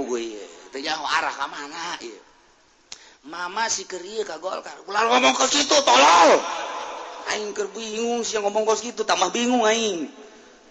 teu 0.74 0.82
arah 0.82 1.34
ke 1.34 1.47
mana 1.47 1.84
ieu. 2.03 2.18
Mama 3.24 3.70
si 3.72 3.88
kerie 3.88 4.26
ka 4.26 4.36
golkar. 4.42 4.74
Ulah 4.84 5.07
ngomong 5.07 5.32
ke 5.38 5.47
situ 5.49 5.78
tolol. 5.86 6.42
Aing 7.32 7.57
keur 7.57 7.72
bingung 7.72 8.20
siang 8.20 8.45
ngomong 8.45 8.68
kos 8.68 8.84
gitu 8.84 9.07
tambah 9.07 9.32
bingung 9.32 9.64
aing. 9.64 10.11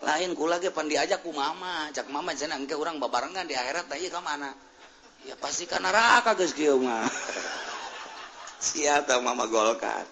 Lain 0.03 0.31
kula 0.35 0.59
ge 0.59 0.69
pan 0.69 0.85
diajak 0.85 1.23
ku 1.23 1.31
mama 1.31 1.89
cak 1.95 2.11
mama 2.11 2.35
cenah 2.35 2.59
engke 2.59 2.75
urang 2.75 2.99
babarengan 2.99 3.47
di 3.47 3.55
akhirat 3.55 3.87
teh 3.87 4.11
ka 4.11 4.19
mana? 4.19 4.51
Ya 5.23 5.39
pasti 5.39 5.63
ka 5.63 5.79
neraka 5.79 6.35
geus 6.35 6.51
kieu 6.51 6.75
mah 6.77 7.07
sia 8.65 9.01
mama 9.23 9.47
golkar. 9.47 10.03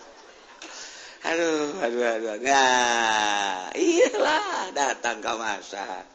aduh 1.26 1.82
aduh 1.82 2.06
aduh. 2.18 2.36
Nah 2.42 3.70
iyalah 3.78 4.74
datang 4.74 5.22
ke 5.22 5.34
masa. 5.38 6.06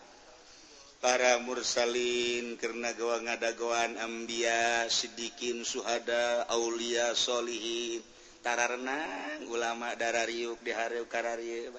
Para 0.99 1.39
mursalin 1.45 2.59
karena 2.59 2.91
gawa 2.97 3.23
ngadagoan 3.23 4.01
ambia 4.01 4.91
sidikin 4.91 5.63
suhada 5.63 6.49
aulia 6.51 7.15
solihin. 7.15 8.03
Tararna 8.43 9.03
ulama 9.51 9.95
darariuk 9.99 10.63
hari 10.71 11.03
kararieu 11.11 11.75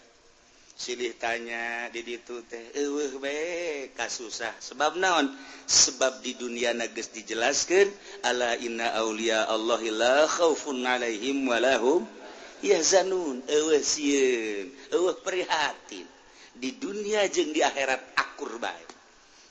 silih 0.77 1.17
tanya 1.17 1.89
di 1.89 2.05
ditu 2.05 2.45
teh 2.45 2.69
eueuh 2.77 3.17
bae 3.17 3.89
kasusah. 3.97 4.53
Sebab 4.61 5.01
naon? 5.01 5.33
Sebab 5.65 6.21
di 6.21 6.37
dunia 6.37 6.77
nages 6.77 7.09
dijelaskan 7.17 7.89
ala 8.21 8.53
inna 8.61 8.93
aulia 9.01 9.49
Allahi 9.49 9.89
la 9.89 10.29
khaufun 10.29 10.85
alaihim 10.85 11.49
walahum 11.49 12.05
zanun 12.81 13.43
prihatin. 15.25 16.07
Di 16.57 16.73
dunia 16.73 17.21
jeng 17.29 17.53
di 17.53 17.61
akhirat 17.61 18.17
akur 18.17 18.57
baik 18.57 18.97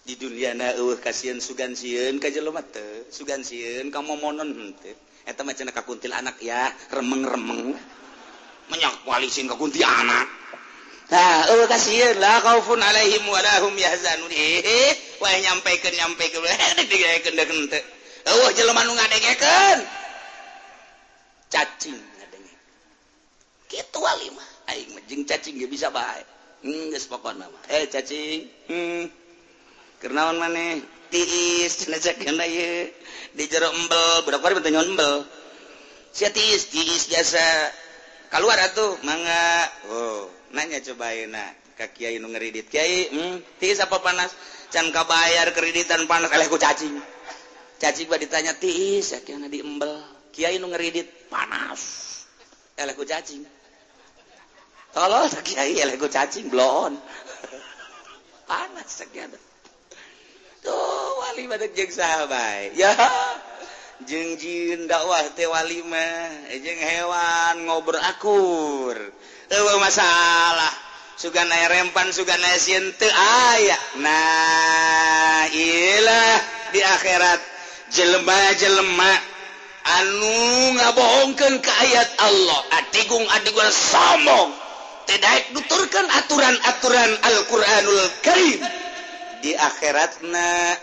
di 0.06 0.14
dunia 0.14 0.54
na 0.54 0.70
kasihan 1.02 1.42
sugan 1.42 1.74
siun 1.74 2.22
kaj 2.22 2.38
mate 2.54 3.10
sugan 3.10 3.42
siun 3.42 3.90
kamu 3.90 4.14
monon 4.22 4.46
hmm 4.54 5.26
eta 5.26 5.42
macam 5.42 5.66
kakuntil 5.74 6.14
anak 6.14 6.38
ya 6.38 6.70
remeng 6.94 7.26
remeng 7.26 7.74
menyak 8.70 8.94
kualisin 9.02 9.50
kakunti 9.50 9.82
anak 9.82 10.30
Nah, 11.06 11.46
oh 11.54 11.70
kasihan 11.70 12.18
lah 12.18 12.42
kau 12.42 12.66
pun 12.66 12.82
alaihim 12.82 13.22
walahum 13.30 13.70
yahzanun. 13.78 14.26
Eh 14.26 14.90
wah 15.22 15.30
nyampaikan 15.38 15.94
nyampaikan. 15.94 16.42
Digayakan 16.90 17.38
dah 17.38 17.46
kente 17.46 17.78
oh 18.26 18.50
jelema 18.50 18.82
nu 18.82 18.90
ngadengekeun. 18.98 19.78
Cacing. 21.46 22.15
gitu 23.66 23.98
walimah 23.98 24.56
aing 24.70 24.90
mejing 24.94 25.22
cacing 25.26 25.58
geus 25.58 25.70
bisa 25.70 25.88
bae. 25.90 26.22
Geus 26.62 27.06
pokona 27.06 27.46
mah. 27.46 27.62
Eh 27.70 27.86
cacing. 27.86 28.46
Hmm. 28.70 29.04
Kernaon 30.02 30.36
maneh 30.36 30.82
tiis 31.08 31.72
cenah 31.80 32.00
cakena 32.02 32.44
ye 32.44 32.92
di 33.32 33.44
jero 33.46 33.70
embel. 33.70 34.26
Budak 34.26 34.42
bari 34.42 34.54
benteu 34.58 34.74
nyon 34.74 34.92
embel? 34.94 35.24
Sia 36.10 36.32
tiis 36.32 36.68
tiis 36.72 37.08
jasa 37.08 37.42
keluar 38.32 38.58
atuh 38.58 38.98
mangga. 39.06 39.70
Oh 39.90 40.28
nanya 40.52 40.82
coba 40.82 41.14
ayeuna. 41.14 41.44
Ka 41.76 41.92
kiai 41.92 42.18
nu 42.18 42.28
ngeridit. 42.32 42.66
Kiai 42.72 43.12
hmm 43.12 43.60
tiis 43.62 43.78
apa 43.78 44.02
panas? 44.02 44.34
Can 44.72 44.90
kabayar 44.90 45.54
kreditan 45.54 46.10
panas. 46.10 46.32
Eleh 46.34 46.50
ku 46.50 46.58
cacing. 46.58 46.98
Cacing 47.76 48.08
gua 48.08 48.18
ditanya 48.18 48.56
tiis 48.56 49.14
ya 49.14 49.20
kieu 49.22 49.38
di 49.46 49.62
embel. 49.62 50.02
Kiai 50.34 50.58
nu 50.58 50.68
ngeridit 50.72 51.30
panas. 51.30 51.80
Eleh 52.76 52.92
ku 52.98 53.06
cacing. 53.06 53.55
tolol 54.96 55.28
kiai 55.44 55.76
elego 55.76 56.08
cacing 56.08 56.48
blon. 56.48 56.96
Panas 58.48 58.88
segala 58.88 59.36
tuh 60.64 61.10
wali 61.22 61.46
badak 61.46 61.76
jeng 61.78 61.92
sahabat 61.92 62.74
ya 62.74 62.90
jeung 64.08 64.34
jin 64.34 64.90
dakwah 64.90 65.22
teh 65.36 65.46
wali 65.46 65.84
mah 65.84 66.50
eh, 66.50 66.58
jeung 66.64 66.80
hewan 66.80 67.68
ngobrol 67.68 68.00
akur. 68.00 68.96
Eueuh 69.46 69.78
masalah. 69.78 70.72
Sugan 71.16 71.48
aya 71.48 71.72
rempan 71.72 72.12
sugan 72.12 72.40
aya 72.44 72.58
sieun 72.60 72.92
teu 72.98 73.08
aya. 73.52 73.78
Nah 74.00 75.48
ilah 75.48 76.36
di 76.74 76.80
akhirat 76.82 77.40
jelema-jelema 77.94 79.12
anu 80.02 80.36
ngabohongkeun 80.76 81.54
ke 81.62 81.72
ayat 81.88 82.10
Allah. 82.20 82.60
Atigung 82.74 83.24
adigul 83.32 83.70
sombong 83.70 84.65
tidak 85.06 85.54
nuturkan 85.54 86.06
aturan-aturan 86.10 87.10
Alquranul 87.22 88.10
Karim. 88.26 88.60
Di 89.40 89.54
akhiratna 89.54 90.74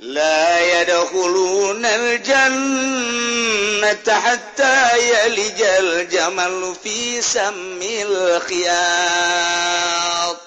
la 0.00 0.58
yadkhuluna 0.80 1.86
al-jannata 1.86 3.04
hatta 4.16 4.96
yalijal 4.96 6.08
jamal 6.08 6.72
fi 6.80 7.20
samil 7.20 8.40
khiyat. 8.48 10.38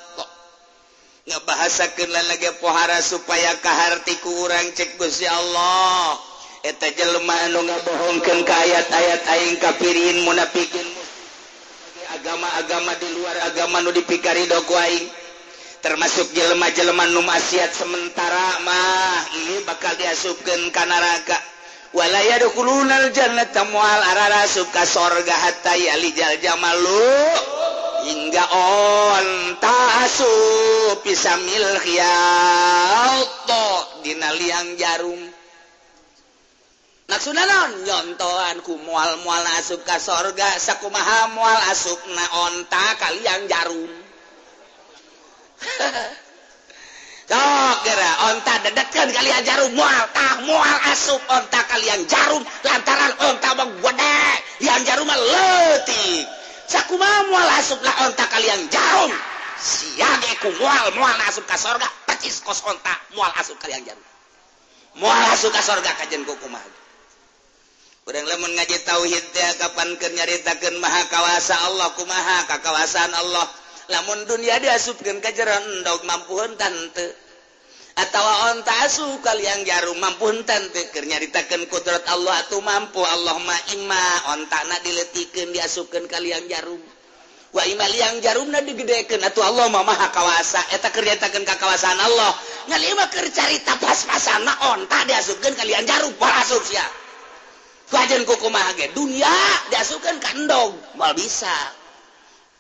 Ngabahasakeun 1.28 2.08
lalaga 2.10 2.56
pohara 2.64 3.04
supaya 3.04 3.52
kaharti 3.60 4.16
kurang 4.24 4.74
cek 4.74 4.98
Gusti 4.98 5.28
Allah. 5.28 6.18
Eta 6.66 6.90
jelema 6.90 7.36
anu 7.46 7.62
ngabohongkeun 7.68 8.42
ka 8.48 8.56
ayat-ayat 8.56 9.22
aing 9.30 9.62
kafirin 9.62 10.26
munafikin. 10.26 10.97
agama-agama 12.18 12.92
di 12.98 13.08
luar 13.14 13.38
agama 13.46 13.78
nu 13.86 13.94
dipikari 13.94 14.50
aing. 14.50 15.06
termasuk 15.78 16.34
jelema-jeleman 16.34 17.14
numasiat 17.14 17.70
sementara 17.70 18.60
mah 18.66 19.22
ini 19.38 19.62
bakal 19.64 19.94
diasupkan 19.96 20.74
ke 20.74 20.84
neraka. 20.90 21.38
Wala 21.96 22.20
yadkhulunal 22.36 23.14
jannata 23.16 23.64
arara 23.64 24.44
ka 24.74 24.84
sorga 24.84 25.32
hatta 25.32 25.78
yalijal 25.78 26.36
jamalu. 26.42 27.08
Hingga 28.08 28.44
on 28.52 29.28
ta'asu 29.60 30.34
pisamil 31.06 31.70
khiyat 31.84 33.50
dina 34.04 34.30
liang 34.36 34.76
jarum. 34.76 35.37
Nyontoanku 37.88 38.84
mual 38.84 39.16
mual 39.24 39.44
asuka 39.56 39.96
sorga 39.96 40.60
saku 40.60 40.92
maha 40.92 41.32
mual 41.32 41.60
asub 41.72 42.00
naonta 42.12 42.84
kalian 43.00 43.48
jarum. 43.48 43.92
Onta 48.28 48.54
dedetkan 48.64 49.08
kalian 49.12 49.44
jarum 49.44 49.72
mual 49.76 50.04
tah 50.16 50.44
mual 50.48 50.80
asup 50.92 51.20
onta 51.28 51.60
kalian 51.68 52.08
jarum 52.08 52.44
lantaran 52.64 53.14
onta 53.20 53.52
bang 53.52 53.72
gede 53.84 54.20
yang 54.64 54.82
jarum 54.88 55.08
letik 55.12 56.24
sakuma 56.72 57.28
mual 57.28 57.48
asup 57.60 57.80
lah 57.84 58.08
onta 58.08 58.28
kalian 58.32 58.68
jarum? 58.72 59.12
Siage 59.60 60.40
ku 60.44 60.52
mual 60.60 60.92
mual 60.96 61.20
asup 61.28 61.44
ka 61.48 61.60
sorga 61.60 61.88
pacis 62.08 62.40
kos 62.44 62.64
onta 62.68 62.96
mual 63.16 63.32
asup 63.40 63.60
kalian 63.60 63.84
jarum. 63.84 64.08
Mual 65.00 65.24
asup 65.36 65.52
ka 65.52 65.60
sorga 65.60 65.92
kajen 66.00 66.24
ku 66.24 66.36
kumaha 66.40 66.87
Udang 68.08 68.24
lemun 68.24 68.56
ngaji 68.56 68.88
tauhid 68.88 69.26
teh 69.36 69.52
kapan 69.60 70.00
ke 70.00 70.08
nyaritakan 70.16 70.80
maha 70.80 71.12
kawasa 71.12 71.60
Allah 71.68 71.92
kumaha 71.92 72.48
kakawasaan 72.48 73.12
Allah. 73.12 73.44
Lamun 73.92 74.24
dunia 74.24 74.64
diasupkan 74.64 75.20
ke 75.20 75.36
jeron 75.36 75.84
endog 75.84 76.08
mampu 76.08 76.40
hentan. 76.40 76.72
Atau 78.00 78.24
onta 78.56 78.72
asu 78.88 79.04
kalian 79.20 79.68
jarum 79.68 80.00
mampu 80.00 80.24
hentan 80.32 80.72
te. 80.72 80.88
Ker 80.96 81.04
nyaritakan 81.04 81.68
kudrat 81.68 82.08
Allah 82.08 82.48
atau 82.48 82.64
mampu 82.64 83.04
Allah 83.04 83.44
ma 83.44 83.58
ima 83.76 84.04
onta 84.40 84.56
na 84.72 84.80
diletikan 84.88 85.52
diasupkan 85.52 86.08
kalian 86.08 86.48
jarum. 86.48 86.80
Wa 87.52 87.68
ima 87.68 87.92
liang 87.92 88.24
jarumna 88.24 88.64
digedekan 88.64 89.20
atau 89.20 89.44
Allah 89.44 89.68
ma 89.68 89.84
maha 89.84 90.08
kawasa. 90.16 90.64
Eta 90.72 90.96
kerjatakan 90.96 91.44
kakawasaan 91.44 92.00
Allah. 92.00 92.32
Ngalima 92.72 93.12
ker 93.12 93.28
carita 93.36 93.76
pas-pasan 93.84 94.48
ma 94.48 94.56
onta 94.80 95.04
diasupkan 95.04 95.60
kalian 95.60 95.84
jarum. 95.84 96.16
Parasuk 96.16 96.64
siap. 96.64 97.07
Fajan 97.88 98.28
koko 98.28 98.52
mahage 98.52 98.92
dunia 98.92 99.32
ka 99.72 100.12
kandong 100.20 100.76
mal 101.00 101.16
bisa. 101.16 101.72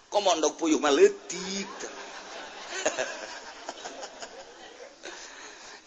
Komondok 0.07 0.55
puyuh 0.55 0.80
mah 0.80 0.95
leutik. 0.95 1.67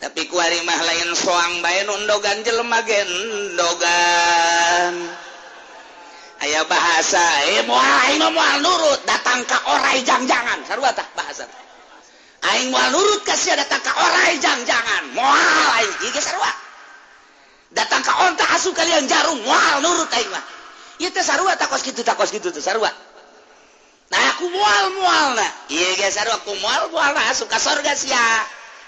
Tapi 0.04 0.28
kuari 0.28 0.60
mah 0.60 0.80
lain 0.84 1.16
soang 1.16 1.64
bae 1.64 1.88
nu 1.88 1.96
endogan 2.04 2.44
jelema 2.44 2.84
ge 2.84 3.00
endogan. 3.00 4.94
Aya 6.40 6.64
bahasa 6.68 7.24
eh 7.52 7.64
moal 7.64 7.84
aing 7.84 8.20
moal 8.32 8.60
nurut 8.60 9.00
datang 9.08 9.44
ka 9.44 9.60
orai 9.72 10.04
jang-jangan 10.04 10.64
sarua 10.68 10.92
tah 10.92 11.04
bahasa. 11.16 11.48
Aing 12.44 12.68
moal 12.72 12.92
nurut 12.92 13.24
ka 13.24 13.36
sia 13.36 13.56
datang 13.56 13.80
ka 13.80 13.92
orai 13.92 14.36
jang-jangan 14.36 15.16
moal 15.16 15.64
aing 15.80 16.12
ieu 16.12 16.20
sarua. 16.20 16.69
datang 17.74 18.02
ke 18.02 18.12
ontak 18.28 18.48
asu 18.58 18.74
kalian 18.74 19.06
jarum. 19.06 19.38
Mual 19.42 19.82
nurut 19.82 20.10
aing 20.10 20.30
mah. 20.30 20.44
Ieu 21.00 21.08
teh 21.08 21.24
sarua 21.24 21.56
takos 21.56 21.80
kitu 21.80 22.04
takos 22.04 22.28
kitu 22.28 22.52
teh 22.52 22.60
sarua. 22.60 22.92
Nah 24.10 24.22
aku 24.34 24.50
mual 24.50 24.86
mualna 24.98 25.48
ieu 25.70 25.94
ge 25.96 26.10
sarua 26.10 26.36
aku 26.42 26.52
mual 26.58 26.90
mualna 26.90 27.30
asup 27.30 27.48
ka 27.48 27.56
sorga 27.56 27.94
sia. 27.96 28.20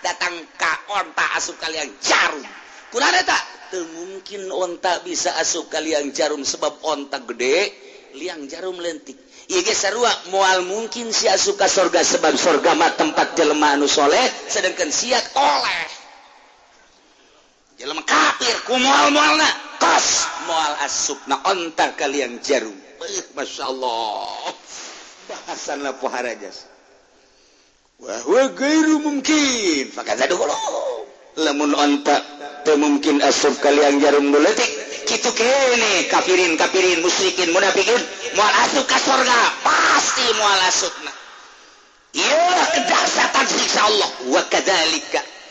Datang 0.02 0.34
ka 0.58 0.98
ontak 0.98 1.30
asup 1.38 1.56
kalian 1.62 1.88
jarum. 2.02 2.42
Kunaon 2.90 3.16
eta? 3.16 3.38
Teu 3.72 3.86
mungkin 3.96 4.50
ontak 4.52 5.06
bisa 5.06 5.32
asup 5.40 5.72
kalian 5.72 6.12
jarum 6.12 6.44
sebab 6.44 6.84
ontak 6.84 7.24
gede 7.32 7.70
liang 8.18 8.44
jarum 8.50 8.76
lentik. 8.76 9.16
Ieu 9.48 9.64
ge 9.64 9.72
sarua 9.72 10.10
mual 10.28 10.66
mungkin 10.68 11.14
si 11.14 11.30
asup 11.30 11.56
ka 11.56 11.70
sorga 11.70 12.04
sebab 12.04 12.34
sorga 12.36 12.76
mah 12.76 12.92
tempat 12.98 13.38
jelema 13.38 13.78
anu 13.78 13.88
soleh 13.88 14.26
sedangkan 14.50 14.90
siat 14.90 15.32
oleh. 15.32 16.01
Ya, 17.82 17.90
jelema 17.90 18.06
kafir 18.06 18.54
mual 18.78 19.10
na 19.10 19.48
kos. 19.82 20.30
Moal 20.46 20.86
asupna 20.86 21.34
ontar 21.50 21.98
kalian 21.98 22.38
jarum. 22.38 22.78
Eh, 23.02 23.26
masya 23.34 23.66
Allah. 23.66 24.54
Bahasan 25.26 25.82
lapu 25.82 26.06
wah 26.06 26.22
wahwa 27.98 28.42
gairu 28.54 29.02
mungkin 29.02 29.90
fakata 29.90 30.30
dulu. 30.30 30.46
Lamun 31.42 31.74
tak 32.06 32.22
mungkin 32.78 33.18
asup 33.18 33.58
kalian 33.58 33.98
jarum 33.98 34.30
buletik 34.30 34.70
gitu 35.10 35.34
kene 35.34 36.06
kafirin 36.06 36.54
kafirin 36.54 37.02
musyrikin 37.02 37.50
munafikin. 37.50 37.98
Moal 38.38 38.54
asup 38.62 38.86
ke 38.86 38.94
surga 38.94 39.38
pasti 39.66 40.26
moal 40.38 40.60
asupna 40.70 41.10
Iyalah 42.14 42.68
kedahsatan 42.78 43.46
siksa 43.50 43.90
Allah. 43.90 44.10
Wa 44.30 44.42
kadalika 44.46 45.41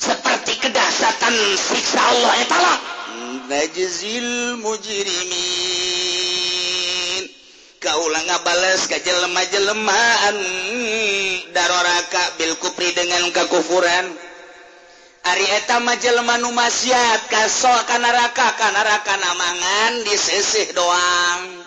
seperti 0.00 0.56
kedasatan 0.56 1.36
siksa 1.60 2.00
Allah 2.00 2.32
etala 2.40 2.74
najzil 3.52 4.56
mujrimin. 4.64 5.28
Kaulah 7.80 8.22
ngabales 8.28 8.88
ka 8.88 8.96
jelema-jelemaan 9.00 10.36
daroraka 11.52 12.36
bil 12.40 12.56
kufri 12.60 12.92
dengan 12.96 13.28
kekufuran. 13.32 14.06
Ari 15.20 15.46
eta 15.60 15.80
mah 15.84 15.96
jelema 16.00 16.40
nu 16.40 16.52
maksiat. 16.52 17.28
Kaso 17.28 17.72
ka 17.88 17.96
neraka 18.00 18.56
ka 18.56 18.68
neraka 18.72 19.16
namangan 19.20 20.04
disisih 20.08 20.72
doang. 20.76 21.64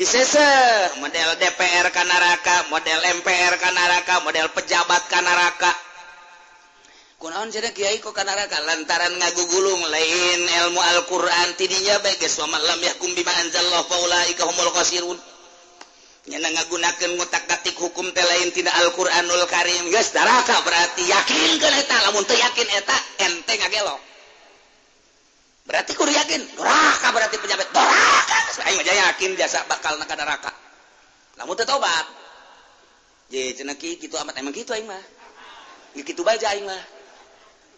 Disisih. 0.00 0.96
Model 1.00 1.36
DPR 1.40 1.92
ka 1.92 2.04
neraka 2.04 2.72
model 2.72 3.00
MPR 3.20 3.56
ka 3.60 3.68
neraka 3.72 4.24
model 4.24 4.48
pejabat 4.52 5.12
ka 5.12 5.20
neraka 5.20 5.87
kunaon 7.18 7.50
jadi 7.50 7.74
Kyai 7.74 7.98
kok 7.98 8.14
neraka 8.14 8.62
lantaran 8.62 9.10
ngagugulung 9.18 9.82
lain 9.90 10.40
ilmu 10.46 10.78
Alquran 10.78 11.58
tidinya 11.58 11.98
baik 11.98 12.22
lam 12.38 12.80
yakum 12.80 13.10
bima 13.10 13.34
anzalah 13.42 13.82
faulaika 13.90 14.46
humul 14.46 14.70
khasirun. 14.70 15.18
Nyana 16.28 16.48
ngagunakeun 16.52 17.16
ngutak-atik 17.16 17.74
hukum 17.80 18.12
teh 18.12 18.22
lain 18.22 18.52
tidak 18.54 18.76
Alquranul 18.84 19.48
Karim. 19.50 19.90
Geus 19.90 20.14
neraka 20.14 20.62
berarti 20.62 21.02
yakin 21.08 21.56
kan 21.58 21.72
eta 21.74 21.96
lamun 22.06 22.22
teu 22.22 22.36
yakin 22.38 22.68
eta 22.68 22.96
ente 23.26 23.54
ngagelok. 23.56 24.00
Berarti 25.66 25.92
kudu 25.98 26.12
yakin 26.12 26.40
neraka 26.54 27.08
berarti 27.10 27.36
penyabet 27.40 27.68
neraka 27.72 28.62
aing 28.62 28.76
mah 28.78 28.96
yakin 29.08 29.30
jasa 29.40 29.64
bakal 29.66 29.96
neraka 29.96 30.14
neraka. 30.20 30.52
Lamun 31.40 31.56
teu 31.56 31.66
tobat 31.66 32.06
je 33.32 33.56
cenah 33.58 33.74
kitu 33.80 34.14
amat 34.20 34.36
emang 34.36 34.52
kitu 34.52 34.70
aing 34.76 34.84
mah? 34.84 35.00
Kitu 35.96 36.22
baja 36.22 36.52
aing 36.52 36.68
mah. 36.68 36.97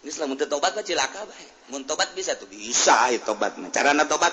Islam 0.01 0.33
untuk 0.33 0.49
tobat 0.49 0.73
mah 0.73 0.85
cilaka 0.85 1.29
bae. 1.29 1.47
Mun 1.69 1.85
tobat 1.85 2.17
bisa 2.17 2.33
tuh 2.41 2.49
bisa 2.49 3.13
itu 3.13 3.21
tobat 3.21 3.61
mah. 3.61 3.69
Carana 3.69 4.09
tobat 4.09 4.33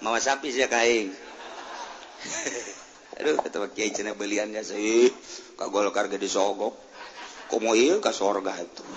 mawa 0.00 0.16
sapi 0.16 0.48
sia 0.48 0.72
kaing. 0.72 1.12
Aduh 3.20 3.36
eta 3.44 3.60
mah 3.60 3.68
kiai 3.76 3.92
cenah 3.92 4.16
belian 4.16 4.48
ya 4.56 4.64
sih. 4.64 5.12
Ka 5.60 5.68
Golkar 5.68 6.08
ge 6.08 6.16
disogok. 6.16 6.72
Komo 7.52 7.76
ieu 7.76 8.00
ka 8.00 8.08
surga 8.08 8.56
atuh. 8.56 8.88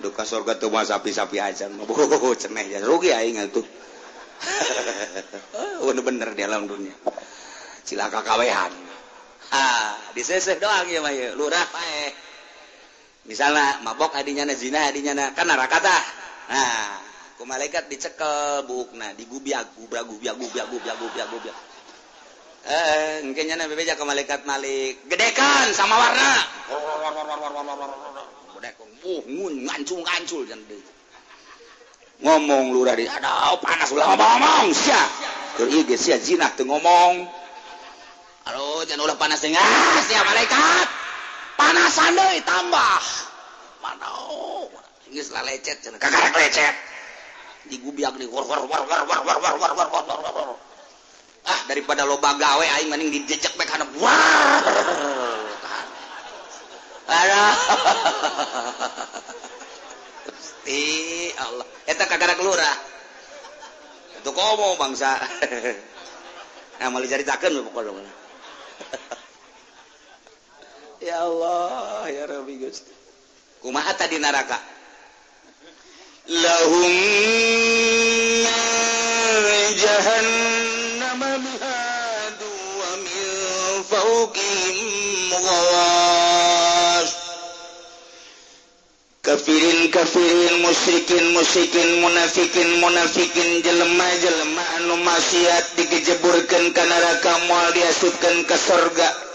Duh 0.00 0.12
ka 0.16 0.24
surga 0.24 0.56
tuh 0.56 0.72
mah 0.72 0.86
sapi-sapi 0.88 1.36
acan 1.36 1.76
mah 1.76 1.84
bogoh 1.84 2.32
cenah 2.32 2.64
ya 2.64 2.80
rugi 2.80 3.12
aing 3.12 3.36
atuh. 3.36 3.66
Oh, 5.56 5.92
Bener-bener 5.92 6.32
di 6.36 6.42
alam 6.44 6.68
dunia. 6.68 6.92
Cilaka 7.84 8.20
kawehan. 8.20 8.72
Ah, 9.52 9.96
diseseh 10.16 10.60
doang 10.60 10.88
ya 10.88 11.00
mah 11.04 11.12
ya. 11.12 11.32
Lurah 11.36 11.64
bae. 11.72 12.12
Misalnya 13.26 13.82
mabok 13.82 14.14
hadinya 14.14 14.46
na 14.46 14.54
zina 14.54 14.90
hadinya 14.90 15.12
na 15.12 15.24
kan 15.34 15.46
neraka 15.46 15.78
tah. 15.82 16.02
Nah 16.50 16.98
ku 17.36 17.44
malaikat 17.44 17.90
dicekel 17.92 18.64
bukna 18.64 19.12
digubiak 19.12 19.76
gubrak 19.76 20.08
gubiak 20.08 20.34
gubiak 20.40 20.66
gubiak 20.72 20.96
gubiak 20.96 21.28
gubiak 21.28 21.56
eh 22.66 23.22
mungkinnya 23.22 23.54
nabi 23.54 23.78
beja 23.78 23.94
ke 23.94 24.02
malaikat 24.02 24.42
malik. 24.42 24.98
Gedekan 25.06 25.70
sama 25.70 25.94
warna. 25.94 26.32
Uh 26.66 26.96
ngancul 29.46 30.00
ngancul 30.02 30.42
ngomong 32.16 32.72
lurah 32.72 32.96
di 32.96 33.04
ada 33.04 33.52
panas 33.60 33.92
ulah 33.92 34.16
ngomong 34.16 34.72
sia. 34.72 34.98
Keur 35.60 35.68
ieu 35.68 35.84
sia 35.94 36.16
zina 36.18 36.48
teu 36.56 36.64
ngomong. 36.66 37.28
Halo 38.48 38.82
jangan 38.88 39.04
ulah 39.04 39.16
panas 39.20 39.38
teh 39.44 39.52
sia 40.08 40.20
malaikat 40.24 40.95
panas 41.56 41.96
andai 41.98 42.40
tambah 42.44 43.02
mana 43.80 44.12
geus 45.10 45.32
lecet 45.32 45.80
cenah 45.82 45.98
kakarek 45.98 46.36
lecet 46.36 46.74
digubiak 47.72 48.14
di 48.20 48.28
war 48.30 48.46
war 48.46 48.62
war 48.68 48.84
war 48.86 49.02
war 49.08 49.20
war 49.24 49.38
war 49.40 49.54
war 49.56 49.88
war 49.90 50.04
war 50.06 50.32
war 50.36 50.48
ah 51.46 51.60
daripada 51.66 52.04
loba 52.06 52.36
gawe 52.36 52.64
aing 52.78 52.88
mending 52.92 53.10
dijejek 53.10 53.56
bae 53.56 53.66
kana 53.66 53.88
war 53.98 54.62
ada 57.06 57.42
Gusti 60.26 61.30
Allah. 61.38 61.66
Eta 61.86 62.04
kagara 62.10 62.34
lurah. 62.34 62.76
Itu 64.18 64.30
komo 64.34 64.74
bangsa. 64.74 65.14
Nah, 66.76 66.92
mau 66.92 67.00
diceritakan 67.00 67.72
pokoknya. 67.72 68.04
ya 71.06 71.22
Allah 71.22 72.10
ya 72.10 72.24
Rabbi 72.26 72.58
Gusti. 72.58 72.90
Kumaha 73.62 73.94
tadi 73.94 74.18
neraka? 74.18 74.58
Lahum 76.26 76.94
jahannam 79.78 81.22
mihadu 81.22 82.50
wa 82.50 82.90
min 83.06 83.26
fawqihim 83.86 85.30
ghawas. 85.30 87.10
Kafirin 89.22 89.90
kafirin 89.94 90.54
musyrikin 90.66 91.24
musyrikin 91.38 91.88
munafikin 92.02 92.68
munafikin 92.82 93.62
jelema 93.62 94.06
jelema 94.22 94.62
anu 94.82 94.98
maksiat 95.06 95.78
digejeburkan 95.78 96.74
ke 96.74 96.82
neraka 96.82 97.32
moal 97.46 97.70
diasupkan 97.74 98.42
ke 98.46 98.54
surga 98.58 99.25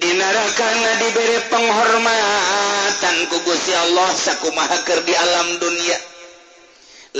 Dinarahkan 0.00 0.76
diberi 0.96 1.38
penghormatan 1.52 3.16
kugusi 3.28 3.72
Allah 3.76 4.08
sakumahaker 4.16 5.04
di 5.04 5.12
alam 5.12 5.60
dunia 5.60 5.98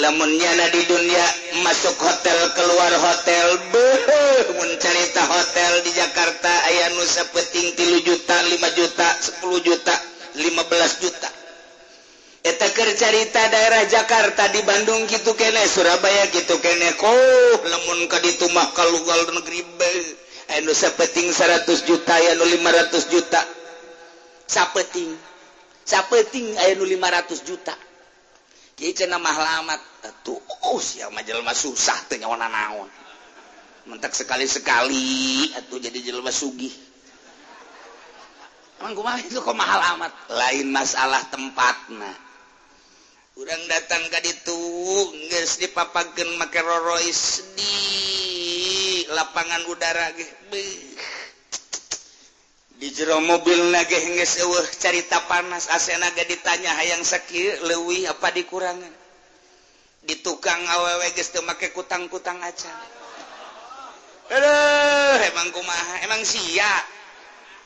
lemunnyana 0.01 0.71
di 0.71 0.83
dunia 0.87 1.27
masuk 1.67 1.99
hotel 1.99 2.39
keluar 2.57 2.93
hotel 2.95 3.47
mencerita 4.55 5.23
hotel 5.29 5.73
di 5.83 5.91
Jakarta 5.93 6.53
ayah 6.71 6.89
Nusa 6.95 7.27
peting 7.35 7.75
tilu 7.75 7.99
juta 8.07 8.39
5 8.49 8.79
juta 8.79 9.09
10 9.45 9.67
juta 9.67 9.95
15 10.39 11.03
juta 11.05 11.29
Etaker 12.41 12.89
cerita 12.97 13.53
daerah 13.53 13.85
Jakarta 13.85 14.49
di 14.49 14.65
Bandung 14.65 15.05
gitu 15.05 15.37
kene 15.37 15.61
Surabaya 15.69 16.25
gitu 16.33 16.57
kene 16.57 16.97
kok 16.97 17.61
lemun 17.69 18.09
ke 18.09 18.17
ditumah 18.25 18.73
kalau 18.73 18.97
negeri 19.37 19.61
be. 19.77 19.93
anu 20.59 20.75
sapeting 20.75 21.31
100 21.31 21.67
juta 21.87 22.15
ya 22.19 22.35
500 22.35 23.13
juta. 23.13 23.43
Sapeting. 24.51 25.11
Sapeting 25.87 26.59
aya 26.59 26.75
500 26.75 27.47
juta. 27.47 27.75
Kieu 28.75 28.97
cenah 28.97 29.21
mahlamat 29.21 29.77
tuh 30.25 30.41
oh 30.41 30.77
uh, 30.77 30.81
sia 30.81 31.13
mah 31.13 31.21
jelema 31.21 31.53
susah 31.53 32.09
teu 32.09 32.17
nyaona 32.17 32.49
naon. 32.49 32.89
Mentak 33.85 34.17
sekali-sekali 34.17 35.53
atuh 35.53 35.77
jadi 35.77 36.01
jelema 36.01 36.33
sugih. 36.33 36.73
Emang 38.81 38.97
kumaha 38.97 39.21
itu 39.21 39.37
kok 39.45 39.53
mahal 39.53 39.81
amat 39.97 40.13
lain 40.33 40.73
masalah 40.73 41.21
tempatna. 41.29 42.09
Urang 43.37 43.61
datang 43.69 44.01
ka 44.09 44.25
ditu 44.25 44.57
geus 45.29 45.61
dipapagkeun 45.61 46.41
make 46.41 46.61
rorois 46.65 47.45
di. 47.53 48.30
lapangan 49.11 49.63
udara 49.67 50.15
di 52.81 52.89
jero 52.95 53.21
mobil 53.21 53.71
nage 53.75 53.99
carita 54.81 55.27
panas 55.29 55.69
asena 55.69 56.09
ditanya 56.15 56.73
hayang 56.81 57.05
sakit 57.05 57.67
leuwih 57.69 58.09
apa 58.09 58.33
dikurangan 58.33 58.95
di 60.01 60.17
tukang 60.25 60.65
awew 60.65 61.03
make 61.45 61.69
kutang-kutang 61.77 62.41
aca 62.41 63.01
emang 64.31 65.51
kumaha, 65.51 66.07
emang 66.07 66.23
sia. 66.23 66.71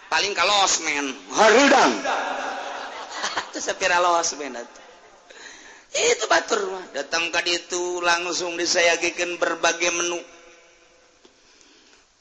Paling 0.08 0.32
kalau 0.32 0.64
osmen 0.64 1.12
harudang. 1.34 1.92
Itu 3.52 3.58
sepira 3.60 4.00
los 4.00 4.32
itu 5.94 6.26
batur 6.26 6.58
datang 6.90 7.30
ke 7.30 7.38
itu 7.54 8.02
langsung 8.02 8.58
disayagikan 8.58 9.38
berbagai 9.38 9.94
menu. 9.94 10.18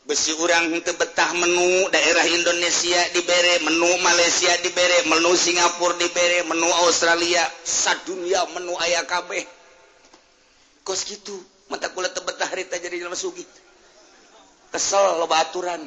Besi 0.04 0.36
urang 0.36 0.68
untuk 0.76 1.00
betah 1.00 1.32
menu 1.32 1.88
daerah 1.88 2.28
Indonesia 2.28 3.00
diberre 3.16 3.64
menu 3.64 3.88
Malaysia 4.04 4.52
diberre 4.60 5.08
menu 5.08 5.32
Singapura 5.32 5.96
diberre 5.96 6.44
menu 6.44 6.68
Australia 6.84 7.44
saat 7.64 8.04
dunia 8.04 8.44
menu 8.52 8.76
aya 8.84 9.08
kabeh. 9.08 9.48
Kos 10.84 11.08
gitu 11.08 11.32
mata 11.72 11.88
kula 11.96 12.12
betah 12.12 12.52
harita 12.52 12.76
jadi 12.76 13.00
Sugi. 13.16 13.48
Kesel 14.76 15.24
lobaturan 15.24 15.80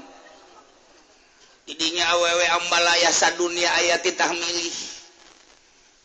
idinya 1.68 2.16
awewe 2.16 2.46
ambalaya 2.62 3.12
sa 3.12 3.36
dunia 3.36 3.68
ayat 3.84 4.00
titah 4.00 4.32
milih. 4.32 4.76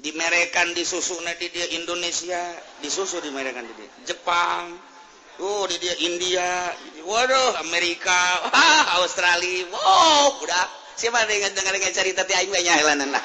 Dimerekan 0.01 0.73
disusu 0.73 1.15
di 1.37 1.47
dia 1.53 1.77
Indonesia 1.77 2.41
disusu 2.81 3.21
dimerekan 3.21 3.61
di 3.61 3.73
dia 3.77 3.89
Jepang 4.09 4.90
uh 5.39 5.63
di 5.71 5.77
dia 5.79 5.95
India. 6.03 6.75
Waduh 7.07 7.63
Amerika. 7.63 8.49
Ah 8.51 8.99
Australia. 8.99 9.71
Wow 9.71 10.43
udah. 10.43 10.67
Siapa 10.99 11.23
ada 11.23 11.31
yang 11.31 11.55
dengar 11.55 11.71
dengar 11.71 11.93
cerita 11.95 12.27
ti 12.27 12.35
aing 12.35 12.51
nya 12.51 12.75
helanan 12.75 13.15
lah. 13.15 13.23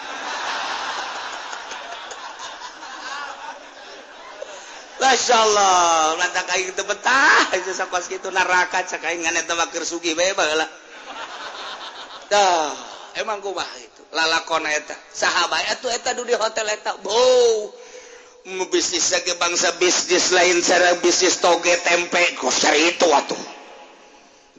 Masya 5.06 5.36
Allah, 5.38 6.18
lantak 6.18 6.50
aing 6.50 6.74
itu 6.74 6.82
betah, 6.82 7.54
itu 7.54 7.70
sapas 7.70 8.10
gitu 8.10 8.26
neraka, 8.34 8.82
cak 8.82 9.06
aing 9.06 9.22
ngan 9.22 9.38
itu 9.38 9.54
bakir 9.54 9.86
sugi 9.86 10.18
bae 10.18 10.34
lah. 10.34 10.66
Dah, 12.26 12.74
emang 13.14 13.38
kumaha 13.38 13.76
itu, 13.78 14.02
lalakon 14.10 14.66
eta, 14.66 14.98
sahabat 15.14 15.78
eta, 15.78 15.94
eta 15.94 16.10
du 16.18 16.26
di 16.26 16.34
hotel 16.34 16.66
eta, 16.74 16.98
bow, 17.06 17.70
mau 18.46 18.70
bisnis 18.70 19.10
lagi 19.10 19.34
bangsa 19.42 19.74
bisnis 19.74 20.30
lain 20.30 20.62
cara 20.62 20.94
bisnis 21.02 21.42
toge 21.42 21.74
tempe 21.82 22.22
kosar 22.38 22.78
itu 22.78 23.10
atuh. 23.10 23.42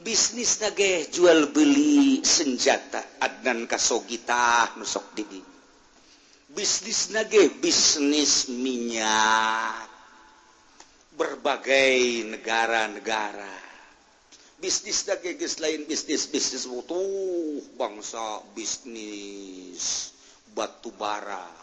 Bisnis 0.04 0.60
nage 0.60 1.08
jual 1.08 1.48
beli 1.56 2.20
senjata 2.20 3.00
Adnan 3.24 3.64
kasogita 3.64 4.76
nusok 4.76 5.16
didi. 5.16 5.40
Bisnis 6.52 7.16
nage 7.16 7.48
bisnis 7.64 8.52
minyak 8.52 9.88
berbagai 11.16 12.28
negara-negara. 12.28 13.56
Bisnis 14.60 15.08
nage 15.08 15.40
guys 15.40 15.56
lain 15.64 15.88
bisnis 15.88 16.28
bisnis 16.28 16.68
utuh 16.68 17.56
bangsa 17.80 18.44
bisnis 18.52 20.12
batu 20.52 20.92
bara 20.92 21.57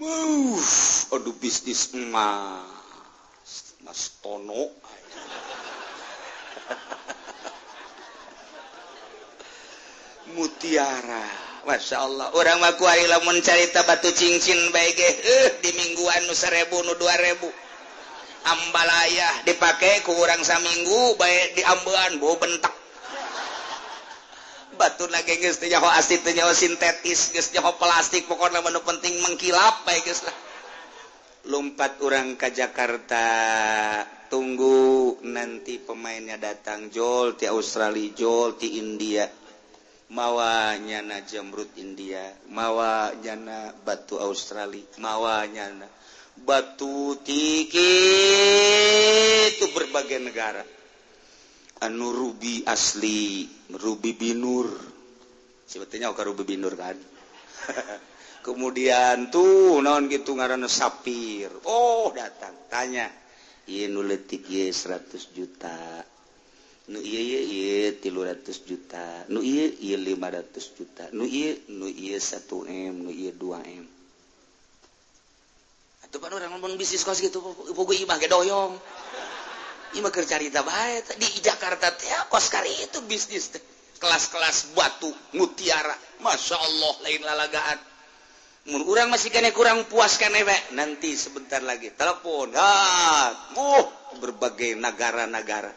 Aduh 0.00 1.36
bisnis 1.36 1.92
emas. 1.92 3.76
Mas 3.84 4.16
Tono. 4.24 4.56
Mutiara. 10.32 11.20
Masya 11.68 12.00
Allah. 12.00 12.32
Orang 12.32 12.64
maku 12.64 12.88
lah 12.88 13.20
mencarita 13.28 13.84
batu 13.84 14.08
cincin 14.16 14.72
baik 14.72 14.96
eh, 14.96 15.60
di 15.60 15.68
mingguan 15.76 16.24
nu 16.24 16.32
seribu 16.32 16.80
nu 16.80 16.96
dua 16.96 17.20
ribu. 17.20 17.52
Ambalaya 18.48 19.44
dipakai 19.44 20.00
kurang 20.00 20.40
saminggu 20.40 21.20
baik 21.20 21.60
di 21.60 21.62
ambuan 21.68 22.16
bu 22.16 22.40
bentak. 22.40 22.79
batu 24.80 25.04
nyawa 25.68 26.00
asid 26.00 26.24
nyawa 26.24 26.56
sintetis 26.56 27.36
nyawa 27.52 27.76
plastik 27.76 28.24
pokok 28.24 28.48
menu 28.64 28.80
penting 28.80 29.12
mengkilap 29.20 29.84
lumpat 31.52 32.00
orang 32.00 32.36
ke 32.40 32.48
Jakarta 32.52 33.24
tunggu 34.32 35.20
nanti 35.28 35.76
pemainnya 35.80 36.40
datang 36.40 36.88
Jol 36.88 37.36
di 37.36 37.44
Australia 37.48 38.12
Jol 38.16 38.56
di 38.56 38.80
India. 38.80 39.28
Mawa 40.10 40.74
nyana 40.74 41.22
jamrut 41.22 41.70
India 41.78 42.34
mawa 42.50 43.14
nyana 43.22 43.70
batu 43.86 44.18
Australia 44.18 44.82
mawa 44.98 45.46
nyana 45.46 45.86
batu 46.34 47.14
tiki 47.22 47.94
itu 49.54 49.70
berbagai 49.70 50.18
negara. 50.18 50.66
anu 51.80 52.12
Rubi 52.12 52.64
asli 52.64 53.48
Rubi 53.76 54.12
Binur. 54.16 54.68
Sebetulnya 55.64 56.10
Rubi 56.26 56.44
Binur 56.44 56.74
kan? 56.76 56.96
Kemudian 58.46 59.28
tuh 59.28 59.84
non 59.84 60.08
gitu 60.08 60.32
ngaran 60.32 60.64
sapfir 60.64 61.52
Oh 61.68 62.08
datang. 62.12 62.56
Tanya 62.72 63.08
nuletik 63.68 64.48
100 64.48 65.36
juta. 65.36 66.02
Nu 66.90 66.98
iye, 66.98 67.38
iye, 67.46 67.94
300 68.02 68.66
juta. 68.66 69.28
Nu 69.30 69.38
iye, 69.44 69.70
500 69.78 70.76
juta. 70.76 71.04
Nu 71.14 71.22
nu 71.70 71.86
1m 71.86 72.94
nu 73.06 73.10
2m 73.14 74.00
atau 76.10 76.26
orang 76.26 76.50
ngomong 76.58 76.74
bisnis 76.74 77.06
kos 77.06 77.22
gitu 77.22 77.38
ibu 77.70 77.86
gue 77.86 78.02
imah 78.02 78.18
doyong 78.26 78.74
di 79.92 81.28
Jakarta 81.42 81.90
kos 82.30 82.46
kali 82.48 82.70
itu 82.86 83.02
bisnis 83.04 83.50
kelas-kelas 84.00 84.72
batu 84.72 85.10
mutiara. 85.36 85.94
Masya 86.24 86.56
Allah 86.56 86.94
lain 87.04 87.22
lalagaan. 87.24 87.78
Kurang 88.60 89.08
masih 89.08 89.32
kene 89.32 89.56
kurang 89.56 89.88
puas 89.88 90.20
kan 90.20 90.30
ewek 90.36 90.76
nanti 90.76 91.16
sebentar 91.16 91.64
lagi 91.64 91.90
telepon. 91.96 92.52
Ah, 92.54 93.32
oh, 93.56 93.84
berbagai 94.20 94.76
negara-negara. 94.76 95.72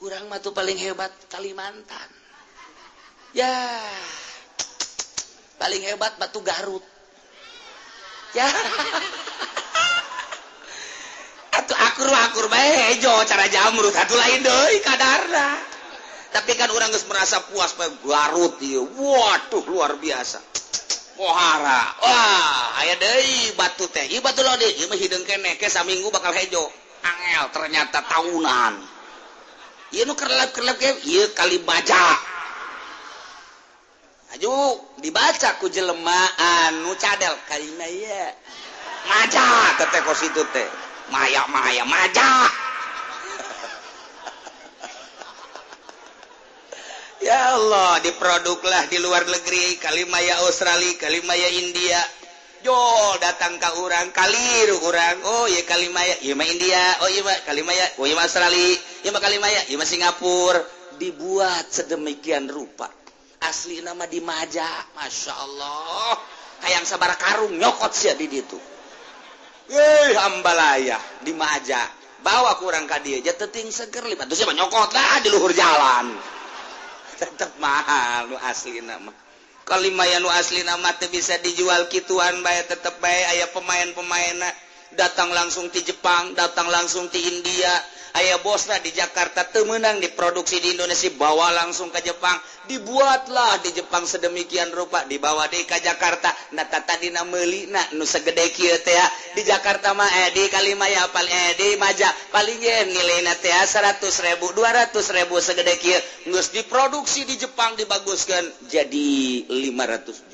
Kurang 0.00 0.26
matu 0.28 0.50
paling 0.50 0.76
hebat 0.80 1.12
Kalimantan. 1.30 2.10
Ya 3.34 3.80
paling 5.64 5.80
hebat 5.80 6.12
batu 6.20 6.44
Garut. 6.44 6.84
Ya. 8.36 8.44
atau 11.54 11.76
akur-akur 11.78 12.50
baik 12.50 12.98
hejo 12.98 13.14
cara 13.28 13.46
jamur 13.46 13.86
satu 13.94 14.14
lain 14.18 14.42
deh 14.42 14.80
kadarna. 14.82 15.48
Tapi 16.34 16.50
kan 16.58 16.66
orang 16.74 16.90
nggak 16.90 17.06
merasa 17.06 17.38
puas 17.46 17.78
larut 18.02 18.58
dia 18.58 18.82
waduh 18.82 19.62
luar 19.70 19.94
biasa. 20.02 20.42
Mohara 21.14 21.82
wah 22.02 22.82
ayah 22.82 22.98
deh 22.98 23.54
batu 23.54 23.86
teh. 23.86 24.10
Iya 24.10 24.18
batu 24.18 24.42
loh 24.42 24.58
deh 24.58 24.70
mah 24.90 24.98
hidung 24.98 25.22
kene 25.22 25.54
ke 25.54 25.70
saminggu 25.70 26.10
bakal 26.10 26.34
hejo. 26.34 26.66
Angel 27.04 27.52
ternyata 27.52 28.00
tahunan 28.00 28.94
iya 29.94 30.02
nu 30.08 30.18
kerlap 30.18 30.50
kerlap 30.50 30.74
ke 30.74 30.90
iya 31.06 31.30
kali 31.30 31.62
baca. 31.62 32.18
Aju 34.34 34.50
dibaca 34.98 35.62
ku 35.62 35.70
jelema 35.70 36.18
anu 36.66 36.90
cadel. 36.98 37.38
Kali 37.46 37.70
ya 38.02 38.34
maca 39.06 39.78
teteh 39.78 40.02
kos 40.02 40.26
itu 40.26 40.42
teh. 40.50 40.93
May-maya 41.12 41.84
maja 41.84 42.48
ya 47.28 47.60
Allah 47.60 48.00
diproduklah 48.00 48.88
di 48.88 48.96
luar 49.00 49.28
negeri. 49.28 49.76
Kalimaya 49.80 50.40
Australia 50.48 50.96
Kalimaya 50.96 51.48
India. 51.52 52.00
Jo 52.64 52.76
datang 53.20 53.60
ke 53.60 53.68
orang 53.76 54.08
kali 54.16 54.72
orang 54.80 55.20
Oh 55.28 55.44
ya 55.44 55.60
Kalimaya 55.68 56.16
India. 56.24 56.84
Oh 57.04 57.08
Kalimaya 57.44 57.84
Oh 58.00 58.08
Australia. 58.08 58.80
Kalimaya 59.04 59.60
Singapura. 59.84 60.64
Dibuat 60.96 61.68
sedemikian 61.68 62.48
rupa. 62.48 62.88
Asli 63.44 63.84
nama 63.84 64.08
di 64.08 64.24
maja 64.24 64.64
Masya 64.96 65.34
Allah. 65.36 66.16
Kayak 66.64 66.88
sabar 66.88 67.12
karung 67.20 67.60
nyokot 67.60 67.92
sih 67.92 68.08
di 68.16 68.40
eh 69.70 70.12
hambalaya 70.18 70.98
di 71.22 71.32
maja. 71.32 71.84
Bawa 72.24 72.56
kurang 72.56 72.88
ka 72.88 73.04
dia 73.04 73.20
aja 73.20 73.36
teting 73.36 73.68
seger 73.68 74.04
lipat. 74.08 74.24
Terus 74.32 74.48
nyokot 74.48 74.90
lah 74.96 75.20
di 75.20 75.28
luhur 75.28 75.52
jalan. 75.52 76.08
Tetap 77.20 77.60
mahal 77.60 78.32
nu 78.32 78.36
asli 78.40 78.80
nama 78.80 79.12
kalau 79.64 79.80
lumayan 79.88 80.20
nu 80.20 80.28
asli 80.28 80.60
nama 80.60 80.92
bisa 81.08 81.40
dijual 81.40 81.88
kituan 81.88 82.44
bayar 82.44 82.68
tetap 82.68 83.00
bay 83.00 83.24
ayah 83.32 83.48
pemain-pemain 83.48 84.36
datang 84.94 85.30
langsung 85.34 85.68
di 85.68 85.82
Jepang 85.82 86.32
datang 86.32 86.70
langsung 86.70 87.10
di 87.10 87.20
India. 87.20 87.70
Ayaah 88.14 88.38
bosna 88.46 88.78
di 88.78 88.94
Jakarta 88.94 89.42
temenang 89.50 89.98
diproduksi 89.98 90.62
di 90.62 90.78
Indonesia 90.78 91.10
bawa 91.18 91.50
langsung 91.50 91.90
ke 91.90 91.98
Jepang. 91.98 92.38
Dibuatlah 92.70 93.58
di 93.58 93.74
Jepang 93.74 94.06
sedemikian 94.06 94.70
rupa 94.70 95.02
dibawa 95.10 95.50
DK 95.50 95.82
Jakarta. 95.82 96.30
Natatadina 96.54 97.26
melina 97.26 97.82
Nusagede 97.98 98.54
ah. 98.94 99.10
di 99.34 99.42
Jakarta 99.42 99.98
mah 99.98 100.06
eh, 100.06 100.30
di 100.30 100.46
Kalimaya 100.46 101.10
pal 101.10 101.26
Edi 101.26 101.74
eh, 101.74 101.76
maja. 101.76 102.06
Paling 102.30 102.62
nilai 102.94 103.26
100.000 103.26 103.98
200.000 103.98 104.94
segede 105.42 105.74
Nus 106.30 106.54
diproduksi 106.54 107.26
di 107.26 107.34
Jepang 107.34 107.74
dibaguskan 107.74 108.70
jadi 108.70 109.10
500 109.50 110.30
juta. 110.30 110.33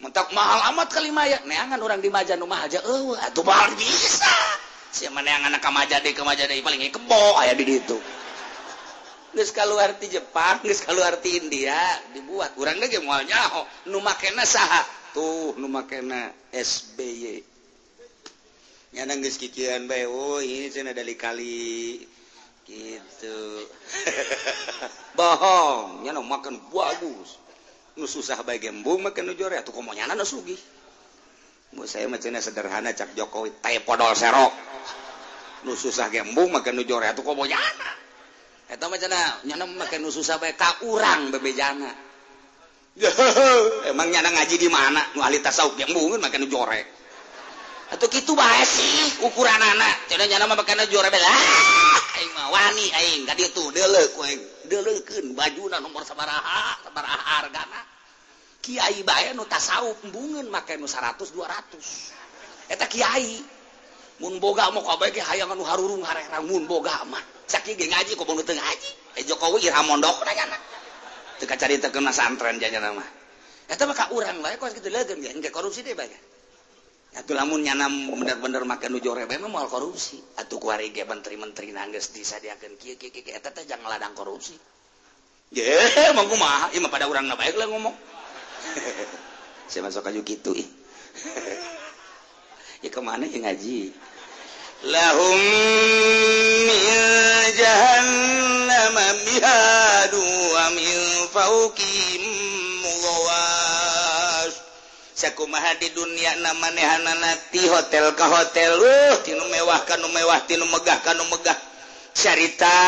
mentak 0.00 0.32
mahal 0.32 0.72
amat 0.74 0.88
kalimaya 0.88 1.38
neangan 1.44 1.80
orang 1.80 2.00
dimaja 2.00 2.34
rumah 2.40 2.64
aja 2.64 2.80
oh, 2.88 3.12
atuh 3.16 3.44
mahal 3.44 3.72
bisa 3.76 4.32
si 4.90 5.06
meneangan 5.12 5.54
kamaja 5.60 6.00
deh 6.00 6.16
kamaja 6.16 6.48
deh 6.48 6.58
paling 6.64 6.88
kebo 6.88 7.38
ayah 7.44 7.54
di 7.54 7.64
itu 7.68 8.00
geus 9.30 9.54
kalau 9.54 9.78
arti 9.78 10.10
Jepang, 10.10 10.58
geus 10.66 10.82
kalau 10.82 11.06
arti 11.06 11.38
India 11.38 11.78
dibuat. 12.14 12.54
Urang 12.58 12.82
ge 12.82 12.98
moal 12.98 13.22
nyaho, 13.26 13.62
nu 13.90 14.02
makena 14.02 14.42
saha? 14.42 14.82
Tuh, 15.14 15.54
nu 15.58 15.70
makena 15.70 16.34
SBY. 16.50 17.42
Nyana 18.98 19.14
geus 19.22 19.38
kikieuan 19.38 19.86
bae, 19.86 20.06
oh 20.10 20.42
ini 20.42 20.66
cenah 20.66 20.90
dari 20.90 21.14
kali 21.14 22.02
gitu. 22.66 23.38
Bohong, 25.18 26.06
nyana 26.06 26.22
makan 26.22 26.58
bagus. 26.70 27.38
nu 28.00 28.08
susah 28.08 28.40
baik 28.40 28.72
gembung 28.72 29.04
makin 29.04 29.28
nu 29.28 29.36
jore 29.36 29.60
atuh 29.60 29.76
komonyana 29.76 30.16
nu 30.16 30.24
sugih 30.24 30.56
Mu 31.70 31.86
saya 31.86 32.10
macamnya 32.10 32.42
sederhana 32.42 32.90
cak 32.90 33.14
Jokowi 33.14 33.62
teh 33.62 33.78
podol 33.86 34.10
serok. 34.18 34.50
Nu 35.62 35.78
susah 35.78 36.10
gembung 36.10 36.50
makin 36.50 36.74
nu 36.74 36.82
jore 36.82 37.06
atuh 37.06 37.22
komonyana. 37.22 37.90
Eta 38.66 38.90
macamnya 38.90 39.38
nyana 39.46 39.70
makin 39.78 40.02
nu 40.02 40.10
susah 40.10 40.42
baik 40.42 40.58
ka 40.58 40.82
urang 40.90 41.30
bebejana. 41.30 41.94
Emang 43.86 44.10
nyana 44.10 44.34
ngaji 44.34 44.56
di 44.58 44.66
mana? 44.66 44.98
Nu 45.14 45.22
ahli 45.22 45.38
tasawuf 45.38 45.78
gembung 45.78 46.18
makin 46.18 46.42
nu 46.42 46.50
jore. 46.50 46.82
Atau 47.94 48.10
kitu 48.10 48.34
bae 48.34 48.66
sih 48.66 49.22
ukuran 49.30 49.62
anak. 49.62 50.10
Cenah 50.10 50.26
nyana 50.26 50.50
mah 50.50 50.58
makin 50.58 50.74
nu 50.74 50.90
jore 50.90 51.06
bela. 51.06 51.34
Aing 52.18 52.30
mah 52.34 52.50
wani 52.50 52.86
aing 52.98 53.22
ka 53.30 53.38
ditu 53.38 53.70
deuleuh 53.70 54.10
ku 54.10 54.26
aing. 54.26 54.42
Deuleuhkeun 54.70 55.34
bajuna 55.34 55.82
nomor 55.82 56.06
sabaraha, 56.06 56.78
sabaraha 56.86 57.18
hargana. 57.18 57.89
Kyai 58.60 59.00
bay 59.02 59.32
nu 59.32 59.48
tasawufbungun 59.48 60.52
make 60.52 60.76
nu 60.76 60.84
100 60.84 61.16
200 61.16 62.72
eta 62.72 62.86
kiai. 62.86 63.40
Mun 64.20 64.36
boga 64.36 64.68
moko 64.68 65.00
bae 65.00 65.08
ge 65.10 65.24
hayang 65.24 65.48
hayangan 65.48 65.64
harurung 65.64 66.04
ramun 66.04 66.68
boga 66.68 67.08
mah 67.08 67.24
sakit 67.48 67.80
ngaji 67.82 68.14
ku 68.14 68.22
kok 68.22 68.46
teu 68.46 68.54
ngaji 68.54 68.90
eh 69.18 69.24
Jokowi 69.26 69.66
ramondok 69.72 70.22
na 70.22 70.32
jana 70.36 70.58
teka 71.42 71.56
cari 71.58 71.82
terkena 71.82 72.12
santren 72.14 72.62
janya 72.62 72.94
mah. 72.94 73.08
eta 73.66 73.88
maka 73.88 74.12
urang 74.14 74.38
bae 74.44 74.54
kos 74.60 74.76
kitu 74.76 74.92
legem 74.92 75.18
ge 75.18 75.34
enggak 75.34 75.50
korupsi 75.50 75.82
deh 75.82 75.98
bae 75.98 76.12
Atuh 77.10 77.34
lamun 77.34 77.58
nyana 77.66 77.90
bener-bener 77.90 78.62
make 78.62 78.86
nu 78.86 79.02
nuju 79.02 79.10
rebe 79.10 79.34
mah 79.42 79.50
moal 79.50 79.66
korupsi. 79.66 80.22
Atuh 80.38 80.62
ku 80.62 80.70
ari 80.70 80.94
ge 80.94 81.02
menteri-menteri 81.02 81.74
nanggeus 81.74 82.14
disadiakeun 82.14 82.78
kieu 82.78 82.94
kieu 82.94 83.10
kieu 83.10 83.34
eta 83.34 83.50
teh 83.50 83.66
jang 83.66 83.82
ladang 83.82 84.14
korupsi. 84.14 84.54
Ye, 85.50 85.74
mangku 86.14 86.38
mah 86.38 86.70
ieu 86.70 86.78
mah 86.78 86.86
pada 86.86 87.10
urang 87.10 87.26
bae 87.34 87.50
lah 87.50 87.66
ngomong. 87.66 87.96
saya 89.70 89.80
masuk 89.86 90.02
kayu 90.04 90.20
gitu 90.24 90.54
ih. 90.56 90.68
Ya 92.80 92.88
kemana 92.88 93.28
ya 93.28 93.36
ngaji? 93.44 93.92
Lahum 94.88 95.40
min 96.64 96.80
jahannam 97.60 98.96
mihadu 99.28 100.24
wa 100.24 100.64
min 100.72 100.96
fawqihim 101.28 102.24
mughawas. 102.80 104.64
Sakumaha 105.12 105.76
di 105.76 105.92
dunia 105.92 106.40
na 106.40 106.56
manehanana 106.56 107.36
ti 107.52 107.68
hotel 107.68 108.16
ka 108.16 108.32
hotel. 108.32 108.80
Uh 108.80 109.20
tinu 109.28 109.44
mewah 109.52 109.84
kanu 109.84 110.08
mewah 110.08 110.40
tinu 110.48 110.64
megah 110.72 111.04
kanu 111.04 111.28
megah. 111.28 111.69
syarita 112.14 112.78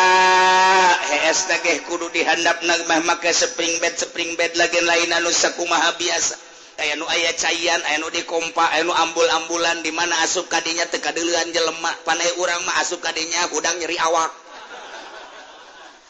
es 1.31 1.47
kudu 1.87 2.11
dihandap 2.13 2.63
nagmah 2.67 3.01
maka 3.07 3.33
spring 3.33 3.81
bed 3.81 3.97
spring 3.97 4.37
bed 4.37 4.53
lagi 4.59 4.81
lain 4.83 5.13
anu 5.15 5.31
sakumaha 5.31 5.95
biasa. 5.99 6.37
Aya 6.81 6.97
nu 6.97 7.05
aya 7.05 7.37
caian 7.37 7.81
aya 7.85 8.01
nu 8.01 8.09
dikompa 8.09 8.65
aya 8.73 8.83
nu 8.83 8.97
ambul-ambulan 8.97 9.85
di 9.85 9.93
mana 9.93 10.17
asup 10.25 10.49
kadinya 10.49 10.89
teka 10.89 11.13
duluan 11.13 11.53
jelemak 11.53 12.01
panai 12.03 12.33
urang 12.41 12.65
mah 12.65 12.81
asup 12.81 12.99
kadinya 13.05 13.45
udang 13.55 13.77
nyeri 13.77 14.01
awak. 14.01 14.33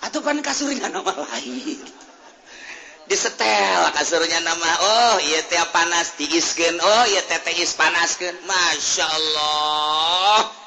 Atau 0.06 0.22
kan 0.22 0.38
kasurnya 0.38 0.86
nama 0.88 1.12
lain. 1.12 1.82
Disetel 3.10 3.90
kasurnya 3.98 4.38
nama 4.40 4.70
oh 4.80 5.16
iya 5.20 5.42
teh 5.50 5.58
panas 5.74 6.14
diiskeun 6.16 6.78
oh 6.78 7.04
iya 7.10 7.20
teh 7.26 7.42
teh 7.42 7.58
is 7.58 7.74
panaskeun. 7.74 8.38
Masyaallah 8.46 10.61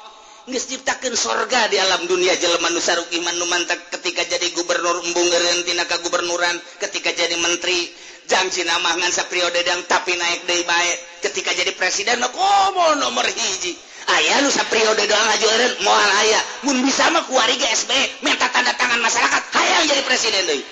Geus 0.46 0.70
ciptakeun 0.70 1.18
sorga 1.18 1.66
di 1.66 1.74
alam 1.82 2.06
dunia 2.06 2.38
jelema 2.38 2.70
nu 2.70 2.78
saruk 2.78 3.10
iman 3.10 3.34
nu 3.34 3.50
mantap 3.50 3.82
ketika 3.98 4.22
jadi 4.22 4.46
gubernur 4.54 5.02
embung 5.02 5.26
tina 5.66 5.82
ka 5.90 5.98
gubernuran. 6.06 6.54
Ketika 6.78 7.10
jadi 7.10 7.34
menteri 7.34 7.90
janji 8.30 8.62
namangan 8.62 9.10
sa 9.10 9.26
periode 9.26 9.58
tapi 9.90 10.14
naik 10.14 10.46
day 10.46 10.62
baik 10.62 10.96
ketika 11.26 11.50
jadi 11.50 11.74
presiden 11.74 12.22
komo 12.30 12.94
nomor 12.94 13.26
hiji. 13.26 13.74
Ayah 14.06 14.38
lu 14.38 14.50
periode 14.70 15.02
doang 15.10 15.26
ngajurin 15.34 15.82
moal 15.82 16.10
ayah 16.22 16.42
mun 16.62 16.78
bisa 16.86 17.10
mah 17.10 17.26
keluarga 17.26 17.66
SB 17.74 18.22
minta 18.22 18.46
tanda 18.54 18.70
tangan 18.78 19.02
masyarakat 19.02 19.42
hayang 19.50 19.82
jadi 19.90 20.02
presiden 20.06 20.46
deh 20.46 20.62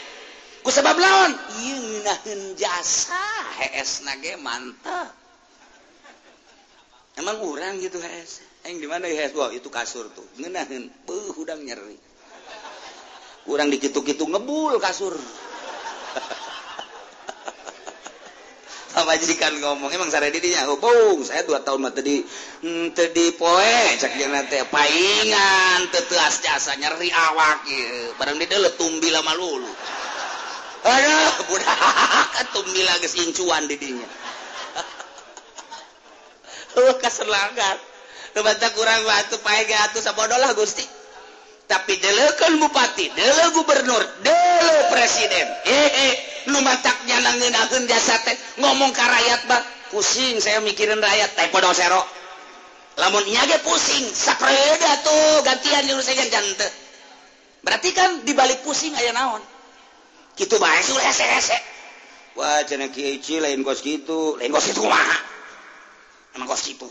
ku 0.64 0.72
sebab 0.72 0.96
lawan 0.96 1.36
iya 1.60 1.76
nginahin 1.76 2.56
jasa 2.56 3.20
HS 3.60 4.08
nage 4.08 4.32
mantap 4.40 5.12
emang 7.20 7.36
orang 7.44 7.76
gitu 7.84 8.00
HS 8.00 8.53
yang 8.64 8.80
di 8.80 8.88
mana 8.88 9.04
HS 9.04 9.36
wah 9.36 9.52
itu 9.52 9.68
kasur 9.68 10.08
tuh. 10.16 10.24
Nginahin 10.40 10.88
beuh 11.04 11.36
udang 11.36 11.60
nyeri. 11.60 12.00
Kurang 13.44 13.68
dikitu-kitu 13.68 14.24
ngebul 14.24 14.80
kasur. 14.80 15.12
Majikan 19.04 19.60
ngomong. 19.60 19.92
Emang 19.92 20.08
saya 20.08 20.32
didinya 20.32 20.64
oh 20.72 20.80
bung 20.80 21.20
saya 21.28 21.44
dua 21.44 21.60
tahun 21.60 21.84
mah 21.84 21.92
tadi 21.92 22.24
hmm, 22.64 22.96
tadi 22.96 23.36
poe 23.36 24.00
cek 24.00 24.16
nanti 24.32 24.56
paingan 24.72 25.92
teteas 25.92 26.40
jasa 26.40 26.72
nyeri 26.80 27.12
awak 27.12 27.68
ya 27.68 28.16
barang 28.16 28.40
di 28.40 28.48
dalam 28.48 28.72
tumbi 28.80 29.12
lama 29.12 29.36
lulu. 29.36 29.68
Aduh 30.88 31.36
budak 31.52 32.48
tumbi 32.56 32.80
lagi 32.80 33.12
incuan 33.28 33.68
didinya. 33.68 34.08
Oh 36.74 36.98
keselangat 36.98 37.93
kebata 38.34 38.68
kurang 38.74 39.00
waktu 39.06 39.38
paege 39.40 39.74
atuh 39.88 40.02
sabodolah 40.02 40.52
Gusti. 40.58 40.84
Tapi 41.64 41.96
delekan 41.96 42.60
bupati 42.60 43.08
dele 43.16 43.54
gubernur 43.56 44.02
dele 44.20 44.76
presiden. 44.92 45.46
Eh 45.64 45.88
eh 45.88 46.12
nu 46.52 46.60
matak 46.60 47.08
nyanangin 47.08 47.88
jasa 47.88 48.20
teh 48.20 48.36
ngomong 48.60 48.92
ke 48.92 49.00
rakyat 49.00 49.42
ba. 49.48 49.58
pusing 49.94 50.42
saya 50.42 50.60
mikirin 50.60 51.00
rakyat. 51.00 51.30
Teh 51.38 51.48
podo 51.48 51.72
sero. 51.72 52.02
Lamun 53.00 53.24
nyage 53.26 53.58
pusing 53.64 54.04
sakreda 54.12 54.92
tuh 55.02 55.42
gantian 55.42 55.82
nyuruh 55.88 56.04
saya 56.04 56.26
jante 56.30 56.84
berarti 57.64 57.90
kan 57.96 58.22
dibalik 58.28 58.60
pusing 58.62 58.92
aya 58.94 59.10
naon? 59.16 59.40
Kitu 60.36 60.60
bae 60.60 60.80
sulah 60.84 61.02
hese 61.02 61.24
hese 61.24 61.58
wah 62.36 62.60
cina 62.68 62.90
kiai 62.92 63.40
lain 63.40 63.64
kos 63.64 63.80
gitu 63.80 64.36
lain 64.36 64.52
kos 64.52 64.68
gitu 64.68 64.84
mah. 64.84 65.18
Emang 66.36 66.46
kos 66.46 66.62
gitu 66.68 66.86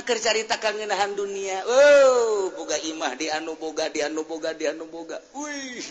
carita 0.00 0.56
kangenahan 0.56 1.12
dunia. 1.12 1.60
Oh 1.68 2.48
boga 2.56 2.80
imah 2.80 3.12
di 3.20 3.28
anu 3.28 3.60
boga 3.60 3.92
di 3.92 4.00
anu 4.00 4.24
boga 4.24 4.56
di 4.56 4.64
anu 4.64 4.88
boga. 4.88 5.20
Wih 5.36 5.84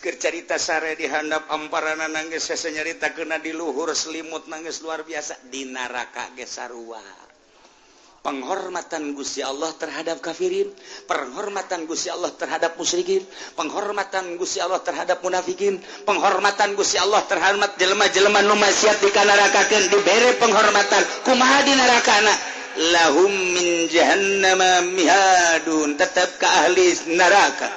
dicerita 0.00 0.56
sare 0.56 0.96
dihandap 0.96 1.52
amparan 1.52 2.00
nangis 2.08 2.48
saya 2.48 2.80
nyarita 2.80 3.12
kena 3.12 3.36
di 3.36 3.52
luhur 3.52 3.92
selimut 3.92 4.48
nangis 4.48 4.80
luar 4.80 5.04
biasa. 5.04 5.36
Di 5.52 5.68
naraka 5.68 6.32
gesarua 6.32 7.27
penghormatan 8.22 9.14
Gusti 9.14 9.40
Allah 9.40 9.70
terhadap 9.74 10.18
kafirin. 10.18 10.68
Penghormatan 11.06 11.86
Gusti 11.88 12.10
Allah 12.10 12.32
terhadap 12.34 12.74
musyrikin. 12.76 13.22
Penghormatan 13.54 14.36
Gusti 14.36 14.58
Allah 14.58 14.82
terhadap 14.82 15.22
munafikin. 15.22 15.78
Penghormatan 16.04 16.74
Gusti 16.74 16.98
Allah 16.98 17.22
terhadap 17.24 17.78
jelema-jelema 17.78 18.42
nu 18.44 18.58
maksiat 18.58 18.98
di 19.00 19.10
kanarakakan 19.14 19.82
dibere 19.90 20.36
penghormatan. 20.36 21.02
Kumaha 21.24 21.58
di 21.64 21.72
narakana 21.74 22.34
lahum 22.94 23.32
min 23.32 23.86
jahannama 23.86 24.84
mihadun. 24.84 25.94
Tetap 25.94 26.38
ke 26.38 26.46
ahli 26.46 26.94
neraka. 27.14 27.70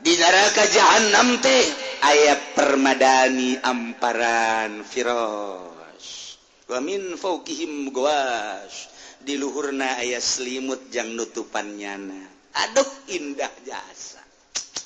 Di 0.00 0.14
neraka 0.14 0.62
jahannam 0.70 1.42
teh 1.42 1.64
ayat 2.04 2.54
permadani 2.54 3.58
amparan 3.58 4.86
firas 4.86 6.38
wa 6.66 6.78
min 6.82 7.14
fawqihim 7.18 7.90
ghawash. 7.90 8.95
diluhurna 9.26 9.98
ayah 10.06 10.22
selimut 10.22 10.86
yang 10.94 11.10
nutupannyana 11.18 12.36
aduh 12.56 12.88
indah 13.12 13.52
jasa. 13.66 14.22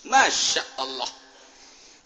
Masya 0.08 0.62
Allah. 0.82 1.10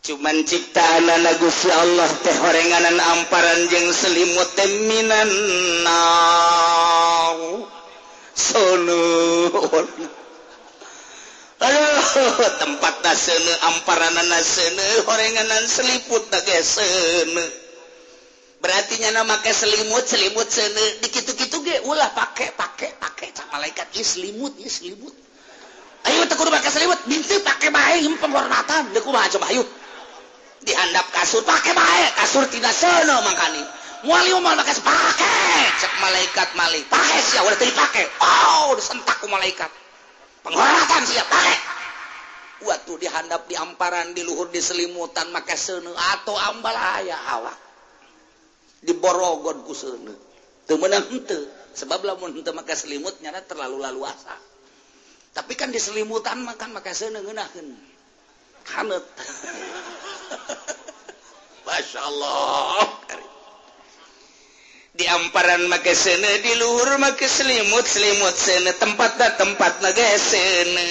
Cuman 0.05 0.44
ciptaan 0.44 1.09
Gusti 1.40 1.73
Allah 1.73 2.05
teh 2.20 2.36
horenganan 2.44 3.01
amparan 3.01 3.65
jeung 3.73 3.89
selimut 3.89 4.52
teminan 4.52 5.31
solo 8.36 9.09
tempat 12.61 12.94
nasene, 13.01 13.55
amparan 13.73 14.20
nasene, 14.28 14.85
horenganan 15.09 15.65
seliput 15.65 16.28
na 16.28 16.44
berartinya 18.65 19.20
nama 19.20 19.36
make 19.36 19.53
selimut 19.53 20.09
selimut 20.09 20.49
sene. 20.49 21.05
Dikitu-kitu 21.05 21.61
ge 21.61 21.85
ulah 21.85 22.09
pakai 22.16 22.57
pakai 22.57 22.97
pake. 22.97 23.36
Sama 23.36 23.61
malaikat 23.61 23.93
ieu 23.93 24.01
selimut 24.01 24.57
ieu 24.57 24.73
selimut. 24.73 25.12
Ayo 26.09 26.24
teh 26.24 26.32
kudu 26.32 26.49
make 26.49 26.73
selimut. 26.73 26.97
Bintu 27.05 27.36
pakai 27.45 27.69
bae 27.69 28.01
penghormatan 28.16 28.97
deuk 28.97 29.05
kumaha 29.05 29.28
coba 29.28 29.53
ayo 29.53 29.69
dihandap 30.65 31.05
kasur 31.12 31.45
pakai 31.45 31.77
bae. 31.77 32.05
Kasur 32.16 32.49
tina 32.49 32.73
seuneun 32.73 33.20
mangkani 33.20 33.61
moal 34.09 34.24
ieu 34.32 34.41
mah 34.41 34.57
make 34.57 34.73
pake. 34.73 35.36
Cek 35.85 35.93
malaikat 36.01 36.49
malik 36.57 36.89
pakai 36.89 37.20
sia 37.20 37.45
ulah 37.45 37.61
teu 37.61 37.69
dipake. 37.69 38.09
Oh 38.24 38.73
disentak 38.81 39.20
ku 39.20 39.28
malaikat. 39.28 39.69
Penghormatan 40.41 41.05
sia 41.05 41.20
pakai 41.28 41.57
waktu 42.65 42.97
dihandap 42.97 43.45
di 43.45 43.61
amparan 43.61 44.16
di 44.16 44.24
luhur 44.24 44.49
di 44.49 44.65
selimutan 44.65 45.28
make 45.36 45.53
seuneu 45.53 45.93
atau 45.93 46.32
ambal 46.41 46.73
aya 46.73 47.20
awak. 47.36 47.64
diborogon 48.85 49.65
kusene 49.65 50.35
itu 50.65 50.81
menang 50.81 51.05
itu 51.12 51.44
sebab 51.77 52.09
lamun 52.09 52.32
itu 52.32 52.48
maka 52.56 52.73
selimut 52.73 53.20
nyana 53.20 53.44
terlalu 53.44 53.85
laluasa. 53.85 54.32
Tapi 55.35 55.59
kan 55.59 55.66
diselimutan 55.69 56.40
selimutan 56.40 56.47
maka 56.47 56.65
kan 56.65 56.73
make 56.73 56.94
seuneu 56.94 57.20
Masya 61.65 62.01
Allah 62.01 62.89
di 64.94 65.02
amparan 65.11 65.66
maka 65.66 65.90
sene 65.90 66.39
di 66.39 66.55
luhur 66.55 67.02
maka 67.02 67.27
selimut 67.27 67.82
selimut 67.82 68.39
sene 68.39 68.70
tempat 68.78 69.19
na 69.19 69.35
tempat 69.35 69.82
na 69.82 69.90
sene 70.23 70.86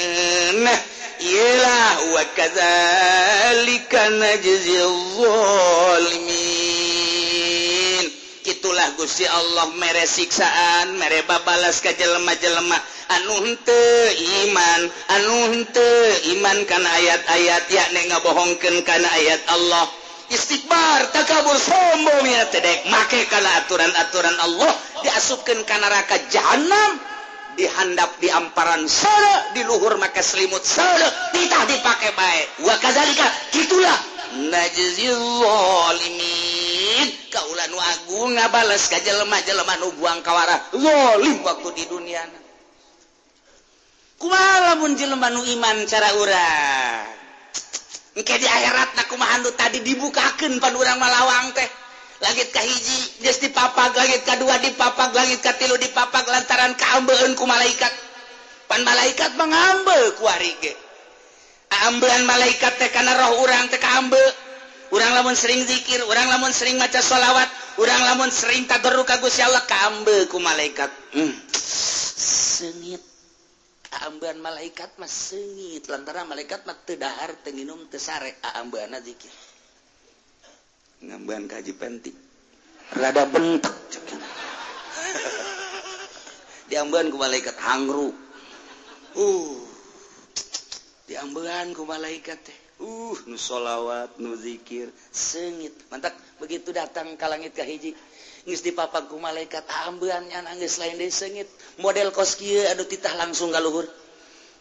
nah 0.60 0.80
iyalah 1.24 2.12
wakadhalika 2.12 4.12
najizil 4.20 4.92
zalimin 5.18 6.53
itulah 8.64 8.96
Gusti 8.96 9.28
Allah 9.28 9.76
mere 9.76 10.08
siksaan 10.08 10.96
mereba 10.96 11.36
balas 11.44 11.84
ke 11.84 11.92
jelelma-jelemah 12.00 12.80
anunte 13.12 13.84
iman 14.48 14.88
anunte 15.20 15.92
iman 16.32 16.58
kana 16.64 16.88
ayat-ayat 16.96 17.68
ya 17.68 17.84
ne 17.92 18.08
ngabohongken 18.08 18.88
karena 18.88 19.12
ayat 19.20 19.44
Allah. 19.52 19.84
Istighbar 20.32 21.12
takabur 21.12 21.60
sombong 21.60 22.24
ya 22.24 22.48
tedek. 22.56 22.88
Make 22.88 23.28
kana 23.28 23.52
aturan-aturan 23.68 24.38
Allah 24.48 24.72
diasupkan 25.04 25.60
ke 25.68 25.76
neraka 25.84 26.16
jahanam 26.32 27.04
dihandap 27.60 28.16
di 28.24 28.32
amparan 28.32 28.88
sana 28.88 29.52
di 29.52 29.68
luhur 29.68 30.00
maka 30.00 30.24
selimut 30.24 30.64
sana 30.64 31.12
tidak 31.36 31.68
dipakai 31.68 32.16
baik 32.16 32.48
wa 32.64 32.80
kazalika 32.80 33.28
gitulah 33.52 34.00
najzil 34.56 35.20
zalimin. 35.20 36.63
kaulan 37.32 37.74
Agung 37.74 38.36
ngabales 38.38 38.88
kajjal 38.92 39.24
lemah-jeleman 39.26 39.80
nubuang 39.82 40.20
kawarahlim 40.22 41.44
waktu 41.44 41.70
di 41.76 41.84
dunia 41.90 42.24
jelema 44.24 44.88
jelemanu 44.96 45.42
iman 45.44 45.78
cara 45.84 46.10
urang. 46.16 47.04
Di 48.14 48.22
akhirat 48.24 48.96
aku 49.04 49.18
mahandu 49.18 49.52
tadi 49.58 49.82
dibukakan 49.82 50.62
pan 50.62 50.74
urang 50.78 51.02
malawang 51.02 51.52
teh. 51.52 51.68
Langit 52.22 52.56
kahiji 52.56 53.20
geus 53.20 53.44
dipapak 53.44 53.92
langit 54.00 54.24
kedua 54.24 54.56
dipapak 54.64 55.12
langit 55.12 55.44
katilu 55.44 55.76
dipapak 55.76 56.24
lantaran 56.24 56.72
kaambeun 56.78 57.36
ku 57.36 57.44
malaikat. 57.44 57.92
Pan 58.70 58.80
malaikat 58.86 59.36
mangambel 59.36 60.16
ku 60.16 60.24
ari 60.30 60.56
ge 60.64 60.74
ambelan 61.90 62.24
malaikat 62.24 62.80
teh 62.80 62.90
kana 62.94 63.12
roh 63.18 63.44
urang 63.44 63.68
teh 63.68 63.82
kaambeun 63.82 64.34
urang 64.94 65.14
lamun 65.18 65.34
sering 65.34 65.66
dzikir 65.66 66.06
urang 66.06 66.30
lamun 66.30 66.54
sering 66.54 66.78
maca 66.78 67.02
sholawat 67.02 67.50
urang 67.82 68.02
lamun 68.06 68.30
sering 68.30 68.70
tadarru 68.70 69.02
ka 69.02 69.18
Gusti 69.18 69.42
Allah 69.42 69.66
kaambe 69.66 70.30
ku 70.30 70.38
malaikat. 70.38 70.94
Hmm. 71.18 71.34
sengit 72.54 73.02
kaambean 73.90 74.38
malaikat 74.38 74.94
mah 75.02 75.10
sengit 75.10 75.90
lantaran 75.90 76.30
malaikat 76.30 76.62
mah 76.70 76.78
teu 76.86 76.96
dahar 76.96 77.34
teu 77.42 77.52
nginum 77.52 77.90
teu 77.90 77.98
sare. 77.98 78.38
Aambeana 78.54 79.02
dzikir 79.02 79.34
ngambean 81.04 81.52
ka 81.52 81.60
Penti. 81.60 82.16
Rada 82.94 83.26
bentek 83.28 83.74
diambean 86.70 87.10
ku 87.10 87.18
malaikat 87.18 87.58
hangru. 87.60 88.14
Uh. 89.18 89.58
Diambean 91.10 91.76
ku 91.76 91.84
malaikat 91.84 92.40
teh. 92.40 92.63
uh 92.84 93.18
nusholawat 93.32 94.20
nuzikir 94.20 94.92
sengit. 95.10 95.72
Mantap 95.88 96.12
begitu 96.38 96.76
datang 96.76 97.16
ke 97.16 97.26
langit 97.26 97.56
ke 97.56 97.64
hiji 97.64 97.96
ngis 98.44 98.60
di 98.60 98.76
papaku 98.76 99.16
malaikat 99.16 99.64
ah, 99.72 99.88
ambeannya 99.88 100.44
nangis 100.44 100.78
lain 100.84 101.00
dari 101.00 101.08
sengit. 101.10 101.48
Model 101.80 102.12
kos 102.12 102.36
kieu 102.36 102.68
titah 102.84 103.16
langsung 103.16 103.56
ka 103.56 103.64
luhur. 103.64 103.88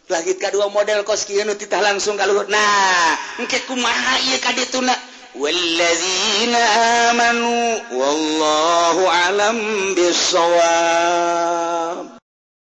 Langit 0.07 0.39
kedua 0.39 0.71
model 0.71 1.03
kos 1.03 1.27
kieu 1.27 1.43
titah 1.43 1.83
langsung 1.83 2.15
ka 2.15 2.23
luhur. 2.23 2.47
Nah 2.47 3.19
engke 3.43 3.59
kumaha 3.67 4.23
ieu 4.23 4.39
ka 4.39 4.55
dituna? 4.55 4.95
والذين 5.33 6.55
آمنوا 7.09 7.79
والله 7.91 9.07
أعلم 9.07 9.57
بالصواب 9.97 11.33